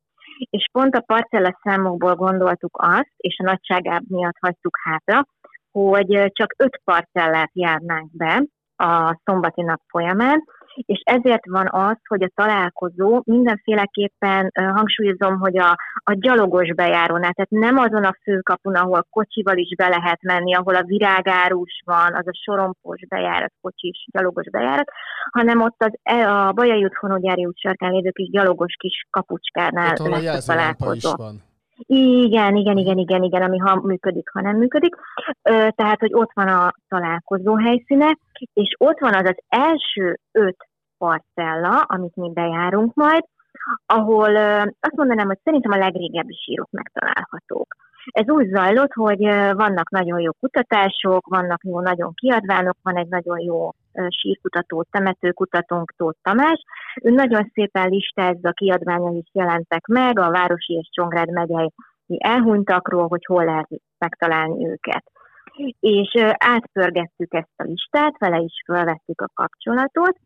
És 0.50 0.68
pont 0.72 0.94
a 0.94 1.00
parcella 1.00 1.58
számokból 1.62 2.14
gondoltuk 2.14 2.76
azt, 2.82 3.12
és 3.16 3.36
a 3.38 3.44
nagyságában 3.44 4.06
miatt 4.08 4.36
hagytuk 4.40 4.78
hátra, 4.82 5.26
hogy 5.86 6.30
csak 6.32 6.54
öt 6.56 6.80
parcellát 6.84 7.50
járnánk 7.52 8.16
be 8.16 8.44
a 8.76 9.20
szombati 9.24 9.62
nap 9.62 9.80
folyamán, 9.88 10.44
és 10.86 11.02
ezért 11.04 11.46
van 11.46 11.68
az, 11.70 11.96
hogy 12.08 12.22
a 12.22 12.30
találkozó 12.34 13.22
mindenféleképpen 13.24 14.52
hangsúlyozom, 14.54 15.38
hogy 15.38 15.58
a, 15.58 15.76
a 16.04 16.12
gyalogos 16.12 16.74
bejárónál, 16.74 17.32
tehát 17.32 17.50
nem 17.50 17.76
azon 17.76 18.04
a 18.04 18.16
főkapun, 18.22 18.74
ahol 18.74 19.06
kocsival 19.10 19.56
is 19.56 19.74
be 19.76 19.88
lehet 19.88 20.22
menni, 20.22 20.54
ahol 20.54 20.74
a 20.74 20.84
virágárus 20.84 21.82
van, 21.84 22.14
az 22.14 22.26
a 22.26 22.40
sorompos 22.44 23.00
bejárat, 23.08 23.52
kocsis, 23.60 24.06
gyalogos 24.12 24.50
bejárat, 24.50 24.90
hanem 25.30 25.62
ott 25.62 25.76
az, 25.78 25.92
e- 26.02 26.30
a 26.30 26.52
Bajai 26.52 26.84
út, 26.84 26.94
Honógyári 26.94 27.46
út 27.46 27.58
sarkán 27.58 27.92
lévő 27.92 28.10
kis 28.10 28.30
gyalogos 28.30 28.74
kis 28.78 29.06
kapucskánál 29.10 29.94
Ott, 29.98 30.08
lesz 30.08 30.18
a 30.18 30.22
jelzőlámpa 30.22 30.94
is 30.94 31.02
találkozó. 31.02 31.24
van. 31.24 31.47
Igen, 31.86 32.56
igen, 32.56 32.76
igen, 32.76 32.98
igen, 32.98 33.22
igen, 33.22 33.42
ami 33.42 33.58
ha 33.58 33.80
működik, 33.82 34.30
ha 34.32 34.40
nem 34.40 34.56
működik. 34.56 34.94
Ö, 35.42 35.68
tehát, 35.74 35.98
hogy 35.98 36.14
ott 36.14 36.30
van 36.34 36.48
a 36.48 36.72
találkozó 36.88 37.54
helyszíne, 37.54 38.16
és 38.52 38.74
ott 38.78 38.98
van 38.98 39.14
az 39.14 39.24
az 39.24 39.36
első 39.48 40.18
öt 40.32 40.56
parcella, 40.98 41.80
amit 41.80 42.16
mi 42.16 42.30
bejárunk 42.32 42.94
majd, 42.94 43.24
ahol 43.86 44.34
ö, 44.34 44.58
azt 44.58 44.96
mondanám, 44.96 45.26
hogy 45.26 45.38
szerintem 45.44 45.72
a 45.72 45.76
legrégebbi 45.76 46.34
sírok 46.34 46.70
megtalálhatók. 46.70 47.66
Ez 48.10 48.28
úgy 48.28 48.48
zajlott, 48.48 48.92
hogy 48.92 49.18
vannak 49.52 49.90
nagyon 49.90 50.20
jó 50.20 50.30
kutatások, 50.40 51.26
vannak 51.26 51.64
jó 51.64 51.80
nagyon 51.80 52.14
kiadványok, 52.14 52.76
van 52.82 52.96
egy 52.96 53.08
nagyon 53.08 53.40
jó 53.40 53.70
sírkutató, 54.08 54.82
temetőkutatónk 54.90 55.92
Tóth 55.96 56.18
Tamás. 56.22 56.62
Ő 57.02 57.10
nagyon 57.10 57.50
szépen 57.54 57.88
listázza, 57.88 58.52
kiadványai 58.52 59.16
is 59.16 59.30
jelentek 59.32 59.86
meg 59.86 60.18
a 60.18 60.30
Városi 60.30 60.72
és 60.72 60.88
Csongrád 60.92 61.30
megyei 61.30 61.72
elhunytakról, 62.18 63.08
hogy 63.08 63.24
hol 63.24 63.44
lehet 63.44 63.68
megtalálni 63.98 64.68
őket. 64.68 65.04
És 65.80 66.14
átpörgettük 66.38 67.34
ezt 67.34 67.52
a 67.56 67.62
listát, 67.62 68.18
vele 68.18 68.38
is 68.38 68.62
felvettük 68.66 69.20
a 69.20 69.30
kapcsolatot, 69.34 70.16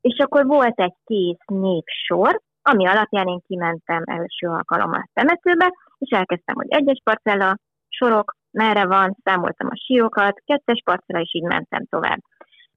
és 0.00 0.18
akkor 0.18 0.46
volt 0.46 0.80
egy 0.80 0.94
kész 1.04 1.44
névsor, 1.46 2.40
ami 2.62 2.86
alapján 2.86 3.26
én 3.26 3.40
kimentem 3.46 4.02
első 4.04 4.46
alkalommal 4.48 5.00
a 5.00 5.10
temetőbe, 5.12 5.72
és 5.98 6.10
elkezdtem, 6.10 6.54
hogy 6.54 6.66
egyes 6.68 7.00
parcella, 7.04 7.56
sorok, 7.88 8.36
merre 8.50 8.86
van, 8.86 9.16
számoltam 9.24 9.68
a 9.70 9.76
sírokat, 9.86 10.42
kettes 10.44 10.82
parcella, 10.84 11.20
és 11.20 11.34
így 11.34 11.42
mentem 11.42 11.86
tovább. 11.90 12.18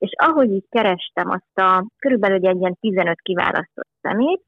És 0.05 0.11
ahogy 0.15 0.51
így 0.51 0.65
kerestem 0.69 1.29
azt 1.29 1.57
a 1.57 1.85
körülbelül 1.99 2.47
egy 2.47 2.55
ilyen 2.55 2.77
15 2.79 3.21
kiválasztott 3.21 3.89
szemét, 4.01 4.41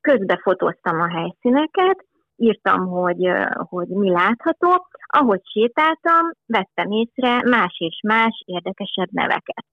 közbe 0.00 0.36
fotóztam 0.42 1.00
a 1.00 1.08
helyszíneket, 1.08 2.04
írtam, 2.36 2.86
hogy, 2.86 3.30
hogy 3.54 3.86
mi 3.86 4.10
látható, 4.10 4.86
ahogy 5.06 5.40
sétáltam, 5.44 6.30
vettem 6.46 6.90
észre 6.90 7.42
más 7.42 7.76
és 7.78 8.00
más 8.02 8.42
érdekesebb 8.46 9.08
neveket. 9.10 9.64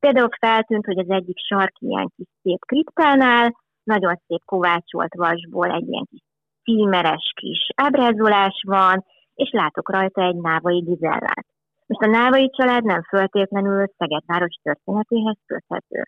Például 0.00 0.28
feltűnt, 0.40 0.84
hogy 0.84 0.98
az 0.98 1.10
egyik 1.10 1.38
sarki 1.38 1.86
ilyen 1.86 2.12
kis 2.16 2.28
szép 2.42 2.64
kriptánál, 2.66 3.56
nagyon 3.82 4.20
szép 4.26 4.42
kovácsolt 4.44 5.14
vasból 5.14 5.70
egy 5.70 5.88
ilyen 5.88 6.06
kis 6.10 6.22
címeres 6.62 7.32
kis 7.34 7.68
ábrázolás 7.74 8.62
van, 8.66 9.04
és 9.34 9.50
látok 9.50 9.90
rajta 9.90 10.22
egy 10.22 10.36
návai 10.36 10.78
gizellát. 10.78 11.46
Most 11.88 12.02
a 12.02 12.06
návai 12.06 12.50
család 12.50 12.84
nem 12.84 13.02
föltétlenül 13.02 13.86
Szeged 13.96 14.22
város 14.26 14.54
történetéhez 14.62 15.36
köthető. 15.46 16.02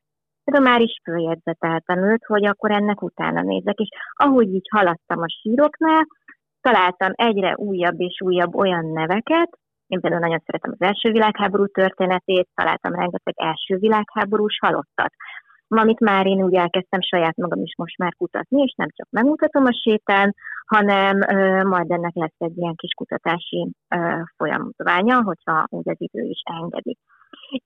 De 0.45 0.59
már 0.59 0.81
is 0.81 1.01
följegyzeteltem 1.05 1.99
őt, 1.99 2.25
hogy 2.27 2.47
akkor 2.47 2.71
ennek 2.71 3.03
utána 3.03 3.43
nézek, 3.43 3.79
és 3.79 3.89
ahogy 4.13 4.55
így 4.55 4.69
haladtam 4.71 5.21
a 5.21 5.29
síroknál, 5.41 6.07
találtam 6.61 7.13
egyre 7.15 7.55
újabb 7.57 8.01
és 8.01 8.21
újabb 8.25 8.55
olyan 8.55 8.87
neveket, 8.87 9.51
én 9.87 10.01
például 10.01 10.23
nagyon 10.23 10.43
szeretem 10.47 10.71
az 10.79 10.87
első 10.87 11.11
világháború 11.11 11.67
történetét, 11.67 12.49
találtam 12.55 12.95
rengeteg 12.95 13.35
első 13.37 13.77
világháborús 13.77 14.59
halottat, 14.61 15.13
amit 15.69 16.01
már 16.01 16.27
én 16.27 16.43
úgy 16.43 16.55
elkezdtem 16.55 17.01
saját 17.01 17.37
magam 17.37 17.63
is 17.63 17.75
most 17.77 17.99
már 17.99 18.15
kutatni, 18.17 18.63
és 18.63 18.75
nem 18.77 18.89
csak 18.97 19.07
megmutatom 19.11 19.65
a 19.65 19.81
sétán, 19.83 20.35
hanem 20.75 21.17
majd 21.67 21.91
ennek 21.91 22.15
lesz 22.15 22.39
egy 22.39 22.57
ilyen 22.57 22.75
kis 22.75 22.93
kutatási 22.97 23.71
ö, 23.89 24.21
folyamotványa, 24.37 25.23
hogyha 25.23 25.67
úgy 25.69 25.89
az 25.89 25.97
idő 25.99 26.23
is 26.23 26.43
engedi. 26.61 26.97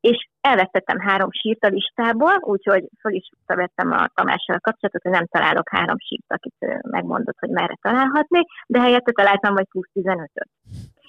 És 0.00 0.28
elvesztettem 0.40 0.98
három 0.98 1.30
sírt 1.30 1.64
a 1.64 1.68
listából, 1.68 2.34
úgyhogy 2.40 2.84
föl 3.00 3.12
is 3.12 3.28
vettem 3.46 3.92
a 3.92 4.06
Tamással 4.14 4.58
kapcsolatot, 4.60 5.02
hogy 5.02 5.12
nem 5.12 5.26
találok 5.26 5.68
három 5.68 5.98
sírt, 5.98 6.24
akit 6.26 6.82
megmondott, 6.90 7.38
hogy 7.38 7.50
merre 7.50 7.76
találhatnék, 7.80 8.46
de 8.66 8.80
helyette 8.80 9.12
találtam 9.12 9.54
vagy 9.54 9.68
plusz 9.70 9.90
15-öt. 9.94 10.48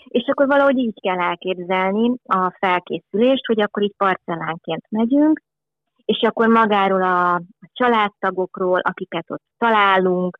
És 0.07 0.27
akkor 0.27 0.47
valahogy 0.47 0.77
így 0.77 1.01
kell 1.01 1.19
elképzelni 1.19 2.15
a 2.23 2.55
felkészülést, 2.59 3.45
hogy 3.45 3.61
akkor 3.61 3.83
így 3.83 3.95
parcellánként 3.97 4.85
megyünk, 4.89 5.41
és 6.05 6.21
akkor 6.21 6.47
magáról 6.47 7.03
a 7.03 7.41
családtagokról, 7.73 8.79
akiket 8.79 9.31
ott 9.31 9.43
találunk, 9.57 10.37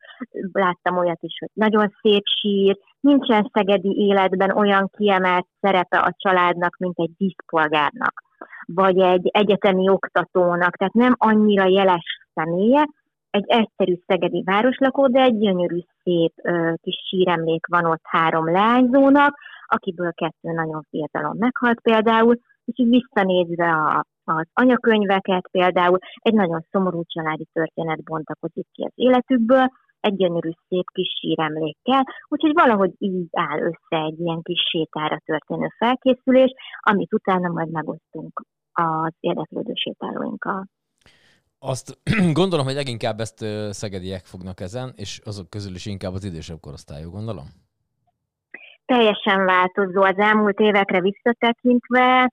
láttam 0.52 0.96
olyat 0.96 1.18
is, 1.20 1.38
hogy 1.38 1.48
nagyon 1.52 1.92
szép 2.00 2.22
sír, 2.40 2.78
nincsen 3.00 3.50
szegedi 3.52 3.96
életben 3.96 4.50
olyan 4.50 4.90
kiemelt 4.96 5.46
szerepe 5.60 5.98
a 5.98 6.14
családnak, 6.16 6.76
mint 6.76 6.98
egy 6.98 7.10
díszpolgárnak, 7.16 8.22
vagy 8.66 8.98
egy 8.98 9.28
egyetemi 9.32 9.88
oktatónak, 9.88 10.76
tehát 10.76 10.94
nem 10.94 11.14
annyira 11.16 11.64
jeles 11.64 12.20
személye, 12.34 12.86
egy 13.30 13.44
egyszerű 13.46 13.94
szegedi 14.06 14.42
városlakó, 14.44 15.06
de 15.06 15.20
egy 15.20 15.38
gyönyörű, 15.38 15.78
szép 16.02 16.32
ö, 16.42 16.72
kis 16.82 16.96
síremlék 17.08 17.66
van 17.66 17.84
ott 17.84 18.02
három 18.02 18.50
leányzónak, 18.50 19.38
akiből 19.66 20.12
kettő 20.12 20.52
nagyon 20.52 20.86
fiatalon 20.90 21.36
meghalt 21.38 21.80
például, 21.80 22.38
és 22.66 22.78
így 22.78 22.88
visszanézve 22.88 23.70
a, 23.70 24.04
az 24.24 24.46
anyakönyveket 24.52 25.48
például, 25.50 25.98
egy 26.18 26.34
nagyon 26.34 26.66
szomorú 26.70 27.02
családi 27.04 27.46
történet 27.52 28.02
bontakozik 28.02 28.66
ki 28.72 28.82
az 28.82 28.92
életükből, 28.94 29.68
egy 30.00 30.16
gyönyörű 30.16 30.50
szép 30.68 30.84
kis 30.92 31.08
síremlékkel, 31.20 32.04
úgyhogy 32.28 32.52
valahogy 32.52 32.92
így 32.98 33.28
áll 33.32 33.58
össze 33.58 34.02
egy 34.04 34.20
ilyen 34.20 34.42
kis 34.42 34.60
sétára 34.70 35.18
történő 35.24 35.68
felkészülés, 35.78 36.52
amit 36.80 37.12
utána 37.12 37.48
majd 37.48 37.70
megosztunk 37.70 38.44
az 38.72 39.12
érdeklődő 39.20 39.72
sétálóinkkal. 39.74 40.66
Azt 41.58 41.98
gondolom, 42.40 42.64
hogy 42.64 42.74
leginkább 42.74 43.20
ezt 43.20 43.44
szegediek 43.70 44.24
fognak 44.24 44.60
ezen, 44.60 44.92
és 44.96 45.20
azok 45.24 45.50
közül 45.50 45.74
is 45.74 45.86
inkább 45.86 46.12
az 46.12 46.24
idősebb 46.24 46.60
korosztályú, 46.60 47.10
gondolom. 47.10 47.46
teljesen 48.84 49.44
változó 49.44 50.02
az 50.02 50.18
elmúlt 50.18 50.58
évekre 50.58 51.00
visszatekintve. 51.00 52.32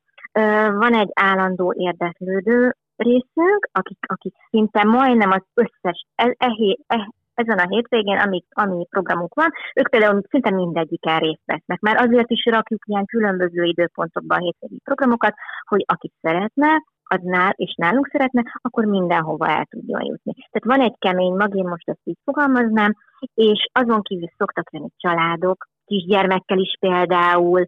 Van 0.72 0.94
egy 0.94 1.10
állandó 1.14 1.74
érdeklődő 1.78 2.76
részünk, 2.96 3.70
akik, 3.72 3.98
akik 4.08 4.34
szinte 4.50 4.84
majdnem 4.84 5.32
az 5.32 5.44
összes, 5.54 6.06
e, 6.16 6.36
e, 6.38 6.48
e, 6.88 7.14
ezen 7.34 7.58
a 7.58 7.68
hétvégén, 7.68 8.18
ami, 8.18 8.44
ami 8.50 8.86
programunk 8.90 9.34
van, 9.34 9.52
ők 9.76 9.90
például 9.90 10.22
szinte 10.30 10.50
mindegyiken 10.50 11.20
részt 11.20 11.46
vesznek, 11.46 11.80
mert 11.80 12.00
azért 12.00 12.30
is 12.30 12.46
rakjuk 12.46 12.84
ilyen 12.86 13.06
különböző 13.06 13.64
időpontokban 13.64 14.38
a 14.38 14.42
hétvégi 14.42 14.80
programokat, 14.84 15.34
hogy 15.68 15.84
aki 15.88 16.12
szeretne, 16.22 16.84
az 17.04 17.20
nál, 17.22 17.54
és 17.56 17.74
nálunk 17.78 18.10
szeretne, 18.12 18.44
akkor 18.62 18.86
mindenhova 18.86 19.48
el 19.48 19.66
tudjon 19.70 20.02
jutni. 20.02 20.34
Tehát 20.34 20.78
van 20.78 20.82
egy 20.88 20.96
kemény 21.00 21.34
mag, 21.34 21.56
én 21.56 21.68
most 21.68 21.90
ezt 21.90 22.00
így 22.04 22.18
fogalmaznám, 22.24 22.96
és 23.34 23.68
azon 23.72 24.02
kívül 24.02 24.30
szoktak 24.38 24.72
lenni 24.72 24.90
családok, 24.98 25.68
kisgyermekkel 25.86 26.58
is 26.58 26.76
például, 26.80 27.66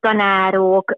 tanárok, 0.00 0.90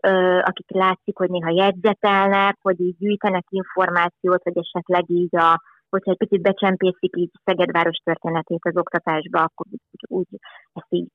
akik 0.42 0.70
látszik, 0.70 1.18
hogy 1.18 1.30
néha 1.30 1.50
jegyzetelnek, 1.50 2.58
hogy 2.62 2.80
így 2.80 2.96
gyűjtenek 2.98 3.44
információt, 3.48 4.44
vagy 4.44 4.58
esetleg 4.58 5.10
így 5.10 5.36
a, 5.36 5.60
hogyha 5.88 6.10
egy 6.10 6.16
picit 6.16 6.42
becsempészik 6.42 7.16
így 7.16 7.30
Szegedváros 7.44 7.96
történetét 8.04 8.60
az 8.62 8.76
oktatásba, 8.76 9.40
akkor 9.40 9.66
úgy, 10.08 10.26
ezt 10.72 10.86
így 10.88 11.06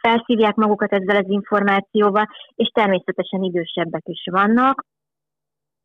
felszívják 0.00 0.54
magukat 0.54 0.92
ezzel 0.92 1.16
az 1.16 1.28
információval, 1.28 2.26
és 2.54 2.68
természetesen 2.68 3.42
idősebbek 3.42 4.02
is 4.04 4.28
vannak, 4.30 4.84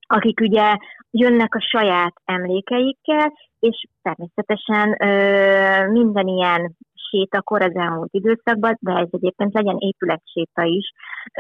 akik 0.08 0.40
ugye 0.40 0.78
jönnek 1.12 1.56
a 1.56 1.62
saját 1.62 2.14
emlékeikkel, 2.26 3.34
és 3.60 3.84
természetesen 4.02 4.96
ö, 5.00 5.92
minden 5.92 6.28
ilyen 6.28 6.76
sétakor 7.10 7.62
az 7.62 7.76
elmúlt 7.76 8.14
időszakban, 8.14 8.78
de 8.80 8.92
ez 8.92 9.08
egyébként 9.12 9.54
legyen 9.54 9.78
épületséta 9.78 10.64
is, 10.64 10.92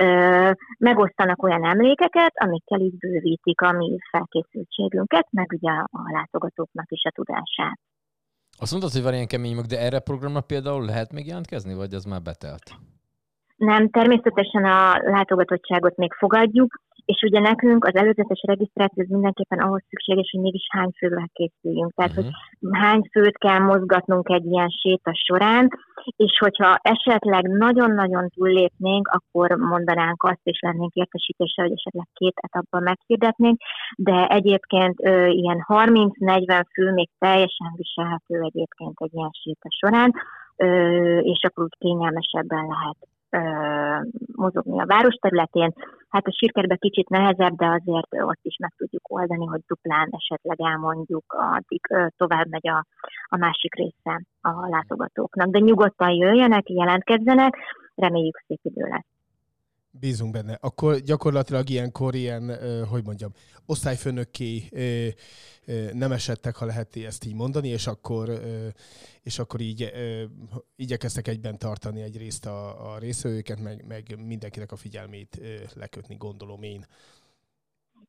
ö, 0.01 0.51
megosztanak 0.77 1.43
olyan 1.43 1.65
emlékeket, 1.65 2.31
amikkel 2.33 2.79
így 2.79 2.97
bővítik 2.97 3.61
a 3.61 3.71
mi 3.71 3.97
felkészültségünket, 4.11 5.27
meg 5.31 5.51
ugye 5.53 5.71
a 5.71 6.11
látogatóknak 6.11 6.91
is 6.91 7.03
a 7.03 7.11
tudását. 7.11 7.79
Azt 8.61 8.71
mondtad, 8.71 8.91
hogy 8.91 9.03
van 9.03 9.13
ilyen 9.13 9.27
kemény 9.27 9.61
de 9.67 9.79
erre 9.79 9.97
a 9.97 10.07
programra 10.09 10.41
például 10.41 10.85
lehet 10.85 11.13
még 11.13 11.25
jelentkezni, 11.27 11.73
vagy 11.73 11.93
az 11.93 12.05
már 12.05 12.21
betelt? 12.21 12.75
Nem, 13.59 13.89
természetesen 13.89 14.65
a 14.65 14.97
látogatottságot 15.03 15.95
még 15.97 16.13
fogadjuk, 16.13 16.81
és 17.05 17.21
ugye 17.21 17.39
nekünk 17.39 17.85
az 17.85 17.95
előzetes 17.95 18.41
regisztráció 18.47 19.03
az 19.03 19.09
mindenképpen 19.09 19.59
ahhoz 19.59 19.81
szükséges, 19.89 20.29
hogy 20.31 20.41
mégis 20.41 20.67
hány 20.71 20.91
fővel 20.97 21.29
készüljünk. 21.33 21.93
Tehát, 21.93 22.11
Mhm. 22.15 22.21
hogy 22.21 22.31
hány 22.71 23.01
főt 23.11 23.37
kell 23.37 23.59
mozgatnunk 23.59 24.29
egy 24.29 24.45
ilyen 24.45 24.69
séta 24.69 25.11
során, 25.13 25.67
és 26.15 26.37
hogyha 26.39 26.79
esetleg 26.81 27.43
nagyon-nagyon 27.47 28.29
túllépnénk, 28.29 29.07
akkor 29.07 29.49
mondanánk 29.51 30.23
azt, 30.23 30.39
és 30.43 30.59
lennénk 30.61 30.93
értesítése, 30.93 31.61
hogy 31.61 31.71
esetleg 31.71 32.07
két 32.13 32.33
etapban 32.35 32.83
meghirdetnénk, 32.83 33.59
de 33.97 34.27
egyébként 34.27 34.99
ö, 35.03 35.25
ilyen 35.27 35.65
30-40 35.67 36.63
fő 36.73 36.91
még 36.91 37.09
teljesen 37.17 37.71
viselhető 37.75 38.41
egyébként 38.41 38.95
egy 39.01 39.13
ilyen 39.13 39.31
séta 39.43 39.67
során, 39.79 40.13
ö, 40.55 40.67
és 41.17 41.39
akkor 41.43 41.63
úgy 41.63 41.75
kényelmesebben 41.77 42.65
lehet 42.67 42.97
mozogni 44.35 44.79
a 44.79 44.85
város 44.85 45.15
területén. 45.15 45.73
Hát 46.09 46.25
a 46.25 46.35
sírkerbe 46.37 46.75
kicsit 46.75 47.09
nehezebb, 47.09 47.55
de 47.55 47.65
azért 47.65 48.23
ott 48.23 48.39
is 48.41 48.57
meg 48.59 48.73
tudjuk 48.77 49.11
oldani, 49.11 49.45
hogy 49.45 49.61
duplán 49.67 50.09
esetleg 50.11 50.61
elmondjuk, 50.61 51.23
addig 51.27 51.81
tovább 52.17 52.47
megy 52.49 52.67
a, 52.67 52.85
a 53.27 53.37
másik 53.37 53.75
része 53.75 54.21
a 54.41 54.67
látogatóknak. 54.67 55.47
De 55.47 55.59
nyugodtan 55.59 56.11
jöjjenek, 56.11 56.69
jelentkezzenek, 56.69 57.57
reméljük 57.95 58.43
szép 58.47 58.59
idő 58.63 58.87
lesz. 58.87 59.18
Bízunk 59.91 60.31
benne. 60.31 60.57
Akkor 60.61 60.95
gyakorlatilag 60.95 61.69
ilyenkor 61.69 62.15
ilyen, 62.15 62.51
hogy 62.85 63.05
mondjam, 63.05 63.31
osztályfőnökké 63.65 64.63
nem 65.93 66.11
esettek, 66.11 66.55
ha 66.55 66.65
lehet 66.65 66.95
ezt 66.95 67.25
így 67.25 67.35
mondani, 67.35 67.67
és 67.67 67.87
akkor, 67.87 68.29
és 69.23 69.39
akkor 69.39 69.59
így 69.59 69.91
igyekeztek 70.75 71.27
egyben 71.27 71.57
tartani 71.57 72.01
egyrészt 72.01 72.45
a, 72.45 72.91
a 72.93 72.97
részvevőket, 72.97 73.59
meg, 73.59 73.85
meg 73.87 74.03
mindenkinek 74.27 74.71
a 74.71 74.75
figyelmét 74.75 75.41
lekötni, 75.75 76.15
gondolom 76.15 76.63
én. 76.63 76.85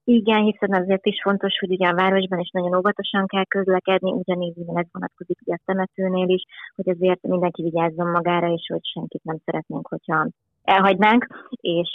Igen, 0.04 0.42
hiszen 0.42 0.82
azért 0.82 1.06
is 1.06 1.20
fontos, 1.22 1.58
hogy 1.58 1.70
ugye 1.70 1.88
a 1.88 1.94
városban 1.94 2.38
is 2.38 2.50
nagyon 2.50 2.76
óvatosan 2.76 3.26
kell 3.26 3.44
közlekedni, 3.44 4.12
ugyanígy 4.12 4.58
ez 4.58 4.86
vonatkozik 4.92 5.38
ugye 5.40 5.54
a 5.54 5.60
temetőnél 5.64 6.28
is, 6.28 6.42
hogy 6.74 6.88
azért 6.88 7.22
mindenki 7.22 7.62
vigyázzon 7.62 8.10
magára, 8.10 8.52
és 8.52 8.66
hogy 8.72 8.84
senkit 8.86 9.24
nem 9.24 9.38
szeretnénk, 9.44 9.86
hogyha 9.86 10.28
elhagynánk, 10.62 11.26
és, 11.50 11.90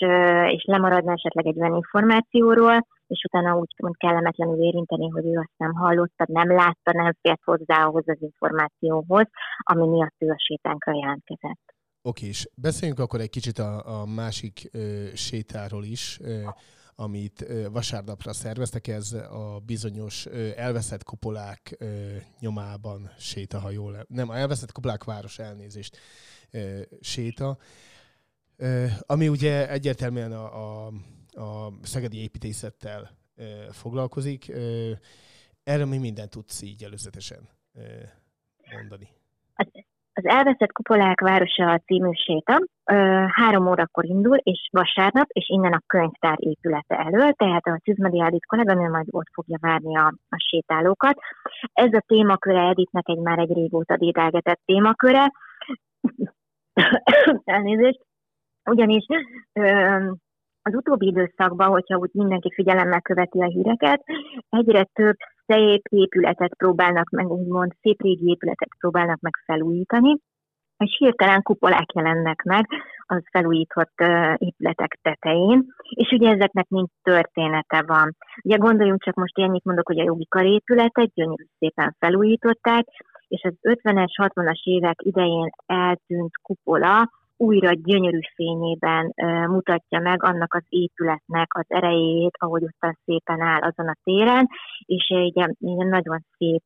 és 0.50 0.64
lemaradna 0.64 1.12
esetleg 1.12 1.46
egy 1.46 1.60
olyan 1.60 1.76
információról, 1.76 2.88
és 3.08 3.24
utána 3.24 3.58
úgy 3.58 3.74
mond 3.82 3.98
kellemetlenül 3.98 4.64
érinteni, 4.64 5.10
hogy 5.10 5.26
ő 5.26 5.38
azt 5.38 5.54
nem 5.58 5.74
hallotta, 5.74 6.26
nem 6.28 6.52
látta, 6.52 6.92
nem 6.94 7.16
fért 7.22 7.44
hozzá 7.44 7.86
ahhoz 7.86 8.04
az 8.08 8.18
információhoz, 8.20 9.26
ami 9.58 9.88
miatt 9.88 10.16
ő 10.18 10.30
a 10.30 10.44
sétánkra 10.48 10.94
jelentkezett. 10.96 11.74
Oké, 12.02 12.28
és 12.28 12.48
beszéljünk 12.56 13.00
akkor 13.00 13.20
egy 13.20 13.30
kicsit 13.30 13.58
a, 13.58 14.02
a 14.02 14.06
másik 14.06 14.70
ö, 14.72 15.06
sétáról 15.14 15.84
is, 15.84 16.20
ö, 16.22 16.42
amit 16.96 17.42
ö, 17.42 17.70
vasárnapra 17.72 18.34
szerveztek, 18.34 18.88
ez 18.88 19.14
a 19.14 19.60
bizonyos 19.66 20.26
ö, 20.26 20.48
elveszett 20.56 21.04
kupolák 21.04 21.76
ö, 21.80 21.86
nyomában 22.40 23.10
séta, 23.18 23.60
ha 23.60 23.70
jól... 23.70 24.06
Nem, 24.08 24.30
a 24.30 24.38
elveszett 24.38 24.72
kupolák 24.72 25.04
város 25.04 25.40
elnézést 25.40 25.98
ö, 26.52 26.80
séta, 27.02 27.58
ami 29.00 29.28
ugye 29.28 29.70
egyértelműen 29.70 30.32
a, 30.32 30.46
a, 30.46 30.92
a 31.32 31.72
szegedi 31.82 32.22
építészettel 32.22 33.10
foglalkozik. 33.72 34.52
Erről 35.64 35.86
mi 35.86 35.98
mindent 35.98 36.30
tudsz 36.30 36.62
így 36.62 36.84
előzetesen 36.84 37.50
mondani? 38.72 39.08
Az 40.18 40.26
Elveszett 40.26 40.72
Kupolák 40.72 41.20
Városa 41.20 41.82
című 41.86 42.10
séta 42.12 42.62
három 43.28 43.68
órakor 43.68 44.06
indul, 44.06 44.38
és 44.38 44.70
vasárnap, 44.72 45.28
és 45.30 45.50
innen 45.50 45.74
a 45.74 45.82
könyvtár 45.88 46.36
épülete 46.40 46.96
elől, 46.96 47.32
tehát 47.32 47.66
a 47.66 47.80
Csizmadi 47.84 48.22
Edith 48.22 48.48
kolléganő 48.48 48.90
majd 48.90 49.08
ott 49.10 49.30
fogja 49.34 49.58
várni 49.62 49.98
a, 49.98 50.14
a 50.30 50.46
sétálókat. 50.50 51.18
Ez 51.74 51.94
a 51.94 52.04
témaköre 52.08 52.60
Editnek 52.60 53.10
egy 53.10 53.18
már 53.18 53.40
egy 53.40 53.54
régóta 53.54 53.98
dédelgetett 53.98 54.62
témaköre. 54.66 55.32
Elnézést. 57.46 58.06
Ugyanis 58.66 59.06
az 60.62 60.76
utóbbi 60.76 61.08
időszakban, 61.08 61.68
hogyha 61.68 61.98
úgy 61.98 62.10
mindenki 62.14 62.52
figyelemmel 62.54 63.02
követi 63.02 63.42
a 63.42 63.46
híreket, 63.46 64.04
egyre 64.50 64.84
több 64.84 65.16
szép 65.46 65.82
épületet 65.90 66.56
próbálnak 66.58 67.10
meg, 67.10 67.32
úgymond 67.32 67.72
szép 67.82 68.02
régi 68.02 68.30
épületet 68.30 68.70
próbálnak 68.80 69.20
meg 69.20 69.34
felújítani, 69.46 70.18
és 70.78 70.96
hirtelen 70.98 71.42
kupolák 71.42 71.94
jelennek 71.94 72.44
meg 72.44 72.66
az 73.06 73.22
felújított 73.32 74.00
épületek 74.38 75.00
tetején, 75.02 75.66
és 75.90 76.12
ugye 76.12 76.30
ezeknek 76.30 76.68
mind 76.68 76.88
története 77.04 77.84
van. 77.88 78.16
Ugye 78.44 78.56
gondoljunk 78.56 79.04
csak 79.04 79.16
most 79.16 79.40
ennyit 79.40 79.64
mondok, 79.64 79.88
hogy 79.88 80.00
a 80.00 80.04
jogi 80.04 80.26
karépületet 80.30 81.14
gyönyörű 81.14 81.44
szépen 81.60 81.96
felújították, 82.00 82.86
és 83.28 83.44
az 83.44 83.54
50-es, 83.62 84.12
60-as 84.22 84.64
évek 84.64 85.02
idején 85.02 85.50
eltűnt 85.66 86.32
kupola 86.42 87.10
újra 87.38 87.72
gyönyörű 87.74 88.20
fényében 88.36 89.14
mutatja 89.50 90.00
meg 90.00 90.24
annak 90.24 90.54
az 90.54 90.64
épületnek 90.70 91.48
az 91.56 91.66
erejét, 91.68 92.38
ahogy 92.40 92.64
ott 92.64 92.96
szépen 93.06 93.42
áll 93.42 93.62
azon 93.62 93.88
a 93.88 93.96
téren, 94.04 94.48
és 94.86 95.08
egy, 95.08 95.38
egy 95.40 95.86
nagyon 95.88 96.26
szép 96.38 96.64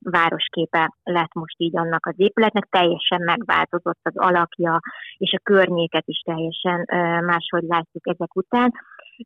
városképe 0.00 0.94
lett 1.02 1.34
most 1.34 1.54
így 1.58 1.76
annak 1.76 2.06
az 2.06 2.14
épületnek, 2.16 2.64
teljesen 2.70 3.22
megváltozott 3.22 4.00
az 4.02 4.16
alakja, 4.16 4.80
és 5.16 5.32
a 5.32 5.42
környéket 5.42 6.06
is 6.06 6.20
teljesen 6.20 6.86
máshogy 7.24 7.62
látjuk 7.62 8.06
ezek 8.06 8.36
után. 8.36 8.72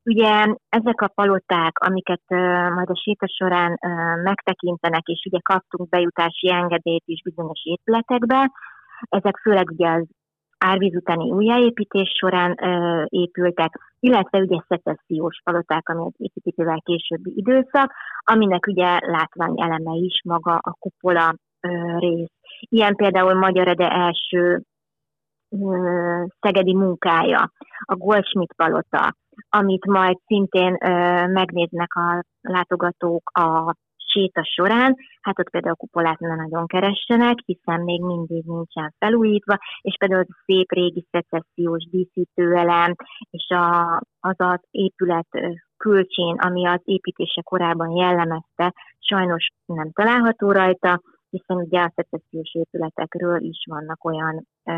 Ugye 0.04 0.46
ezek 0.68 1.00
a 1.00 1.12
paloták, 1.14 1.78
amiket 1.78 2.22
uh, 2.28 2.74
majd 2.74 2.90
a 2.90 3.00
séta 3.04 3.26
során 3.28 3.72
uh, 3.72 4.22
megtekintenek, 4.22 5.06
és 5.06 5.24
ugye 5.24 5.38
kaptunk 5.42 5.88
bejutási 5.88 6.50
engedélyt 6.52 7.02
is 7.06 7.22
bizonyos 7.22 7.60
épületekbe, 7.64 8.50
ezek 9.08 9.36
főleg 9.36 9.70
ugye 9.70 9.88
az 9.88 10.06
árvíz 10.62 10.94
utáni 10.94 11.30
újjáépítés 11.30 12.12
során 12.18 12.64
ö, 12.64 13.04
épültek, 13.08 13.94
illetve 14.00 14.38
ugye 14.38 14.62
szecessziós 14.68 15.40
paloták, 15.44 15.88
ami 15.88 16.02
az 16.04 16.12
építővel 16.16 16.80
későbbi 16.84 17.32
időszak, 17.36 17.92
aminek 18.18 18.66
ugye 18.66 18.98
látvány 19.00 19.60
eleme 19.60 19.94
is 19.94 20.20
maga 20.24 20.58
a 20.62 20.76
kupola 20.78 21.34
ö, 21.60 21.98
rész. 21.98 22.32
Ilyen 22.58 22.94
például 22.94 23.34
Magyar 23.34 23.68
Ede 23.68 23.88
első 23.88 24.62
ö, 25.50 26.24
szegedi 26.40 26.74
munkája, 26.74 27.52
a 27.84 27.94
Goldschmidt 27.94 28.54
palota, 28.56 29.14
amit 29.48 29.86
majd 29.86 30.16
szintén 30.26 30.76
ö, 30.84 30.88
megnéznek 31.26 31.94
a 31.94 32.22
látogatók 32.40 33.30
a 33.30 33.74
séta 34.12 34.44
során, 34.44 34.96
hát 35.20 35.38
ott 35.38 35.50
például 35.50 35.74
kupolát 35.74 36.18
nem 36.18 36.36
nagyon 36.36 36.66
keressenek, 36.66 37.38
hiszen 37.44 37.80
még 37.80 38.00
mindig 38.00 38.44
nincsen 38.44 38.94
felújítva, 38.98 39.58
és 39.80 39.94
például 39.98 40.20
az 40.20 40.26
a 40.30 40.42
szép 40.44 40.72
régi 40.72 41.06
szecessziós 41.10 41.84
díszítőelem, 41.90 42.94
és 43.30 43.48
a, 43.48 43.96
az 44.20 44.34
az 44.36 44.60
épület 44.70 45.28
külcsén, 45.76 46.34
ami 46.38 46.66
az 46.66 46.80
építése 46.84 47.42
korában 47.42 47.90
jellemezte, 47.90 48.74
sajnos 48.98 49.48
nem 49.64 49.90
található 49.92 50.52
rajta, 50.52 51.00
hiszen 51.32 51.56
ugye 51.56 51.80
a 51.80 51.92
szecessziós 51.94 52.54
épületekről 52.54 53.40
is 53.42 53.64
vannak 53.70 54.04
olyan 54.04 54.46
ö, 54.64 54.74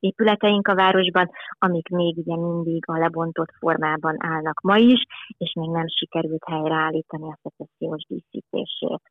épületeink 0.00 0.68
a 0.68 0.74
városban, 0.74 1.30
amik 1.58 1.88
még 1.88 2.16
ugye 2.16 2.36
mindig 2.36 2.82
a 2.86 2.98
lebontott 2.98 3.52
formában 3.58 4.16
állnak 4.18 4.60
ma 4.60 4.76
is, 4.76 5.04
és 5.38 5.52
még 5.54 5.70
nem 5.70 5.88
sikerült 5.88 6.44
helyreállítani 6.46 7.30
a 7.30 7.38
szecessziós 7.42 8.04
díszítését. 8.08 9.02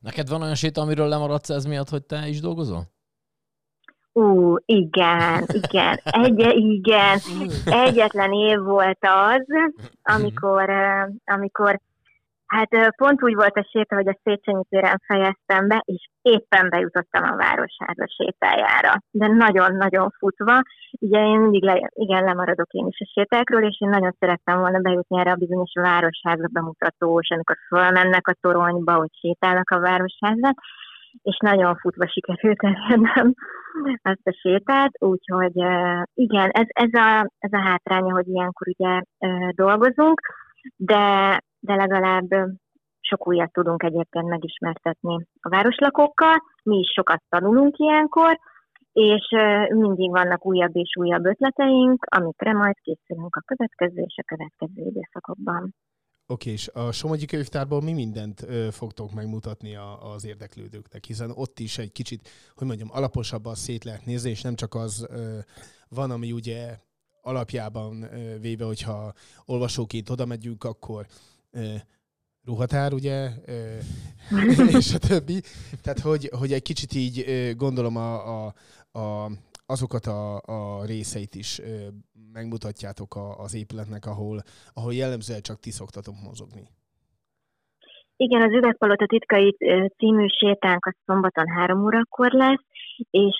Neked 0.00 0.28
van 0.28 0.42
olyan 0.42 0.54
séta, 0.54 0.80
amiről 0.80 1.08
lemaradsz 1.08 1.50
ez 1.50 1.64
miatt, 1.64 1.88
hogy 1.88 2.04
te 2.04 2.28
is 2.28 2.40
dolgozol? 2.40 2.82
Ú, 4.12 4.56
igen, 4.64 5.46
igen, 5.52 6.00
egy, 6.04 6.38
igen. 6.56 7.18
Egyetlen 7.64 8.32
év 8.32 8.58
volt 8.58 8.98
az, 9.00 9.46
amikor, 10.02 10.70
eh, 10.70 11.08
amikor 11.24 11.80
Hát 12.48 12.68
pont 12.96 13.22
úgy 13.22 13.34
volt 13.34 13.56
a 13.56 13.68
séta, 13.70 13.94
hogy 13.94 14.08
a 14.08 14.18
Széchenyi 14.22 14.64
téren 14.68 15.00
fejeztem 15.06 15.68
be, 15.68 15.82
és 15.84 16.08
éppen 16.22 16.68
bejutottam 16.68 17.22
a 17.24 17.36
Városháza 17.36 18.06
sétájára. 18.16 18.92
De 19.10 19.26
nagyon-nagyon 19.26 20.10
futva. 20.18 20.62
Ugye 21.00 21.20
én 21.24 21.38
mindig 21.38 21.62
le, 21.62 21.90
igen, 21.92 22.24
lemaradok 22.24 22.70
én 22.70 22.86
is 22.86 23.00
a 23.00 23.10
sétákról, 23.14 23.62
és 23.62 23.80
én 23.80 23.88
nagyon 23.88 24.16
szerettem 24.18 24.58
volna 24.58 24.78
bejutni 24.78 25.18
erre 25.18 25.30
a 25.30 25.42
bizonyos 25.44 25.72
Városháza 25.74 26.48
bemutatós, 26.52 27.28
amikor 27.30 27.56
fölmennek 27.68 28.28
a 28.28 28.36
toronyba, 28.40 28.94
hogy 28.94 29.10
sétálnak 29.20 29.70
a 29.70 29.80
Városházat 29.80 30.54
és 31.22 31.36
nagyon 31.36 31.76
futva 31.76 32.08
sikerült 32.08 32.62
elérnem 32.62 33.34
ezt 34.02 34.26
a 34.26 34.38
sétát, 34.40 34.90
úgyhogy 34.98 35.56
igen, 36.14 36.50
ez, 36.50 36.66
ez, 36.68 36.92
a, 36.92 37.30
ez 37.38 37.52
a 37.52 37.60
hátránya, 37.60 38.12
hogy 38.12 38.28
ilyenkor 38.28 38.66
ugye 38.68 39.00
dolgozunk, 39.54 40.20
de 40.76 41.38
de 41.60 41.74
legalább 41.74 42.28
sok 43.00 43.26
újat 43.26 43.52
tudunk 43.52 43.82
egyébként 43.82 44.28
megismertetni 44.28 45.26
a 45.40 45.48
városlakókkal. 45.48 46.36
Mi 46.62 46.78
is 46.78 46.92
sokat 46.92 47.22
tanulunk 47.28 47.76
ilyenkor, 47.78 48.38
és 48.92 49.26
mindig 49.68 50.10
vannak 50.10 50.46
újabb 50.46 50.76
és 50.76 50.96
újabb 50.98 51.24
ötleteink, 51.24 52.04
amikre 52.16 52.52
majd 52.52 52.74
készülünk 52.82 53.36
a 53.36 53.42
következő 53.46 54.02
és 54.02 54.14
a 54.16 54.22
következő 54.22 54.82
időszakokban. 54.88 55.74
Oké, 56.26 56.50
és 56.50 56.68
a 56.72 56.92
Somogyi 56.92 57.26
könyvtárból 57.26 57.82
mi 57.82 57.92
mindent 57.92 58.42
ö, 58.42 58.68
fogtok 58.70 59.12
megmutatni 59.12 59.76
a, 59.76 60.12
az 60.12 60.26
érdeklődőknek, 60.26 61.04
hiszen 61.04 61.30
ott 61.34 61.58
is 61.58 61.78
egy 61.78 61.92
kicsit, 61.92 62.28
hogy 62.54 62.66
mondjam, 62.66 62.88
alaposabban 62.92 63.54
szét 63.54 63.84
lehet 63.84 64.06
nézni, 64.06 64.30
és 64.30 64.42
nem 64.42 64.54
csak 64.54 64.74
az 64.74 65.06
ö, 65.10 65.38
van, 65.88 66.10
ami 66.10 66.32
ugye 66.32 66.76
alapjában 67.22 68.02
ö, 68.02 68.38
véve, 68.40 68.64
hogyha 68.64 69.12
olvasóként 69.44 70.10
oda 70.10 70.26
megyünk, 70.26 70.64
akkor 70.64 71.06
ruhatár, 72.44 72.92
ugye, 72.92 73.28
és 74.78 74.94
a 74.94 74.98
többi. 74.98 75.40
Tehát, 75.82 75.98
hogy, 75.98 76.30
hogy 76.38 76.52
egy 76.52 76.62
kicsit 76.62 76.94
így 76.94 77.24
gondolom 77.56 77.96
a, 77.96 78.44
a, 78.44 78.54
a, 78.98 79.30
azokat 79.66 80.06
a, 80.06 80.40
a 80.44 80.84
részeit 80.84 81.34
is 81.34 81.60
megmutatjátok 82.32 83.14
a, 83.14 83.38
az 83.38 83.54
épületnek, 83.54 84.06
ahol, 84.06 84.42
ahol 84.72 84.94
jellemzően 84.94 85.42
csak 85.42 85.60
ti 85.60 85.70
szoktatok 85.70 86.14
mozogni. 86.24 86.68
Igen, 88.16 88.42
az 88.42 88.52
Üvegpalota 88.52 89.06
titkai 89.06 89.56
című 89.96 90.26
sétánk 90.26 90.86
a 90.86 90.94
szombaton 91.04 91.48
három 91.48 91.84
órakor 91.84 92.32
lesz, 92.32 92.64
és 93.10 93.36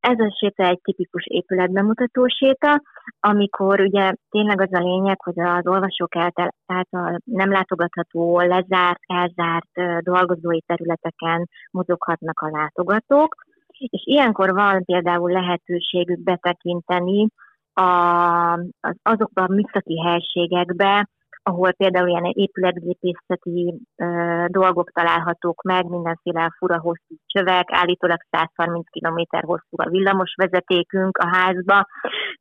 ez 0.00 0.18
a 0.18 0.36
séta 0.38 0.64
egy 0.64 0.80
tipikus 0.82 1.24
épületbemutató 1.26 2.26
séta, 2.26 2.82
amikor 3.20 3.80
ugye 3.80 4.12
tényleg 4.30 4.60
az 4.60 4.72
a 4.72 4.78
lényeg, 4.78 5.22
hogy 5.22 5.40
az 5.40 5.66
olvasók 5.66 6.16
által 6.16 7.18
nem 7.24 7.50
látogatható, 7.50 8.40
lezárt, 8.40 9.00
elzárt 9.06 10.00
dolgozói 10.00 10.60
területeken 10.60 11.48
mozoghatnak 11.70 12.40
a 12.40 12.50
látogatók, 12.50 13.34
és 13.78 14.02
ilyenkor 14.04 14.52
van 14.52 14.84
például 14.84 15.30
lehetőségük 15.30 16.22
betekinteni 16.22 17.28
a, 17.72 18.52
az, 18.80 18.96
azokba 19.02 19.42
a 19.42 19.52
műszaki 19.52 20.00
helységekbe, 20.00 21.08
ahol 21.50 21.72
például 21.72 22.08
ilyen 22.08 22.24
épületgépészeti 22.24 23.74
ö, 23.96 24.44
dolgok 24.46 24.90
találhatók 24.90 25.62
meg, 25.62 25.84
mindenféle 25.86 26.54
fura 26.58 26.80
hosszú 26.80 27.14
csövek, 27.26 27.68
állítólag 27.72 28.18
130 28.30 28.86
km 28.90 29.46
hosszú 29.46 29.76
a 29.76 29.88
villamos 29.90 30.34
vezetékünk 30.36 31.18
a 31.18 31.28
házba, 31.36 31.86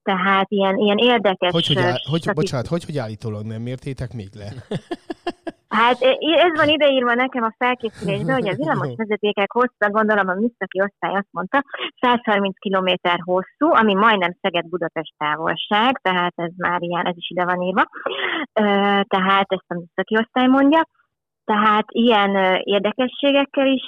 tehát 0.04 0.46
ilyen, 0.50 0.78
ilyen 0.78 0.98
érdekes... 0.98 1.52
Hogy, 1.52 1.68
hogy, 1.68 1.78
áll, 1.78 1.96
hogy, 2.10 2.30
bocsánat, 2.34 2.68
hogy, 2.68 2.86
hogy 2.86 2.98
állítólag 2.98 3.46
nem 3.46 3.62
mértétek 3.62 4.14
még 4.14 4.30
le? 4.36 4.50
Hát 5.70 6.02
ez 6.46 6.56
van 6.56 6.68
ideírva 6.68 7.14
nekem 7.14 7.44
a 7.44 7.56
felkészülésben, 7.58 8.36
hogy 8.36 8.48
a 8.48 8.56
villamos 8.56 8.88
vezetékek 9.02 9.52
hossza, 9.52 9.90
gondolom 9.90 10.28
a 10.28 10.34
műszaki 10.34 10.82
osztály 10.82 11.16
azt 11.16 11.32
mondta, 11.32 11.64
130 12.00 12.56
km 12.60 13.10
hosszú, 13.24 13.74
ami 13.74 13.94
majdnem 13.94 14.38
Szeged-Budapest 14.42 15.14
távolság, 15.18 16.00
tehát 16.02 16.34
ez 16.36 16.52
már 16.58 16.82
ilyen, 16.82 17.06
ez 17.06 17.18
is 17.18 17.30
ide 17.30 17.46
van 17.46 17.62
írva. 17.62 17.84
Tehát 19.08 19.46
ezt 19.48 19.68
a 19.68 19.74
műszaki 19.74 20.18
osztály 20.18 20.48
mondja. 20.48 20.88
Tehát 21.46 21.86
ilyen 21.88 22.60
érdekességekkel 22.64 23.68
is 23.68 23.86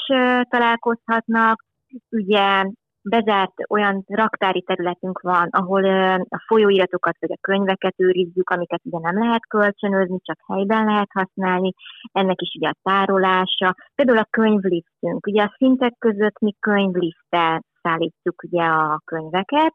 találkozhatnak, 0.50 1.66
ugye 2.10 2.64
bezárt 3.04 3.54
olyan 3.70 4.04
raktári 4.08 4.62
területünk 4.62 5.20
van, 5.20 5.48
ahol 5.52 5.86
a 6.30 6.44
folyóiratokat 6.48 7.16
vagy 7.20 7.32
a 7.32 7.42
könyveket 7.42 7.94
őrizzük, 7.98 8.50
amiket 8.50 8.82
ugye 8.84 9.00
nem 9.00 9.24
lehet 9.24 9.48
kölcsönözni, 9.48 10.20
csak 10.22 10.40
helyben 10.48 10.86
lehet 10.86 11.10
használni, 11.14 11.74
ennek 12.12 12.42
is 12.42 12.56
ugye 12.56 12.70
a 12.70 12.76
tárolása. 12.84 13.76
Például 13.96 14.18
a 14.18 14.28
könyvliftünk, 14.30 15.28
ugye 15.28 15.44
a 15.44 15.56
szintek 15.58 15.94
között 16.00 16.40
mi 16.40 16.56
könyvlifttel 16.60 17.64
szállítjuk 17.82 18.44
ugye 18.44 18.64
a 18.64 19.02
könyveket, 19.06 19.72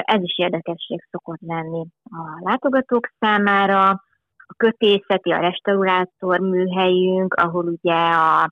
ez 0.00 0.22
is 0.22 0.38
érdekesség 0.38 1.06
szokott 1.10 1.40
lenni 1.40 1.86
a 2.04 2.48
látogatók 2.48 3.08
számára. 3.18 4.02
A 4.52 4.54
kötészeti, 4.56 5.30
a 5.30 5.40
restaurátor 5.40 6.38
műhelyünk, 6.38 7.34
ahol 7.34 7.64
ugye 7.64 7.94
a 7.94 8.50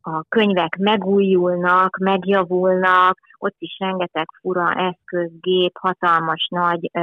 a 0.00 0.22
könyvek 0.28 0.76
megújulnak, 0.76 1.96
megjavulnak, 1.96 3.18
ott 3.38 3.56
is 3.58 3.76
rengeteg 3.78 4.26
fura 4.40 4.74
eszköz, 4.74 5.30
gép, 5.40 5.76
hatalmas 5.78 6.48
nagy 6.50 6.90
ö, 6.92 7.00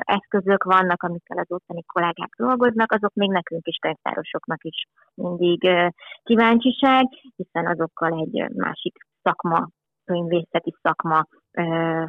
eszközök 0.00 0.64
vannak, 0.64 1.02
amikkel 1.02 1.38
az 1.38 1.50
ottani 1.50 1.82
kollégák 1.86 2.34
dolgoznak, 2.38 2.92
azok 2.92 3.14
még 3.14 3.30
nekünk 3.30 3.66
is 3.66 3.76
könyvtárosoknak 3.76 4.64
is 4.64 4.84
mindig 5.14 5.64
ö, 5.64 5.86
kíváncsiság, 6.22 7.04
hiszen 7.36 7.66
azokkal 7.66 8.20
egy 8.20 8.50
másik 8.56 8.96
szakma, 9.22 9.68
könyvészeti 10.04 10.74
szakma 10.82 11.26
ö, 11.52 11.62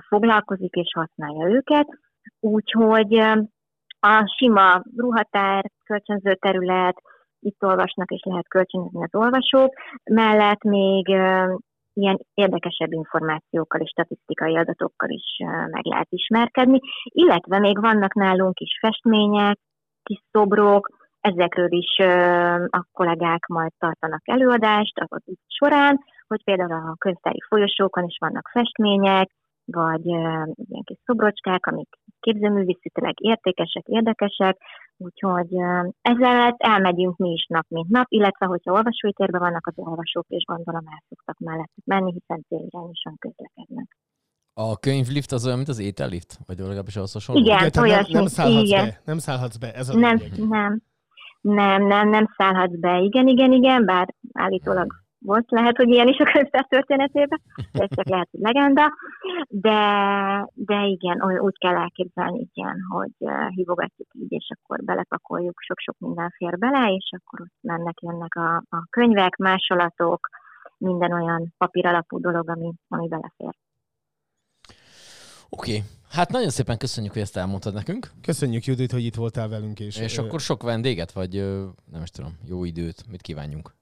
foglalkozik 0.08 0.74
és 0.74 0.92
használja 0.94 1.50
őket. 1.50 1.88
Úgyhogy 2.40 3.14
a 4.00 4.34
sima 4.38 4.82
ruhatár, 4.96 5.72
kölcsönző 5.84 6.36
terület, 6.36 7.02
itt 7.46 7.64
olvasnak 7.64 8.12
és 8.12 8.22
lehet 8.24 8.48
kölcsönözni 8.48 9.04
az 9.04 9.16
olvasók, 9.16 9.74
mellett 10.04 10.64
még 10.64 11.08
ilyen 11.94 12.20
érdekesebb 12.34 12.92
információkkal 12.92 13.82
és 13.82 13.90
statisztikai 13.90 14.58
adatokkal 14.58 15.10
is 15.10 15.38
meg 15.70 15.86
lehet 15.86 16.08
ismerkedni, 16.10 16.80
illetve 17.04 17.60
még 17.60 17.80
vannak 17.80 18.14
nálunk 18.14 18.60
is 18.60 18.78
festmények, 18.82 19.58
kis 20.04 20.24
szobrok, 20.32 20.90
ezekről 21.20 21.72
is 21.72 21.98
a 22.70 22.86
kollégák 22.92 23.46
majd 23.48 23.72
tartanak 23.78 24.22
előadást 24.24 25.00
az 25.08 25.22
út 25.26 25.40
során, 25.48 26.00
hogy 26.28 26.44
például 26.44 26.72
a 26.72 26.96
könyvtári 26.98 27.42
folyosókon 27.48 28.04
is 28.04 28.18
vannak 28.20 28.50
festmények, 28.52 29.30
vagy 29.66 30.06
ilyen 30.06 30.84
kis 30.84 30.98
szobrocskák, 31.06 31.66
amik 31.66 31.90
képzőművészetileg 32.20 33.14
értékesek, 33.22 33.84
érdekesek, 33.86 34.58
úgyhogy 34.98 35.48
ezzel 36.02 36.56
elmegyünk 36.58 37.18
mi 37.18 37.32
is 37.32 37.46
nap, 37.50 37.66
mint 37.68 37.90
nap, 37.90 38.06
illetve 38.10 38.46
hogyha 38.46 38.72
olvasói 38.72 39.14
térben 39.14 39.42
vannak 39.42 39.68
az 39.68 39.74
olvasók, 39.76 40.26
és 40.28 40.44
gondolom 40.44 40.84
el 40.88 41.04
szoktak 41.10 41.38
mellett 41.40 41.72
menni, 41.86 42.12
hiszen 42.12 42.46
célirányosan 42.48 43.16
közlekednek. 43.20 43.98
A 44.54 44.78
könyvlift 44.78 45.32
az 45.32 45.46
olyan, 45.46 45.58
mint 45.58 45.70
az 45.70 45.80
étellift? 45.80 46.40
Vagy 46.46 46.58
legalábbis 46.58 46.96
az 46.96 47.14
hasonló? 47.14 47.42
Igen, 47.42 47.66
Igen, 47.66 47.84
olyasmi. 47.84 48.14
nem, 48.14 48.22
nem, 48.22 48.32
szállhatsz 48.32 48.68
igen. 48.68 48.86
be, 48.86 49.02
nem 49.06 49.18
szállhatsz 49.18 49.58
be, 49.58 49.74
ez 49.74 49.90
a 49.90 49.98
Nem, 49.98 50.18
lényeg. 50.18 50.48
nem, 50.50 50.82
nem, 51.42 51.88
nem, 51.88 52.10
nem 52.10 52.34
szállhatsz 52.38 52.80
be. 52.80 53.00
Igen, 53.00 53.28
igen, 53.28 53.52
igen, 53.52 53.86
bár 53.86 54.16
állítólag 54.34 55.05
volt, 55.26 55.52
lehet, 55.52 55.78
hogy 55.78 55.90
ilyen 55.90 56.08
is 56.08 56.18
a 56.18 56.32
könyvtár 56.32 56.66
történetében, 56.70 57.42
ez 57.72 57.88
csak 57.96 58.10
lehet, 58.10 58.28
hogy 58.32 58.40
legenda, 58.40 58.94
de, 59.48 59.80
de 60.54 60.84
igen, 60.84 61.22
oly- 61.22 61.40
úgy 61.40 61.58
kell 61.58 61.76
elképzelni, 61.76 62.48
igen, 62.54 62.78
hogy 62.90 63.16
uh, 63.18 63.48
hívogatjuk 63.48 64.08
így, 64.14 64.32
és 64.32 64.48
akkor 64.56 64.84
belepakoljuk, 64.84 65.60
sok-sok 65.60 65.96
minden 66.00 66.30
fér 66.38 66.58
bele, 66.58 66.94
és 66.94 67.10
akkor 67.18 67.42
ott 67.42 67.58
mennek, 67.62 68.02
jönnek 68.02 68.36
a, 68.36 68.56
a 68.56 68.88
könyvek, 68.90 69.36
másolatok, 69.36 70.30
minden 70.78 71.12
olyan 71.12 71.54
papír 71.58 71.86
alapú 71.86 72.20
dolog, 72.20 72.50
ami, 72.50 72.74
ami 72.88 73.08
belefér. 73.08 73.56
Oké. 75.50 75.78
Okay. 75.78 75.84
Hát 76.10 76.32
nagyon 76.32 76.50
szépen 76.50 76.78
köszönjük, 76.78 77.14
hogy 77.14 77.22
ezt 77.22 77.38
elmondtad 77.38 77.74
nekünk. 77.74 78.12
Köszönjük, 78.22 78.66
Judit, 78.66 78.92
hogy 78.92 79.06
itt 79.06 79.16
voltál 79.16 79.50
velünk. 79.50 79.80
És, 79.80 80.00
És 80.00 80.18
ö, 80.18 80.24
akkor 80.24 80.40
sok 80.40 80.64
vendéget, 80.64 81.12
vagy 81.12 81.38
ö, 81.38 81.66
nem 81.92 82.02
is 82.02 82.10
tudom, 82.10 82.32
jó 82.48 82.64
időt, 82.64 83.04
mit 83.12 83.22
kívánjunk? 83.22 83.74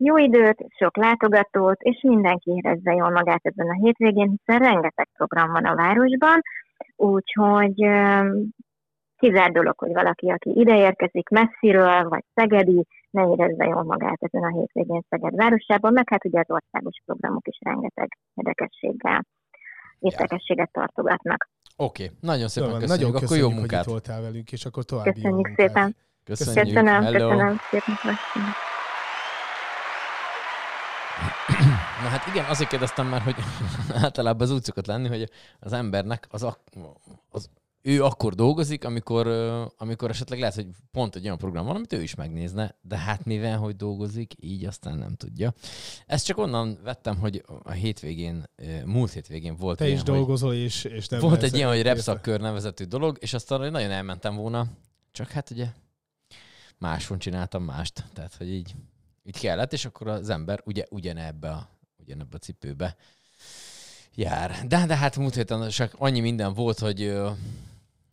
Jó 0.00 0.16
időt, 0.16 0.66
sok 0.78 0.96
látogatót, 0.96 1.80
és 1.80 2.00
mindenki 2.02 2.50
érezze 2.50 2.92
jól 2.92 3.10
magát 3.10 3.40
ezen 3.42 3.68
a 3.68 3.84
hétvégén, 3.84 4.28
hiszen 4.28 4.58
rengeteg 4.58 5.08
program 5.16 5.52
van 5.52 5.64
a 5.64 5.74
városban, 5.74 6.40
úgyhogy 6.96 7.84
öm, 7.84 8.48
kizárt 9.16 9.52
dolog, 9.52 9.78
hogy 9.78 9.92
valaki, 9.92 10.30
aki 10.30 10.50
ide 10.50 10.76
érkezik 10.76 11.28
messziről, 11.28 12.08
vagy 12.08 12.24
szegedi, 12.34 12.86
ne 13.10 13.22
érezze 13.28 13.64
jól 13.64 13.82
magát 13.82 14.18
ezen 14.20 14.42
a 14.42 14.58
hétvégén 14.58 15.02
Szeged 15.08 15.36
városában, 15.36 15.92
meg 15.92 16.08
hát 16.08 16.24
ugye 16.24 16.38
az 16.38 16.50
országos 16.50 16.96
programok 17.04 17.46
is 17.48 17.58
rengeteg 17.60 18.18
érdekességgel, 18.34 19.24
érdekességet 19.98 20.72
tartogatnak. 20.72 21.48
Oké, 21.76 22.04
okay. 22.04 22.16
nagyon 22.20 22.48
szépen 22.48 22.70
van, 22.70 22.80
köszönjük, 22.80 23.06
nagyon 23.06 23.22
akkor 23.22 23.36
jó 23.36 23.48
köszönjük, 23.48 23.52
hogy 23.52 23.60
munkát. 23.60 23.84
itt 23.84 23.90
voltál 23.90 24.20
velünk, 24.20 24.52
és 24.52 24.64
akkor 24.64 24.84
további 24.84 25.08
jó 25.08 25.14
Köszönjük 25.14 25.46
munkát. 25.46 25.66
szépen. 25.66 25.96
Köszönjük. 26.24 26.64
Köszönöm, 26.64 27.02
Hello. 27.02 27.28
köszönöm, 27.28 27.56
szép 27.70 27.82
napot. 27.86 28.16
Na 32.08 32.14
hát 32.14 32.26
igen, 32.26 32.44
azért 32.44 32.70
kérdeztem 32.70 33.06
már, 33.06 33.20
hogy 33.20 33.34
általában 34.04 34.42
az 34.42 34.54
úgy 34.54 34.64
szokott 34.64 34.86
lenni, 34.86 35.08
hogy 35.08 35.30
az 35.60 35.72
embernek 35.72 36.26
az, 36.30 36.42
ak- 36.42 36.76
az 37.30 37.50
ő 37.82 38.04
akkor 38.04 38.34
dolgozik, 38.34 38.84
amikor, 38.84 39.26
amikor 39.76 40.10
esetleg 40.10 40.38
lehet, 40.38 40.54
hogy 40.54 40.66
pont 40.90 41.16
egy 41.16 41.24
olyan 41.24 41.38
program 41.38 41.66
van, 41.66 41.76
amit 41.76 41.92
ő 41.92 42.02
is 42.02 42.14
megnézne, 42.14 42.74
de 42.80 42.96
hát 42.96 43.24
mivel, 43.24 43.58
hogy 43.58 43.76
dolgozik, 43.76 44.34
így 44.40 44.64
aztán 44.64 44.98
nem 44.98 45.14
tudja. 45.14 45.54
Ezt 46.06 46.26
csak 46.26 46.38
onnan 46.38 46.78
vettem, 46.82 47.18
hogy 47.18 47.44
a 47.62 47.70
hétvégén, 47.70 48.44
múlt 48.84 49.12
hétvégén 49.12 49.56
volt 49.56 49.78
Te 49.78 49.84
ilyen, 49.84 49.96
is 49.96 50.02
dolgozol, 50.02 50.54
és, 50.54 50.84
és 50.84 51.08
nem 51.08 51.20
volt 51.20 51.42
egy 51.42 51.54
ilyen, 51.54 51.68
hogy 51.68 51.82
repszakkör 51.82 52.40
nevezetű 52.40 52.84
dolog, 52.84 53.16
és 53.20 53.34
aztán 53.34 53.58
hogy 53.58 53.70
nagyon 53.70 53.90
elmentem 53.90 54.36
volna, 54.36 54.66
csak 55.12 55.30
hát 55.30 55.50
ugye 55.50 55.66
máson 56.78 57.18
csináltam 57.18 57.62
mást, 57.62 58.04
tehát 58.12 58.34
hogy 58.34 58.52
így, 58.52 58.74
így 59.24 59.38
kellett, 59.38 59.72
és 59.72 59.84
akkor 59.84 60.08
az 60.08 60.28
ember 60.28 60.60
ugye 60.64 60.84
ugyanebbe 60.90 61.50
a, 61.50 61.76
ugyanebbe 62.08 62.36
a 62.36 62.38
cipőbe 62.38 62.96
jár. 64.14 64.66
De, 64.66 64.86
de 64.86 64.96
hát 64.96 65.16
múlt 65.16 65.34
héten 65.34 65.68
csak 65.68 65.94
annyi 65.98 66.20
minden 66.20 66.54
volt, 66.54 66.78
hogy 66.78 67.14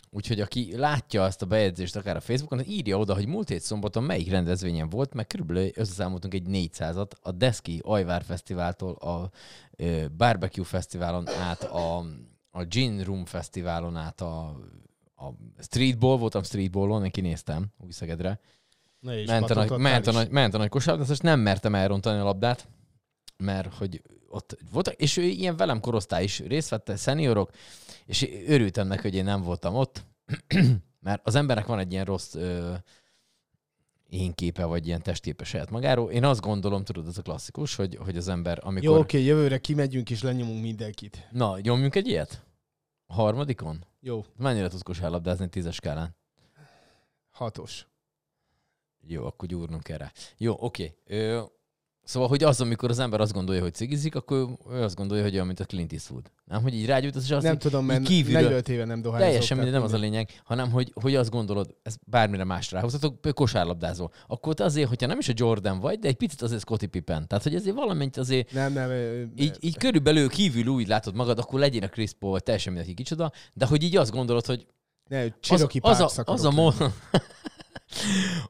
úgyhogy 0.09 0.39
aki 0.39 0.77
látja 0.77 1.25
ezt 1.25 1.41
a 1.41 1.45
bejegyzést 1.45 1.95
akár 1.95 2.15
a 2.15 2.19
Facebookon, 2.19 2.59
az 2.59 2.67
írja 2.67 2.97
oda, 2.97 3.13
hogy 3.13 3.27
múlt 3.27 3.49
hét 3.49 3.61
szombaton 3.61 4.03
melyik 4.03 4.29
rendezvényen 4.29 4.89
volt, 4.89 5.13
meg 5.13 5.27
körülbelül 5.27 5.69
összeszámoltunk 5.73 6.33
egy 6.33 6.45
400-at 6.47 7.09
a 7.21 7.31
Deszki 7.31 7.81
Ajvár 7.83 8.23
Fesztiváltól 8.23 8.93
a 8.93 9.29
ö, 9.75 10.05
Barbecue 10.17 10.65
Fesztiválon 10.65 11.29
át, 11.29 11.63
a, 11.63 12.05
a 12.49 12.63
Gin 12.63 13.03
Room 13.03 13.25
Fesztiválon 13.25 13.95
át, 13.95 14.21
a, 14.21 14.47
a 15.15 15.25
Streetball, 15.59 16.17
voltam 16.17 16.43
Streetballon, 16.43 17.03
én 17.03 17.11
kinéztem 17.11 17.65
Újszegedre, 17.77 18.39
Ne 18.99 19.19
is 19.19 19.27
ment 19.27 19.49
a, 19.49 19.53
nagy, 19.53 19.69
ment, 19.69 20.07
a 20.07 20.11
nagy, 20.11 20.29
ment 20.29 20.53
a 20.53 20.57
nagy 20.57 20.69
kosárlabda, 20.69 21.03
de 21.03 21.09
most 21.09 21.21
nem 21.21 21.39
mertem 21.39 21.75
elrontani 21.75 22.19
a 22.19 22.23
labdát, 22.23 22.67
mert 23.37 23.73
hogy 23.73 24.01
ott 24.27 24.57
voltak, 24.71 24.93
és 24.93 25.17
ő 25.17 25.23
ilyen 25.23 25.55
velem 25.57 25.79
korosztály 25.79 26.23
is 26.23 26.39
részt 26.39 26.69
vette, 26.69 26.95
szeniorok, 26.95 27.51
és 28.05 28.27
örültem 28.47 28.87
neki, 28.87 29.01
hogy 29.01 29.15
én 29.15 29.23
nem 29.23 29.41
voltam 29.41 29.75
ott, 29.75 30.03
mert 30.99 31.27
az 31.27 31.35
embernek 31.35 31.65
van 31.65 31.79
egy 31.79 31.91
ilyen 31.91 32.05
rossz 32.05 32.35
ö, 32.35 32.73
én 34.09 34.33
képe, 34.33 34.65
vagy 34.65 34.87
ilyen 34.87 35.01
testképe 35.01 35.43
saját 35.43 35.69
magáról. 35.69 36.11
Én 36.11 36.23
azt 36.23 36.41
gondolom, 36.41 36.83
tudod, 36.83 37.07
ez 37.07 37.17
a 37.17 37.21
klasszikus, 37.21 37.75
hogy, 37.75 37.95
hogy 37.95 38.17
az 38.17 38.27
ember, 38.27 38.59
amikor... 38.63 38.83
Jó, 38.83 38.99
oké, 38.99 39.23
jövőre 39.23 39.57
kimegyünk 39.57 40.09
és 40.09 40.21
lenyomunk 40.21 40.61
mindenkit. 40.61 41.27
Na, 41.31 41.59
nyomjunk 41.59 41.95
egy 41.95 42.07
ilyet? 42.07 42.45
A 43.05 43.13
harmadikon? 43.13 43.85
Jó, 43.99 44.25
Mennyire 44.37 44.67
tudsz 44.67 44.81
kosárlabdázni 44.81 45.49
tízes 45.49 45.75
skálán? 45.75 46.15
hatos. 47.35 47.87
Jó, 49.07 49.25
akkor 49.25 49.47
gyúrnunk 49.47 49.87
rá. 49.87 50.11
Jó, 50.37 50.55
oké. 50.59 50.95
Ö, 51.05 51.43
Szóval, 52.05 52.29
hogy 52.29 52.43
az, 52.43 52.61
amikor 52.61 52.89
az 52.89 52.99
ember 52.99 53.19
azt 53.21 53.33
gondolja, 53.33 53.61
hogy 53.61 53.73
cigizik, 53.73 54.15
akkor 54.15 54.49
ő 54.71 54.81
azt 54.81 54.95
gondolja, 54.95 55.23
hogy 55.23 55.33
olyan, 55.33 55.45
mint 55.45 55.59
a 55.59 55.65
Clint 55.65 55.93
Eastwood. 55.93 56.31
Nem, 56.45 56.61
hogy 56.61 56.73
így 56.73 56.85
rágyújt, 56.85 57.15
és 57.15 57.31
azt 57.31 57.43
nem 57.43 57.53
így, 57.53 57.59
tudom, 57.59 57.85
mert 57.85 58.03
kívülről- 58.03 58.41
45 58.41 58.69
éve 58.69 58.85
nem 58.85 59.01
dohányzok. 59.01 59.27
Teljesen 59.27 59.57
mindegy, 59.57 59.75
nem 59.75 59.83
az 59.83 59.93
a 59.93 59.97
lényeg, 59.97 60.41
hanem 60.43 60.71
hogy, 60.71 60.91
hogy 61.01 61.15
azt 61.15 61.29
gondolod, 61.29 61.75
ez 61.83 61.95
bármire 62.05 62.43
más 62.43 62.71
ráhozhatok, 62.71 63.33
kosárlabdázol. 63.33 64.11
Akkor 64.27 64.53
te 64.53 64.63
azért, 64.63 64.87
hogyha 64.87 65.07
nem 65.07 65.19
is 65.19 65.29
a 65.29 65.33
Jordan 65.35 65.79
vagy, 65.79 65.99
de 65.99 66.07
egy 66.07 66.15
picit 66.15 66.41
azért 66.41 66.61
Scottie 66.61 66.87
Pippen. 66.87 67.27
Tehát, 67.27 67.43
hogy 67.43 67.55
azért 67.55 67.75
valamennyit 67.75 68.17
azért 68.17 68.51
Nem, 68.51 68.73
nem. 68.73 68.91
így, 69.35 69.57
így 69.59 69.77
körülbelül 69.77 70.29
kívül 70.29 70.67
úgy 70.67 70.87
látod 70.87 71.15
magad, 71.15 71.39
akkor 71.39 71.59
legyen 71.59 71.83
a 71.83 71.89
Chris 71.89 72.11
Paul, 72.19 72.31
vagy 72.31 72.43
teljesen 72.43 72.73
mindegy 72.73 72.93
kicsoda, 72.93 73.31
de 73.53 73.65
hogy 73.65 73.83
így 73.83 73.97
azt 73.97 74.11
gondolod, 74.11 74.45
hogy 74.45 74.65
Ne, 75.07 75.21
az, 75.21 75.31
Cherokee 75.39 75.81
az, 75.83 75.97
Parks 75.97 76.17
a, 76.17 76.23
az, 76.25 76.43
a 76.43 76.51
mo- 76.51 76.75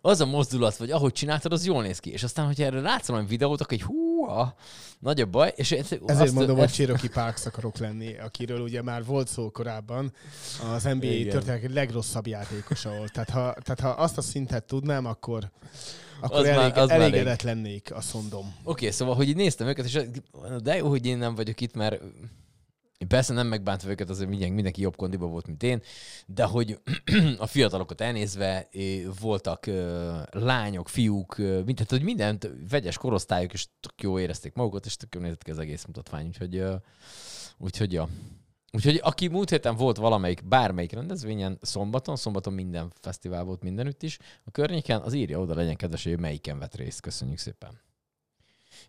az 0.01 0.21
a 0.21 0.25
mozdulat, 0.25 0.77
vagy 0.77 0.91
ahogy 0.91 1.11
csináltad, 1.11 1.51
az 1.51 1.65
jól 1.65 1.81
néz 1.81 1.99
ki. 1.99 2.11
És 2.11 2.23
aztán, 2.23 2.45
hogyha 2.45 2.63
erre 2.63 2.81
látsz 2.81 3.07
valami 3.07 3.27
videót, 3.27 3.61
akkor 3.61 3.73
egy 3.73 3.83
hú, 3.83 4.25
a, 4.25 4.55
nagy 4.99 5.21
a 5.21 5.25
baj. 5.25 5.53
És 5.55 5.71
Ezért 5.71 6.09
azt, 6.11 6.33
mondom, 6.33 6.57
hogy 6.57 6.71
Cherokee 6.71 7.09
Parks 7.09 7.45
akarok 7.45 7.77
lenni, 7.77 8.17
akiről 8.17 8.59
ugye 8.61 8.81
már 8.81 9.05
volt 9.05 9.27
szó 9.27 9.49
korábban. 9.51 10.13
Az 10.73 10.83
NBA 10.83 11.05
Igen. 11.05 11.29
történet 11.29 11.73
legrosszabb 11.73 12.27
játékosa 12.27 12.89
volt. 12.97 13.11
Tehát 13.11 13.29
ha, 13.29 13.55
tehát 13.63 13.79
ha 13.79 13.89
azt 13.89 14.17
a 14.17 14.21
szintet 14.21 14.63
tudnám, 14.63 15.05
akkor, 15.05 15.51
akkor 16.21 16.39
Az 16.39 16.45
már- 16.45 16.57
elég, 16.57 16.77
az 16.77 16.89
már 16.89 16.99
elégedett 16.99 17.41
lennék, 17.41 17.93
azt 17.93 18.13
mondom. 18.13 18.45
Oké, 18.45 18.55
okay, 18.63 18.91
szóval, 18.91 19.15
hogy 19.15 19.27
így 19.27 19.35
néztem 19.35 19.67
őket, 19.67 19.85
és 19.85 19.99
de 20.63 20.75
jó, 20.75 20.89
hogy 20.89 21.05
én 21.05 21.17
nem 21.17 21.35
vagyok 21.35 21.61
itt, 21.61 21.73
mert 21.73 22.01
persze 23.07 23.33
nem 23.33 23.47
megbántva 23.47 23.89
őket, 23.89 24.09
azért 24.09 24.29
mindenki, 24.29 24.53
mindenki 24.53 24.81
jobb 24.81 24.95
kondiba 24.95 25.25
volt, 25.25 25.47
mint 25.47 25.63
én, 25.63 25.81
de 26.25 26.43
hogy 26.43 26.79
a 27.37 27.45
fiatalokat 27.45 28.01
elnézve 28.01 28.69
voltak 29.19 29.69
lányok, 30.29 30.89
fiúk, 30.89 31.35
mint, 31.37 31.75
tehát, 31.75 31.89
hogy 31.89 32.03
mindent 32.03 32.49
vegyes 32.69 32.97
korosztályok, 32.97 33.53
és 33.53 33.67
tök 33.79 34.01
jó 34.01 34.19
érezték 34.19 34.53
magukat, 34.53 34.85
és 34.85 34.97
tök 34.97 35.15
jó 35.15 35.21
nézett 35.21 35.43
ki 35.43 35.51
az 35.51 35.59
egész 35.59 35.85
mutatvány, 35.85 36.25
úgyhogy, 36.25 36.63
úgyhogy 37.57 37.93
ja. 37.93 38.09
Úgyhogy 38.71 38.99
aki 39.03 39.27
múlt 39.27 39.49
héten 39.49 39.75
volt 39.75 39.97
valamelyik, 39.97 40.47
bármelyik 40.47 40.91
rendezvényen, 40.91 41.57
szombaton, 41.61 42.15
szombaton 42.15 42.53
minden 42.53 42.91
fesztivál 43.01 43.43
volt 43.43 43.63
mindenütt 43.63 44.03
is, 44.03 44.17
a 44.43 44.51
környéken, 44.51 45.01
az 45.01 45.13
írja 45.13 45.39
oda, 45.39 45.55
legyen 45.55 45.75
kedves, 45.75 46.03
hogy 46.03 46.19
melyiken 46.19 46.59
vett 46.59 46.75
részt. 46.75 47.01
Köszönjük 47.01 47.37
szépen. 47.37 47.79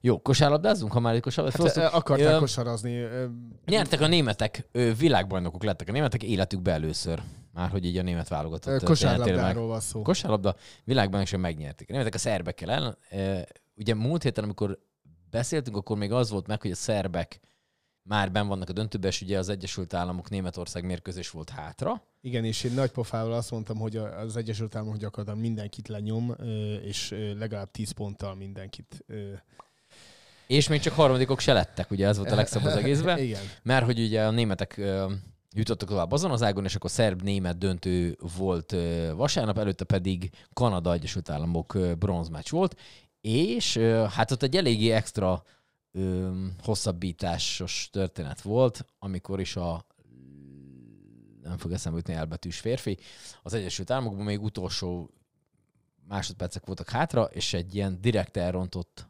Jó, 0.00 0.18
kosárlabdázunk, 0.18 0.92
ha 0.92 1.00
már 1.00 1.14
egy 1.14 1.20
kosárlabdázunk. 1.20 1.74
Hát, 1.84 1.92
ö, 1.92 1.96
akarták 1.96 2.34
Ö, 2.34 2.38
kosarazni. 2.38 3.04
Nyertek 3.66 4.00
a 4.00 4.06
németek, 4.06 4.68
ö, 4.72 4.94
világbajnokok 4.94 5.64
lettek 5.64 5.88
a 5.88 5.92
németek 5.92 6.22
életükbe 6.22 6.72
először. 6.72 7.22
Már 7.52 7.70
hogy 7.70 7.84
így 7.84 7.96
a 7.96 8.02
német 8.02 8.28
válogatott. 8.28 8.84
Kosárlabdáról 8.84 9.66
van 9.66 9.80
szó. 9.80 10.02
Kosárlabda 10.02 10.56
világbajnokság 10.84 11.40
megnyerték. 11.40 11.88
A 11.88 11.92
németek 11.92 12.14
a 12.14 12.18
szerbekkel 12.18 12.98
ö, 13.10 13.38
Ugye 13.76 13.94
múlt 13.94 14.22
héten, 14.22 14.44
amikor 14.44 14.78
beszéltünk, 15.30 15.76
akkor 15.76 15.96
még 15.96 16.12
az 16.12 16.30
volt 16.30 16.46
meg, 16.46 16.62
hogy 16.62 16.70
a 16.70 16.74
szerbek 16.74 17.40
már 18.02 18.32
ben 18.32 18.46
vannak 18.46 18.68
a 18.68 18.72
döntőben, 18.72 19.10
és 19.10 19.20
ugye 19.20 19.38
az 19.38 19.48
Egyesült 19.48 19.94
Államok 19.94 20.30
Németország 20.30 20.84
mérkőzés 20.84 21.30
volt 21.30 21.50
hátra. 21.50 22.02
Igen, 22.20 22.44
és 22.44 22.64
én 22.64 22.72
nagy 22.72 22.90
pofával 22.90 23.32
azt 23.32 23.50
mondtam, 23.50 23.78
hogy 23.78 23.96
az 23.96 24.36
Egyesült 24.36 24.74
Államok 24.74 24.96
gyakorlatilag 24.96 25.40
mindenkit 25.40 25.88
lenyom, 25.88 26.34
és 26.82 27.14
legalább 27.38 27.70
10 27.70 27.90
ponttal 27.90 28.34
mindenkit. 28.34 29.04
És 30.46 30.68
még 30.68 30.80
csak 30.80 30.94
harmadikok 30.94 31.40
se 31.40 31.52
lettek, 31.52 31.90
ugye 31.90 32.06
ez 32.06 32.16
volt 32.16 32.30
a 32.30 32.34
legszebb 32.42 32.64
az 32.64 32.76
egészben. 32.76 33.18
Igen. 33.18 33.42
Mert 33.62 33.84
hogy 33.84 34.00
ugye 34.00 34.26
a 34.26 34.30
németek 34.30 34.80
jutottak 35.54 35.88
tovább 35.88 36.12
azon 36.12 36.30
az 36.30 36.42
ágon, 36.42 36.64
és 36.64 36.74
akkor 36.74 36.90
szerb-német 36.90 37.58
döntő 37.58 38.18
volt 38.36 38.76
vasárnap, 39.14 39.58
előtte 39.58 39.84
pedig 39.84 40.30
Kanada-Egyesült 40.52 41.30
Államok 41.30 41.74
ö, 41.74 41.94
bronzmeccs 41.94 42.50
volt, 42.50 42.80
és 43.20 43.76
hát 44.10 44.30
ott 44.30 44.42
egy 44.42 44.56
eléggé 44.56 44.90
extra 44.90 45.42
hosszabbításos 46.62 47.88
történet 47.92 48.40
volt, 48.40 48.86
amikor 48.98 49.40
is 49.40 49.56
a 49.56 49.86
nem 51.42 51.58
fog 51.58 51.72
eszembe 51.72 51.98
jutni 51.98 52.14
elbetűs 52.14 52.58
férfi, 52.58 52.98
az 53.42 53.54
Egyesült 53.54 53.90
Államokban 53.90 54.24
még 54.24 54.42
utolsó 54.42 55.10
másodpercek 56.08 56.66
voltak 56.66 56.90
hátra, 56.90 57.22
és 57.24 57.54
egy 57.54 57.74
ilyen 57.74 58.00
direkt 58.00 58.36
elrontott 58.36 59.08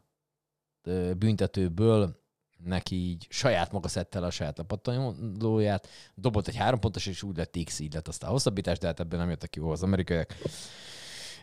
büntetőből 1.17 2.25
neki 2.63 2.95
így 2.95 3.27
saját 3.29 3.71
maga 3.71 3.87
szedte 3.87 4.19
a 4.19 4.29
saját 4.29 4.57
lepattanóját, 4.57 5.87
dobott 6.15 6.47
egy 6.47 6.55
három 6.55 6.79
pontos, 6.79 7.05
és 7.05 7.23
úgy 7.23 7.37
lett 7.37 7.57
X, 7.63 7.79
így 7.79 7.93
lett 7.93 8.07
aztán 8.07 8.29
hosszabbítás, 8.29 8.77
de 8.77 8.87
hát 8.87 8.99
ebben 8.99 9.19
nem 9.19 9.29
jöttek 9.29 9.49
ki 9.49 9.59
az 9.59 9.83
amerikaiak. 9.83 10.35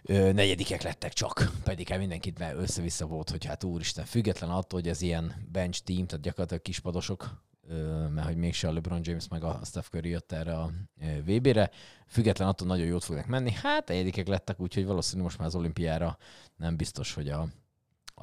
Ö, 0.03 0.33
negyedikek 0.33 0.83
lettek 0.83 1.13
csak, 1.13 1.51
pedig 1.65 1.89
hát 1.89 1.99
mindenkit 1.99 2.39
már 2.39 2.55
össze-vissza 2.57 3.07
volt, 3.07 3.31
hogy 3.31 3.45
hát 3.45 3.65
úristen, 3.65 4.05
független 4.05 4.51
attól, 4.51 4.81
hogy 4.81 4.89
ez 4.89 5.03
ilyen 5.03 5.49
bench 5.53 5.83
team, 5.83 6.07
tehát 6.07 6.25
gyakorlatilag 6.25 6.63
kispadosok, 6.63 7.43
ö, 7.69 8.09
mert 8.09 8.27
hogy 8.27 8.37
mégse 8.37 8.69
a 8.69 8.73
LeBron 8.73 9.01
James 9.03 9.29
meg 9.29 9.45
a 9.45 9.61
Steph 9.65 9.89
Curry 9.89 10.09
jött 10.09 10.33
erre 10.33 10.55
a 10.55 10.71
ö, 11.01 11.23
VB-re, 11.23 11.71
független 12.07 12.49
attól 12.49 12.67
nagyon 12.67 12.87
jót 12.87 13.05
fognak 13.05 13.27
menni. 13.27 13.51
Hát 13.51 13.89
negyedikek 13.89 14.27
lettek, 14.27 14.61
úgyhogy 14.61 14.85
valószínűleg 14.85 15.25
most 15.25 15.39
már 15.39 15.47
az 15.47 15.55
olimpiára 15.55 16.19
nem 16.57 16.77
biztos, 16.77 17.15
hogy 17.15 17.29
a, 17.29 17.49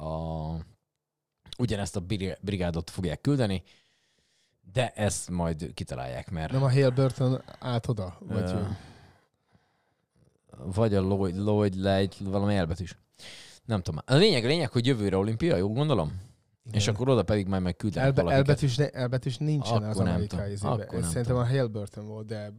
a 0.04 0.56
ugyanezt 1.58 1.96
a 1.96 2.00
bri- 2.00 2.36
brigádot 2.40 2.90
fogják 2.90 3.20
küldeni, 3.20 3.62
de 4.72 4.90
ezt 4.90 5.30
majd 5.30 5.70
kitalálják, 5.74 6.30
mert 6.30 6.52
Nem 6.52 6.62
a 6.62 6.70
Hale 6.70 6.90
Burton 6.90 7.42
át 7.58 7.88
oda? 7.88 8.16
Vagy 8.20 8.50
Ö, 8.50 8.60
vagy 10.64 10.94
a 10.94 11.00
Lloyd, 11.00 11.36
Lloyd 11.36 11.74
Light, 11.74 12.16
valami 12.18 12.54
elbetűs. 12.54 12.96
Nem 13.64 13.82
tudom. 13.82 14.00
A 14.06 14.14
lényeg, 14.14 14.44
a 14.44 14.46
lényeg, 14.46 14.70
hogy 14.70 14.86
jövőre 14.86 15.16
olimpia, 15.16 15.56
jó 15.56 15.72
gondolom? 15.72 16.20
Igen. 16.64 16.78
És 16.78 16.88
akkor 16.88 17.08
oda 17.08 17.22
pedig 17.22 17.46
majd 17.46 17.62
megküldenek 17.62 18.06
Elbe, 18.08 18.22
valakiket. 18.22 18.76
ne, 18.76 18.90
elbetűs 18.90 19.36
nincsen 19.38 19.76
Akkor 19.76 19.88
az 19.88 19.98
amerikai 19.98 20.52
izébe. 20.52 20.86
Szerintem 20.90 21.22
tudom. 21.22 21.38
a 21.38 21.46
Hale 21.46 21.66
Burton 21.66 22.06
volt, 22.06 22.26
de 22.26 22.52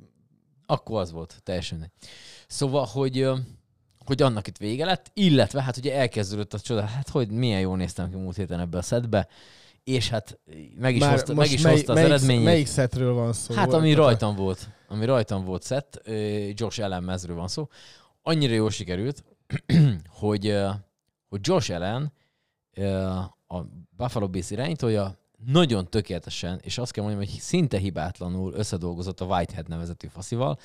Akkor 0.66 1.00
az 1.00 1.12
volt, 1.12 1.40
teljesen. 1.44 1.92
Szóval, 2.48 2.86
hogy 2.86 3.30
hogy 4.06 4.22
annak 4.22 4.48
itt 4.48 4.58
vége 4.58 4.86
lett, 4.86 5.12
illetve 5.14 5.62
hát 5.62 5.78
ugye 5.78 5.96
elkezdődött 5.96 6.54
a 6.54 6.60
csoda, 6.60 6.86
hát 6.86 7.10
hogy 7.10 7.30
milyen 7.32 7.60
jól 7.60 7.78
néztem 7.78 8.10
ki 8.10 8.16
múlt 8.16 8.36
héten 8.36 8.60
ebbe 8.60 8.78
a 8.78 8.82
szedbe, 8.82 9.28
és 9.84 10.10
hát 10.10 10.40
meg 10.80 10.96
is 10.96 11.02
Már 11.02 11.12
hozta, 11.12 11.34
meg 11.34 11.52
is 11.52 11.62
mely- 11.62 11.74
hozta 11.74 11.92
az 11.92 11.98
melyik, 11.98 12.12
eredményét. 12.12 12.44
Melyik 12.44 12.68
szetről 12.68 13.14
van 13.14 13.34
szó? 13.34 13.54
Hát 13.54 13.74
ami 13.74 13.94
rajtam 13.94 14.36
volt, 14.36 14.70
ami 14.88 15.06
rajtam 15.06 15.46
volt 15.46 15.64
szett, 15.64 16.02
Josh 16.54 16.84
Allen 16.84 17.04
mezről 17.04 17.36
van 17.36 17.48
szó. 17.48 17.68
Annyira 18.22 18.54
jól 18.54 18.72
sikerült, 18.72 19.24
hogy, 20.20 20.58
hogy 21.30 21.40
Josh 21.42 21.74
Allen, 21.74 22.14
ö, 22.74 23.06
a 23.48 23.66
Buffalo 23.98 24.30
Bills 24.30 24.52
irányítója, 24.52 25.18
nagyon 25.46 25.90
tökéletesen, 25.90 26.60
és 26.64 26.78
azt 26.78 26.92
kell 26.92 27.04
mondjam, 27.04 27.26
hogy 27.26 27.40
szinte 27.40 27.78
hibátlanul 27.78 28.54
összedolgozott 28.54 29.22
a 29.22 29.26
Whitehead 29.26 29.68
nevezetű 29.68 30.08
faszival. 30.08 30.60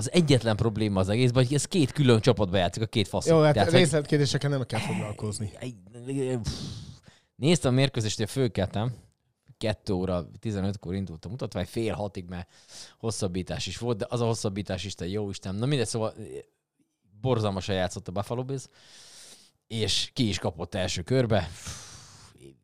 Az 0.00 0.12
egyetlen 0.12 0.56
probléma 0.56 1.00
az 1.00 1.08
egészben, 1.08 1.44
hogy 1.44 1.54
ez 1.54 1.64
két 1.64 1.92
külön 1.92 2.20
csapatba 2.20 2.56
játszik, 2.56 2.82
a 2.82 2.86
két 2.86 3.08
faszi. 3.08 3.30
Jó, 3.30 3.40
hát 3.40 3.54
Tehát, 3.54 3.70
hogy- 3.70 3.78
részletkérdésekkel 3.78 4.50
nem 4.50 4.62
kell 4.66 4.80
foglalkozni. 4.80 5.52
Néztem 7.36 7.72
a 7.72 7.74
mérkőzést, 7.74 8.18
hogy 8.18 8.30
fölkeltem, 8.30 8.94
2 9.58 9.92
óra 9.92 10.28
15-kor 10.40 10.94
indult 10.94 11.24
a 11.24 11.28
mutatvány, 11.28 11.64
fél 11.64 11.94
hatig, 11.94 12.24
mert 12.28 12.48
hosszabbítás 12.98 13.66
is 13.66 13.78
volt, 13.78 13.98
de 13.98 14.06
az 14.08 14.20
a 14.20 14.26
hosszabbítás 14.26 14.84
is, 14.84 14.94
te 14.94 15.06
jó 15.06 15.30
Isten. 15.30 15.54
Na 15.54 15.66
mindegy, 15.66 15.86
szóval 15.86 16.14
eh, 16.18 16.24
borzalmasan 17.20 17.74
játszott 17.74 18.08
a 18.08 18.12
Buffalo 18.12 18.44
Bills, 18.44 18.64
és 19.66 20.10
ki 20.12 20.28
is 20.28 20.38
kapott 20.38 20.74
első 20.74 21.02
körbe. 21.02 21.48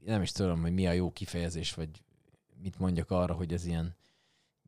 Nem 0.05 0.22
is 0.22 0.32
tudom, 0.32 0.61
hogy 0.61 0.72
mi 0.72 0.87
a 0.87 0.93
jó 0.93 1.11
kifejezés, 1.11 1.74
vagy 1.74 1.89
mit 2.62 2.78
mondjak 2.78 3.11
arra, 3.11 3.34
hogy 3.34 3.53
ez 3.53 3.66
ilyen 3.66 3.96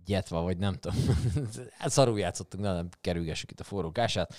gyetva, 0.08 0.42
vagy 0.42 0.58
nem 0.58 0.74
tudom. 0.74 0.98
hát 1.78 1.90
szarul 1.90 2.18
játszottunk, 2.18 2.62
de 2.62 2.72
nem 2.72 2.88
kerülgessük 3.00 3.50
itt 3.50 3.60
a 3.60 3.64
forrókását. 3.64 4.34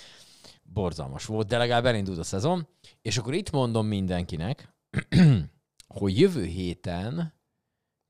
Borzalmas 0.62 1.24
volt, 1.24 1.46
de 1.46 1.58
legalább 1.58 1.86
elindult 1.86 2.18
a 2.18 2.22
szezon. 2.22 2.68
És 3.02 3.18
akkor 3.18 3.34
itt 3.34 3.50
mondom 3.50 3.86
mindenkinek, 3.86 4.74
hogy 6.00 6.18
jövő 6.18 6.44
héten, 6.44 7.34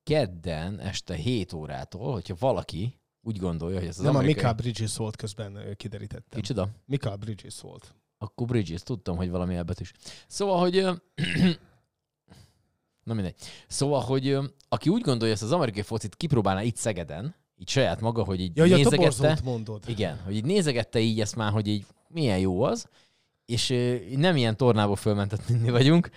kedden 0.03 0.81
este 0.81 1.15
7 1.15 1.53
órától, 1.53 2.13
hogyha 2.13 2.35
valaki 2.39 3.01
úgy 3.23 3.37
gondolja, 3.37 3.79
hogy 3.79 3.89
ez 3.89 3.99
az 3.99 4.05
nem 4.05 4.15
a 4.15 4.19
amerikai... 4.19 4.35
Mikael 4.35 4.55
Bridges 4.55 4.97
volt 4.97 5.17
közben 5.17 5.77
kiderítettem. 5.77 6.41
Kicsoda? 6.41 6.69
Mikael 6.85 7.17
Bridges 7.17 7.61
volt. 7.61 7.95
Akkor 8.19 8.47
Bridges, 8.47 8.83
tudtam, 8.83 9.17
hogy 9.17 9.31
valami 9.31 9.61
is. 9.79 9.93
Szóval, 10.27 10.59
hogy... 10.61 10.75
Na 13.05 13.15
mindegy. 13.15 13.35
Szóval, 13.69 14.01
hogy 14.01 14.39
aki 14.69 14.89
úgy 14.89 15.03
gondolja, 15.03 15.25
hogy 15.25 15.31
ezt 15.31 15.43
az 15.43 15.53
amerikai 15.53 15.83
focit 15.83 16.17
kipróbálná 16.17 16.63
itt 16.63 16.77
Szegeden, 16.77 17.35
így 17.61 17.69
saját 17.69 18.01
maga, 18.01 18.25
hogy 18.25 18.41
így 18.41 18.57
Ja, 18.57 18.63
a 18.63 18.67
nézegette, 18.67 18.97
toborzót 18.97 19.43
mondod. 19.45 19.83
igen, 19.87 20.21
hogy 20.25 20.35
így 20.35 20.45
nézegette 20.45 20.99
így 20.99 21.21
ezt 21.21 21.37
már, 21.37 21.53
hogy 21.53 21.67
így 21.69 21.87
milyen 22.09 22.39
jó 22.39 22.63
az, 22.63 22.87
és 23.47 23.75
nem 24.17 24.37
ilyen 24.37 24.57
tornából 24.57 24.97
fölmentett 24.97 25.49
minni 25.49 25.71
vagyunk, 25.71 26.11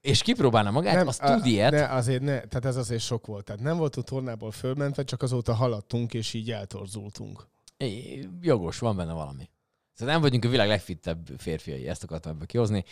és 0.00 0.22
kipróbálna 0.22 0.70
magát, 0.70 0.94
nem, 0.94 1.06
azt 1.06 1.22
tud 1.22 1.46
ilyet. 1.46 1.70
Ne, 1.70 1.84
azért 1.88 2.22
ne, 2.22 2.40
tehát 2.40 2.64
ez 2.64 2.76
azért 2.76 3.00
sok 3.02 3.26
volt. 3.26 3.44
Tehát 3.44 3.62
nem 3.62 3.76
voltunk 3.76 4.06
tornából 4.06 4.50
fölmentve, 4.50 5.04
csak 5.04 5.22
azóta 5.22 5.54
haladtunk, 5.54 6.14
és 6.14 6.34
így 6.34 6.50
eltorzultunk. 6.50 7.46
É, 7.76 8.28
Jogos, 8.40 8.78
van 8.78 8.96
benne 8.96 9.12
valami. 9.12 9.48
Szóval 9.94 10.14
nem 10.14 10.22
vagyunk 10.22 10.44
a 10.44 10.48
világ 10.48 10.68
legfittebb 10.68 11.28
férfiai, 11.38 11.88
ezt 11.88 12.02
akartam 12.02 12.32
ebből 12.32 12.46
kihozni. 12.46 12.84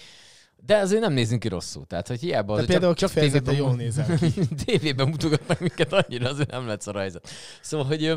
De 0.67 0.77
azért 0.77 1.01
nem 1.01 1.13
nézünk 1.13 1.41
ki 1.41 1.49
rosszul. 1.49 1.87
Tehát, 1.87 2.09
hogy 2.09 2.21
hiába... 2.21 2.55
De 2.55 2.61
az 2.61 2.67
például 2.67 2.95
csak, 2.95 3.11
csak 3.13 3.23
tévében- 3.23 3.57
jól 3.57 3.75
nézel 3.75 4.17
ki. 4.19 4.33
tévében 4.65 5.09
mutogatnak 5.09 5.61
minket 5.61 5.93
annyira, 5.93 6.29
azért 6.29 6.51
nem 6.51 6.67
lesz 6.67 6.87
a 6.87 6.93
rajzat. 6.93 7.29
Szóval, 7.61 7.87
hogy 7.87 8.15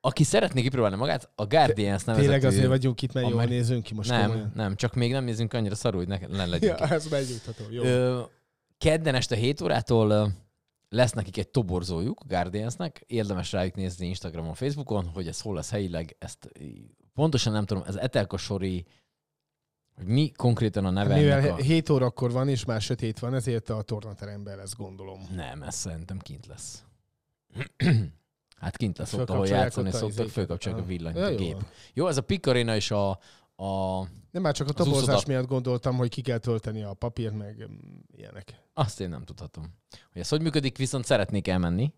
aki 0.00 0.24
szeretné 0.24 0.62
kipróbálni 0.62 0.96
magát, 0.96 1.30
a 1.34 1.46
Guardians 1.46 2.04
nevezetű... 2.04 2.28
Tényleg 2.30 2.44
azért 2.50 2.66
vagyunk 2.66 3.02
itt, 3.02 3.12
mert 3.12 3.26
jól 3.26 3.34
Ameri- 3.34 3.54
nézünk 3.54 3.82
ki 3.82 3.94
most 3.94 4.10
Nem, 4.10 4.26
komolyan. 4.26 4.52
nem, 4.54 4.76
csak 4.76 4.94
még 4.94 5.12
nem 5.12 5.24
nézünk 5.24 5.52
annyira 5.52 5.74
szarul, 5.74 6.04
hogy 6.04 6.08
ne, 6.08 6.36
ne 6.36 6.46
legyünk 6.46 6.78
Ja, 6.78 6.88
ez 6.88 7.06
megnyugtató. 7.08 7.64
Jó. 7.70 7.82
Ö, 7.82 8.20
kedden 8.78 9.14
este 9.14 9.36
7 9.36 9.60
órától 9.60 10.32
lesz 10.88 11.12
nekik 11.12 11.36
egy 11.38 11.48
toborzójuk, 11.48 12.22
Guardiansnek, 12.26 13.04
érdemes 13.06 13.52
rájuk 13.52 13.74
nézni 13.74 14.06
Instagramon, 14.06 14.54
Facebookon, 14.54 15.06
hogy 15.14 15.26
ez 15.28 15.40
hol 15.40 15.54
lesz 15.54 15.70
helyileg, 15.70 16.16
ezt 16.18 16.48
pontosan 17.14 17.52
nem 17.52 17.64
tudom, 17.64 17.82
ez 17.86 17.94
Etelka 17.94 18.36
Sori, 18.36 18.74
hogy 18.74 18.84
mi 20.04 20.32
konkrétan 20.36 20.84
a 20.84 20.90
neve 20.90 21.16
Mivel 21.16 21.50
a... 21.50 21.56
7 21.56 21.88
órakor 21.88 22.32
van, 22.32 22.48
és 22.48 22.64
már 22.64 22.80
sötét 22.80 23.18
van, 23.18 23.34
ezért 23.34 23.68
a 23.70 23.82
tornateremben 23.82 24.56
lesz, 24.56 24.74
gondolom. 24.74 25.20
Nem, 25.34 25.62
ez 25.62 25.74
szerintem 25.74 26.18
kint 26.18 26.46
lesz. 26.46 26.84
hát 28.60 28.76
kint 28.76 28.98
lesz 28.98 29.12
ott, 29.12 29.30
ahol 29.30 29.46
játszani 29.46 29.90
szoktak, 29.92 30.28
fölkapcsolják 30.28 30.82
a 30.82 30.84
villanyt, 30.84 31.16
Ja, 31.16 31.24
a 31.24 31.34
gép. 31.34 31.64
Jó, 31.92 32.06
ez 32.06 32.16
a 32.16 32.22
Pikarina 32.22 32.74
és 32.74 32.90
a, 32.90 33.10
a... 33.56 34.00
Nem 34.30 34.42
már 34.42 34.54
csak 34.54 34.68
a 34.68 34.72
toborzás 34.72 35.02
úszoda- 35.02 35.26
miatt 35.26 35.46
gondoltam, 35.46 35.96
hogy 35.96 36.08
ki 36.08 36.20
kell 36.20 36.38
tölteni 36.38 36.82
a 36.82 36.94
papírt, 36.94 37.36
meg 37.36 37.68
mm, 37.70 37.98
ilyenek. 38.16 38.62
Azt 38.74 39.00
én 39.00 39.08
nem 39.08 39.24
tudhatom. 39.24 39.64
Hogy 40.12 40.20
ez 40.20 40.28
hogy 40.28 40.42
működik, 40.42 40.76
viszont 40.76 41.04
szeretnék 41.04 41.48
elmenni. 41.48 41.92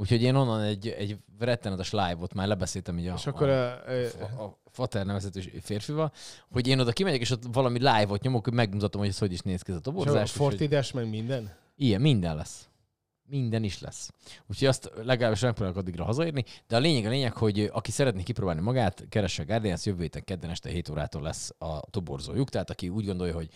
Úgyhogy 0.00 0.22
én 0.22 0.34
onnan 0.34 0.60
egy, 0.60 0.88
egy 0.88 1.16
rettenetes 1.38 1.90
live-ot 1.90 2.34
már 2.34 2.46
lebeszéltem 2.46 2.98
így 2.98 3.06
a, 3.06 3.14
És 3.14 3.26
akkor 3.26 3.48
a, 3.48 3.72
a, 3.72 4.42
a, 4.42 4.58
Fater 4.70 5.06
nevezető 5.06 5.40
férfival, 5.60 6.12
hogy 6.50 6.66
én 6.66 6.80
oda 6.80 6.92
kimegyek, 6.92 7.20
és 7.20 7.30
ott 7.30 7.42
valami 7.52 7.78
live-ot 7.78 8.22
nyomok, 8.22 8.44
hogy 8.44 8.52
megmutatom, 8.52 9.00
hogy 9.00 9.10
ez 9.10 9.18
hogy 9.18 9.32
is 9.32 9.40
néz 9.40 9.62
ki 9.62 9.70
ez 9.70 9.76
a 9.76 9.80
és 9.80 9.86
a 9.86 9.90
toborzás. 9.90 10.30
Fortides, 10.30 10.92
meg 10.92 11.08
minden. 11.08 11.56
Ilyen, 11.76 12.00
minden 12.00 12.36
lesz. 12.36 12.68
Minden 13.28 13.64
is 13.64 13.80
lesz. 13.80 14.10
Úgyhogy 14.46 14.68
azt 14.68 14.90
legalábbis 15.04 15.40
megpróbálok 15.40 15.78
addigra 15.78 16.04
hazaérni, 16.04 16.44
de 16.66 16.76
a 16.76 16.78
lényeg 16.78 17.06
a 17.06 17.08
lényeg, 17.08 17.32
hogy 17.32 17.70
aki 17.72 17.90
szeretné 17.90 18.22
kipróbálni 18.22 18.60
magát, 18.60 19.06
keresse 19.08 19.42
a 19.42 19.46
Guardians, 19.46 19.86
jövő 19.86 20.02
héten 20.02 20.24
kedden 20.24 20.50
este 20.50 20.68
7 20.68 20.88
órától 20.88 21.22
lesz 21.22 21.54
a 21.58 21.80
toborzójuk, 21.80 22.48
tehát 22.48 22.70
aki 22.70 22.88
úgy 22.88 23.06
gondolja, 23.06 23.34
hogy 23.34 23.48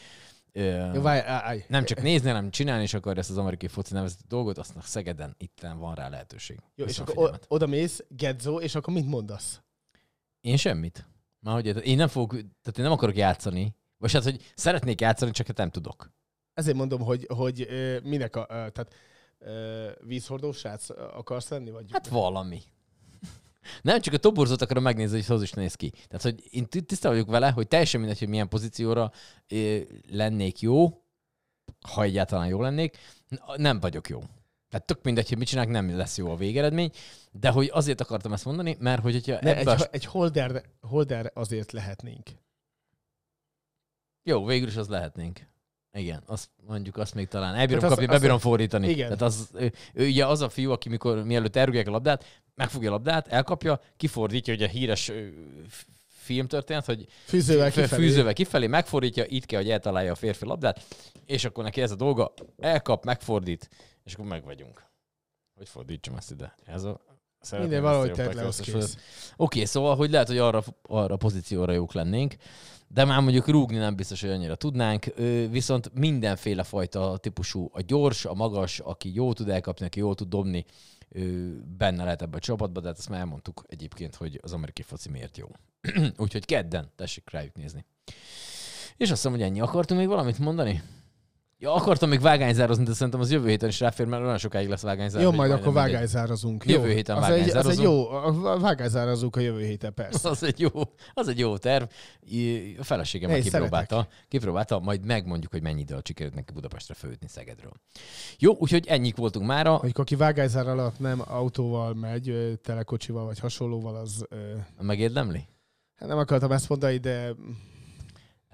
ö, 0.56 0.92
Jó, 0.94 1.00
várj, 1.00 1.20
állj, 1.26 1.64
nem 1.68 1.84
csak 1.84 2.02
nézni, 2.02 2.28
hanem 2.28 2.50
csinálni 2.50 2.82
is 2.82 2.94
akarja 2.94 3.20
ezt 3.20 3.30
az 3.30 3.38
amerikai 3.38 3.68
foci 3.68 3.92
nevezetű 3.94 4.22
dolgot, 4.28 4.58
aztnak 4.58 4.84
Szegeden 4.84 5.34
itten 5.38 5.78
van 5.78 5.94
rá 5.94 6.08
lehetőség. 6.08 6.58
Jó, 6.74 6.84
és 6.84 6.96
Köszönöm 6.96 7.08
akkor 7.10 7.22
o- 7.22 7.26
figyelmet. 7.26 7.46
oda 7.48 7.66
mész, 7.66 8.04
Gedzo, 8.08 8.60
és 8.60 8.74
akkor 8.74 8.94
mit 8.94 9.06
mondasz? 9.06 9.60
Én 10.40 10.56
semmit. 10.56 11.06
Már 11.40 11.54
hogy 11.54 11.86
én 11.86 11.96
nem 11.96 12.08
fogok, 12.08 12.30
tehát 12.30 12.78
én 12.78 12.84
nem 12.84 12.92
akarok 12.92 13.16
játszani, 13.16 13.76
vagy 13.98 14.12
hát, 14.12 14.22
hogy 14.22 14.52
szeretnék 14.54 15.00
játszani, 15.00 15.30
csak 15.30 15.46
hát 15.46 15.56
nem 15.56 15.70
tudok. 15.70 16.12
Ezért 16.54 16.76
mondom, 16.76 17.00
hogy, 17.00 17.26
hogy 17.34 17.66
ö, 17.68 17.98
minek 18.02 18.36
a, 18.36 18.40
ö, 18.40 18.46
tehát 18.46 18.94
ö, 19.38 19.90
vízhordó 20.00 20.52
srác 20.52 20.90
akarsz 20.90 21.48
lenni? 21.48 21.70
Vagy? 21.70 21.84
Hát 21.92 22.08
valami. 22.08 22.60
Nem 23.82 24.00
csak 24.00 24.14
a 24.14 24.18
toborzót 24.18 24.62
akarom 24.62 24.82
megnézni, 24.82 25.22
hogy 25.22 25.36
az 25.36 25.42
is 25.42 25.52
néz 25.52 25.74
ki. 25.74 25.90
Tehát, 25.90 26.22
hogy 26.22 26.42
én 26.50 26.66
ti- 26.66 26.82
tisztában 26.82 27.16
vagyok 27.18 27.32
vele, 27.32 27.50
hogy 27.50 27.68
teljesen 27.68 28.00
mindegy, 28.00 28.18
hogy 28.18 28.28
milyen 28.28 28.48
pozícióra 28.48 29.12
ö, 29.48 29.78
lennék 30.10 30.60
jó, 30.60 31.02
ha 31.88 32.02
egyáltalán 32.02 32.46
jó 32.46 32.60
lennék, 32.60 32.96
nem 33.56 33.80
vagyok 33.80 34.08
jó. 34.08 34.18
Tehát 34.68 34.86
tök 34.86 35.02
mindegy, 35.02 35.28
hogy 35.28 35.38
mit 35.38 35.46
csinálok, 35.46 35.70
nem 35.70 35.96
lesz 35.96 36.16
jó 36.18 36.30
a 36.30 36.36
végeredmény, 36.36 36.90
de 37.32 37.50
hogy 37.50 37.70
azért 37.72 38.00
akartam 38.00 38.32
ezt 38.32 38.44
mondani, 38.44 38.76
mert 38.80 39.02
hogy 39.02 39.12
hogyha 39.12 39.38
ne, 39.40 39.56
egy, 39.56 39.68
a... 39.68 39.76
egy 39.90 40.04
holder, 40.04 40.62
holder 40.80 41.30
azért 41.34 41.72
lehetnénk. 41.72 42.30
Jó, 44.22 44.44
végül 44.44 44.68
is 44.68 44.76
az 44.76 44.88
lehetnénk. 44.88 45.40
Igen, 45.92 46.22
azt 46.26 46.50
mondjuk 46.66 46.96
azt 46.96 47.14
még 47.14 47.28
talán 47.28 47.54
elbírom 47.54 47.84
az- 47.84 47.90
kapni, 47.90 48.06
bebírom 48.06 48.38
fordítani. 48.38 48.88
igen. 48.88 49.04
Tehát 49.04 49.22
az, 49.22 49.50
ő, 49.54 49.72
ő, 49.92 50.06
ugye 50.06 50.26
az 50.26 50.40
a 50.40 50.48
fiú, 50.48 50.70
aki 50.70 50.88
mikor 50.88 51.24
mielőtt 51.24 51.56
elrúgják 51.56 51.86
a 51.86 51.90
labdát, 51.90 52.42
megfogja 52.54 52.88
a 52.88 52.92
labdát, 52.92 53.28
elkapja, 53.28 53.80
kifordítja, 53.96 54.54
ugye 54.54 54.64
a 54.64 54.68
híres 54.68 55.12
filmtörténet, 56.06 56.84
hogy 56.84 57.06
Fűzővel 57.24 57.70
Fű- 57.70 57.82
kifelé. 57.82 58.02
Fűzővel 58.02 58.32
kifelé, 58.32 58.66
megfordítja, 58.66 59.24
itt 59.26 59.46
kell, 59.46 59.60
hogy 59.60 59.70
eltalálja 59.70 60.12
a 60.12 60.14
férfi 60.14 60.44
labdát, 60.44 60.84
és 61.26 61.44
akkor 61.44 61.64
neki 61.64 61.80
ez 61.80 61.90
a 61.90 61.96
dolga, 61.96 62.34
elkap, 62.58 63.04
megfordít, 63.04 63.70
és 64.04 64.14
akkor 64.14 64.26
meg 64.26 64.44
vagyunk. 64.44 64.84
Hogy 65.54 65.68
fordítsam 65.68 66.16
ezt 66.16 66.30
ide? 66.30 66.54
Ez 66.64 66.84
a... 66.84 67.00
Minden 67.50 67.82
valahogy 67.82 68.12
tedd 68.12 68.34
le, 68.34 68.46
az 68.46 68.58
megkóstolni. 68.58 68.86
kész. 68.86 68.96
Oké, 69.36 69.64
szóval, 69.64 69.96
hogy 69.96 70.10
lehet, 70.10 70.26
hogy 70.26 70.38
arra, 70.38 70.64
arra 70.82 71.14
a 71.14 71.16
pozícióra 71.16 71.72
jók 71.72 71.92
lennénk, 71.92 72.34
de 72.88 73.04
már 73.04 73.20
mondjuk 73.20 73.48
rúgni 73.48 73.76
nem 73.76 73.96
biztos, 73.96 74.20
hogy 74.20 74.30
annyira 74.30 74.54
tudnánk, 74.54 75.04
viszont 75.50 75.90
mindenféle 75.94 76.62
fajta 76.62 77.16
típusú, 77.16 77.70
a 77.72 77.80
gyors, 77.80 78.24
a 78.24 78.34
magas, 78.34 78.78
aki 78.78 79.14
jól 79.14 79.34
tud 79.34 79.48
elkapni, 79.48 79.86
aki 79.86 79.98
jól 79.98 80.14
tud 80.14 80.28
dobni, 80.28 80.64
ö, 81.14 81.52
benne 81.76 82.04
lehet 82.04 82.22
ebbe 82.22 82.36
a 82.36 82.40
csapatba, 82.40 82.80
de 82.80 82.88
hát 82.88 82.98
ezt 82.98 83.08
már 83.08 83.20
elmondtuk 83.20 83.64
egyébként, 83.66 84.14
hogy 84.14 84.38
az 84.42 84.52
amerikai 84.52 84.84
foci 84.84 85.10
miért 85.10 85.36
jó. 85.36 85.46
Úgyhogy 86.16 86.44
kedden, 86.44 86.90
tessék 86.96 87.30
rájuk 87.30 87.54
nézni. 87.54 87.84
És 88.96 89.10
azt 89.10 89.22
hiszem, 89.22 89.30
hogy 89.30 89.42
ennyi. 89.42 89.60
Akartunk 89.60 90.00
még 90.00 90.08
valamit 90.08 90.38
mondani? 90.38 90.82
Ja, 91.64 91.74
akartam 91.74 92.08
még 92.08 92.20
vágányzározni, 92.20 92.84
de 92.84 92.92
szerintem 92.92 93.20
az 93.20 93.30
jövő 93.30 93.48
héten 93.48 93.68
is 93.68 93.80
ráfér, 93.80 94.06
mert 94.06 94.22
olyan 94.22 94.38
sokáig 94.38 94.68
lesz 94.68 94.82
vágányzár. 94.82 95.22
Jó, 95.22 95.28
hogy 95.28 95.36
majd 95.36 95.50
akkor 95.50 95.64
mindegy. 95.64 95.92
vágányzárazunk. 95.92 96.64
Jövő 96.66 96.92
héten 96.92 97.16
az 97.16 97.28
egy, 97.28 97.30
az 97.30 97.38
egy 97.40 97.52
vágányzározunk. 97.52 97.88
jó, 98.44 98.58
vágányzárazunk 98.58 99.36
a 99.36 99.40
jövő 99.40 99.64
héten, 99.64 99.94
persze. 99.94 100.28
Az 100.34 100.42
egy 100.42 100.60
jó, 100.60 100.70
az 101.14 101.28
egy 101.28 101.38
jó 101.38 101.56
terv. 101.56 101.84
A 102.78 102.84
feleségem 102.84 103.30
már 103.30 103.40
kipróbálta, 103.40 104.08
kipróbálta, 104.28 104.78
majd 104.78 105.04
megmondjuk, 105.04 105.52
hogy 105.52 105.62
mennyi 105.62 105.80
idő 105.80 105.96
sikerült 106.02 106.34
neki 106.34 106.52
Budapestre 106.52 106.94
fölütni 106.94 107.28
Szegedről. 107.28 107.72
Jó, 108.38 108.56
úgyhogy 108.58 108.86
ennyik 108.86 109.16
voltunk 109.16 109.46
mára. 109.46 109.70
Mondjuk 109.70 109.98
aki 109.98 110.16
vágányzár 110.16 110.68
alatt 110.68 110.98
nem 110.98 111.22
autóval 111.26 111.94
megy, 111.94 112.58
telekocsival 112.62 113.24
vagy 113.24 113.38
hasonlóval, 113.38 113.96
az 113.96 114.26
Megérdemli? 114.80 115.46
Hát 115.96 116.08
Nem 116.08 116.18
akartam 116.18 116.52
ezt 116.52 116.68
mondani, 116.68 116.96
de 116.96 117.34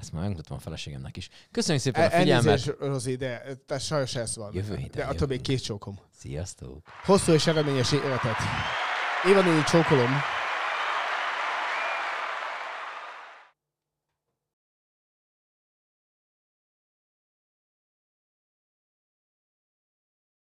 Ezt 0.01 0.13
már 0.13 0.23
megmutatom 0.23 0.57
a 0.57 0.61
feleségemnek 0.61 1.17
is. 1.17 1.29
Köszönjük 1.51 1.83
szépen 1.83 2.01
a 2.03 2.05
El- 2.13 2.21
figyelmet. 2.21 2.47
Elnézést, 2.47 2.77
Rozi, 2.81 3.17
de 3.17 3.43
te 3.67 3.79
sajnos 3.79 4.15
ez 4.15 4.37
van. 4.37 4.51
Jövő 4.55 4.77
héten 4.77 4.91
De 4.95 5.03
attól 5.03 5.15
jövő 5.15 5.27
még 5.27 5.41
két 5.41 5.63
csókom. 5.63 5.99
Sziasztok! 6.19 6.83
Hosszú 7.05 7.33
és 7.33 7.47
eredményes 7.47 7.93
életet. 7.93 8.37
Éva 9.29 9.41
néni, 9.43 9.63
csókolom. 9.63 10.11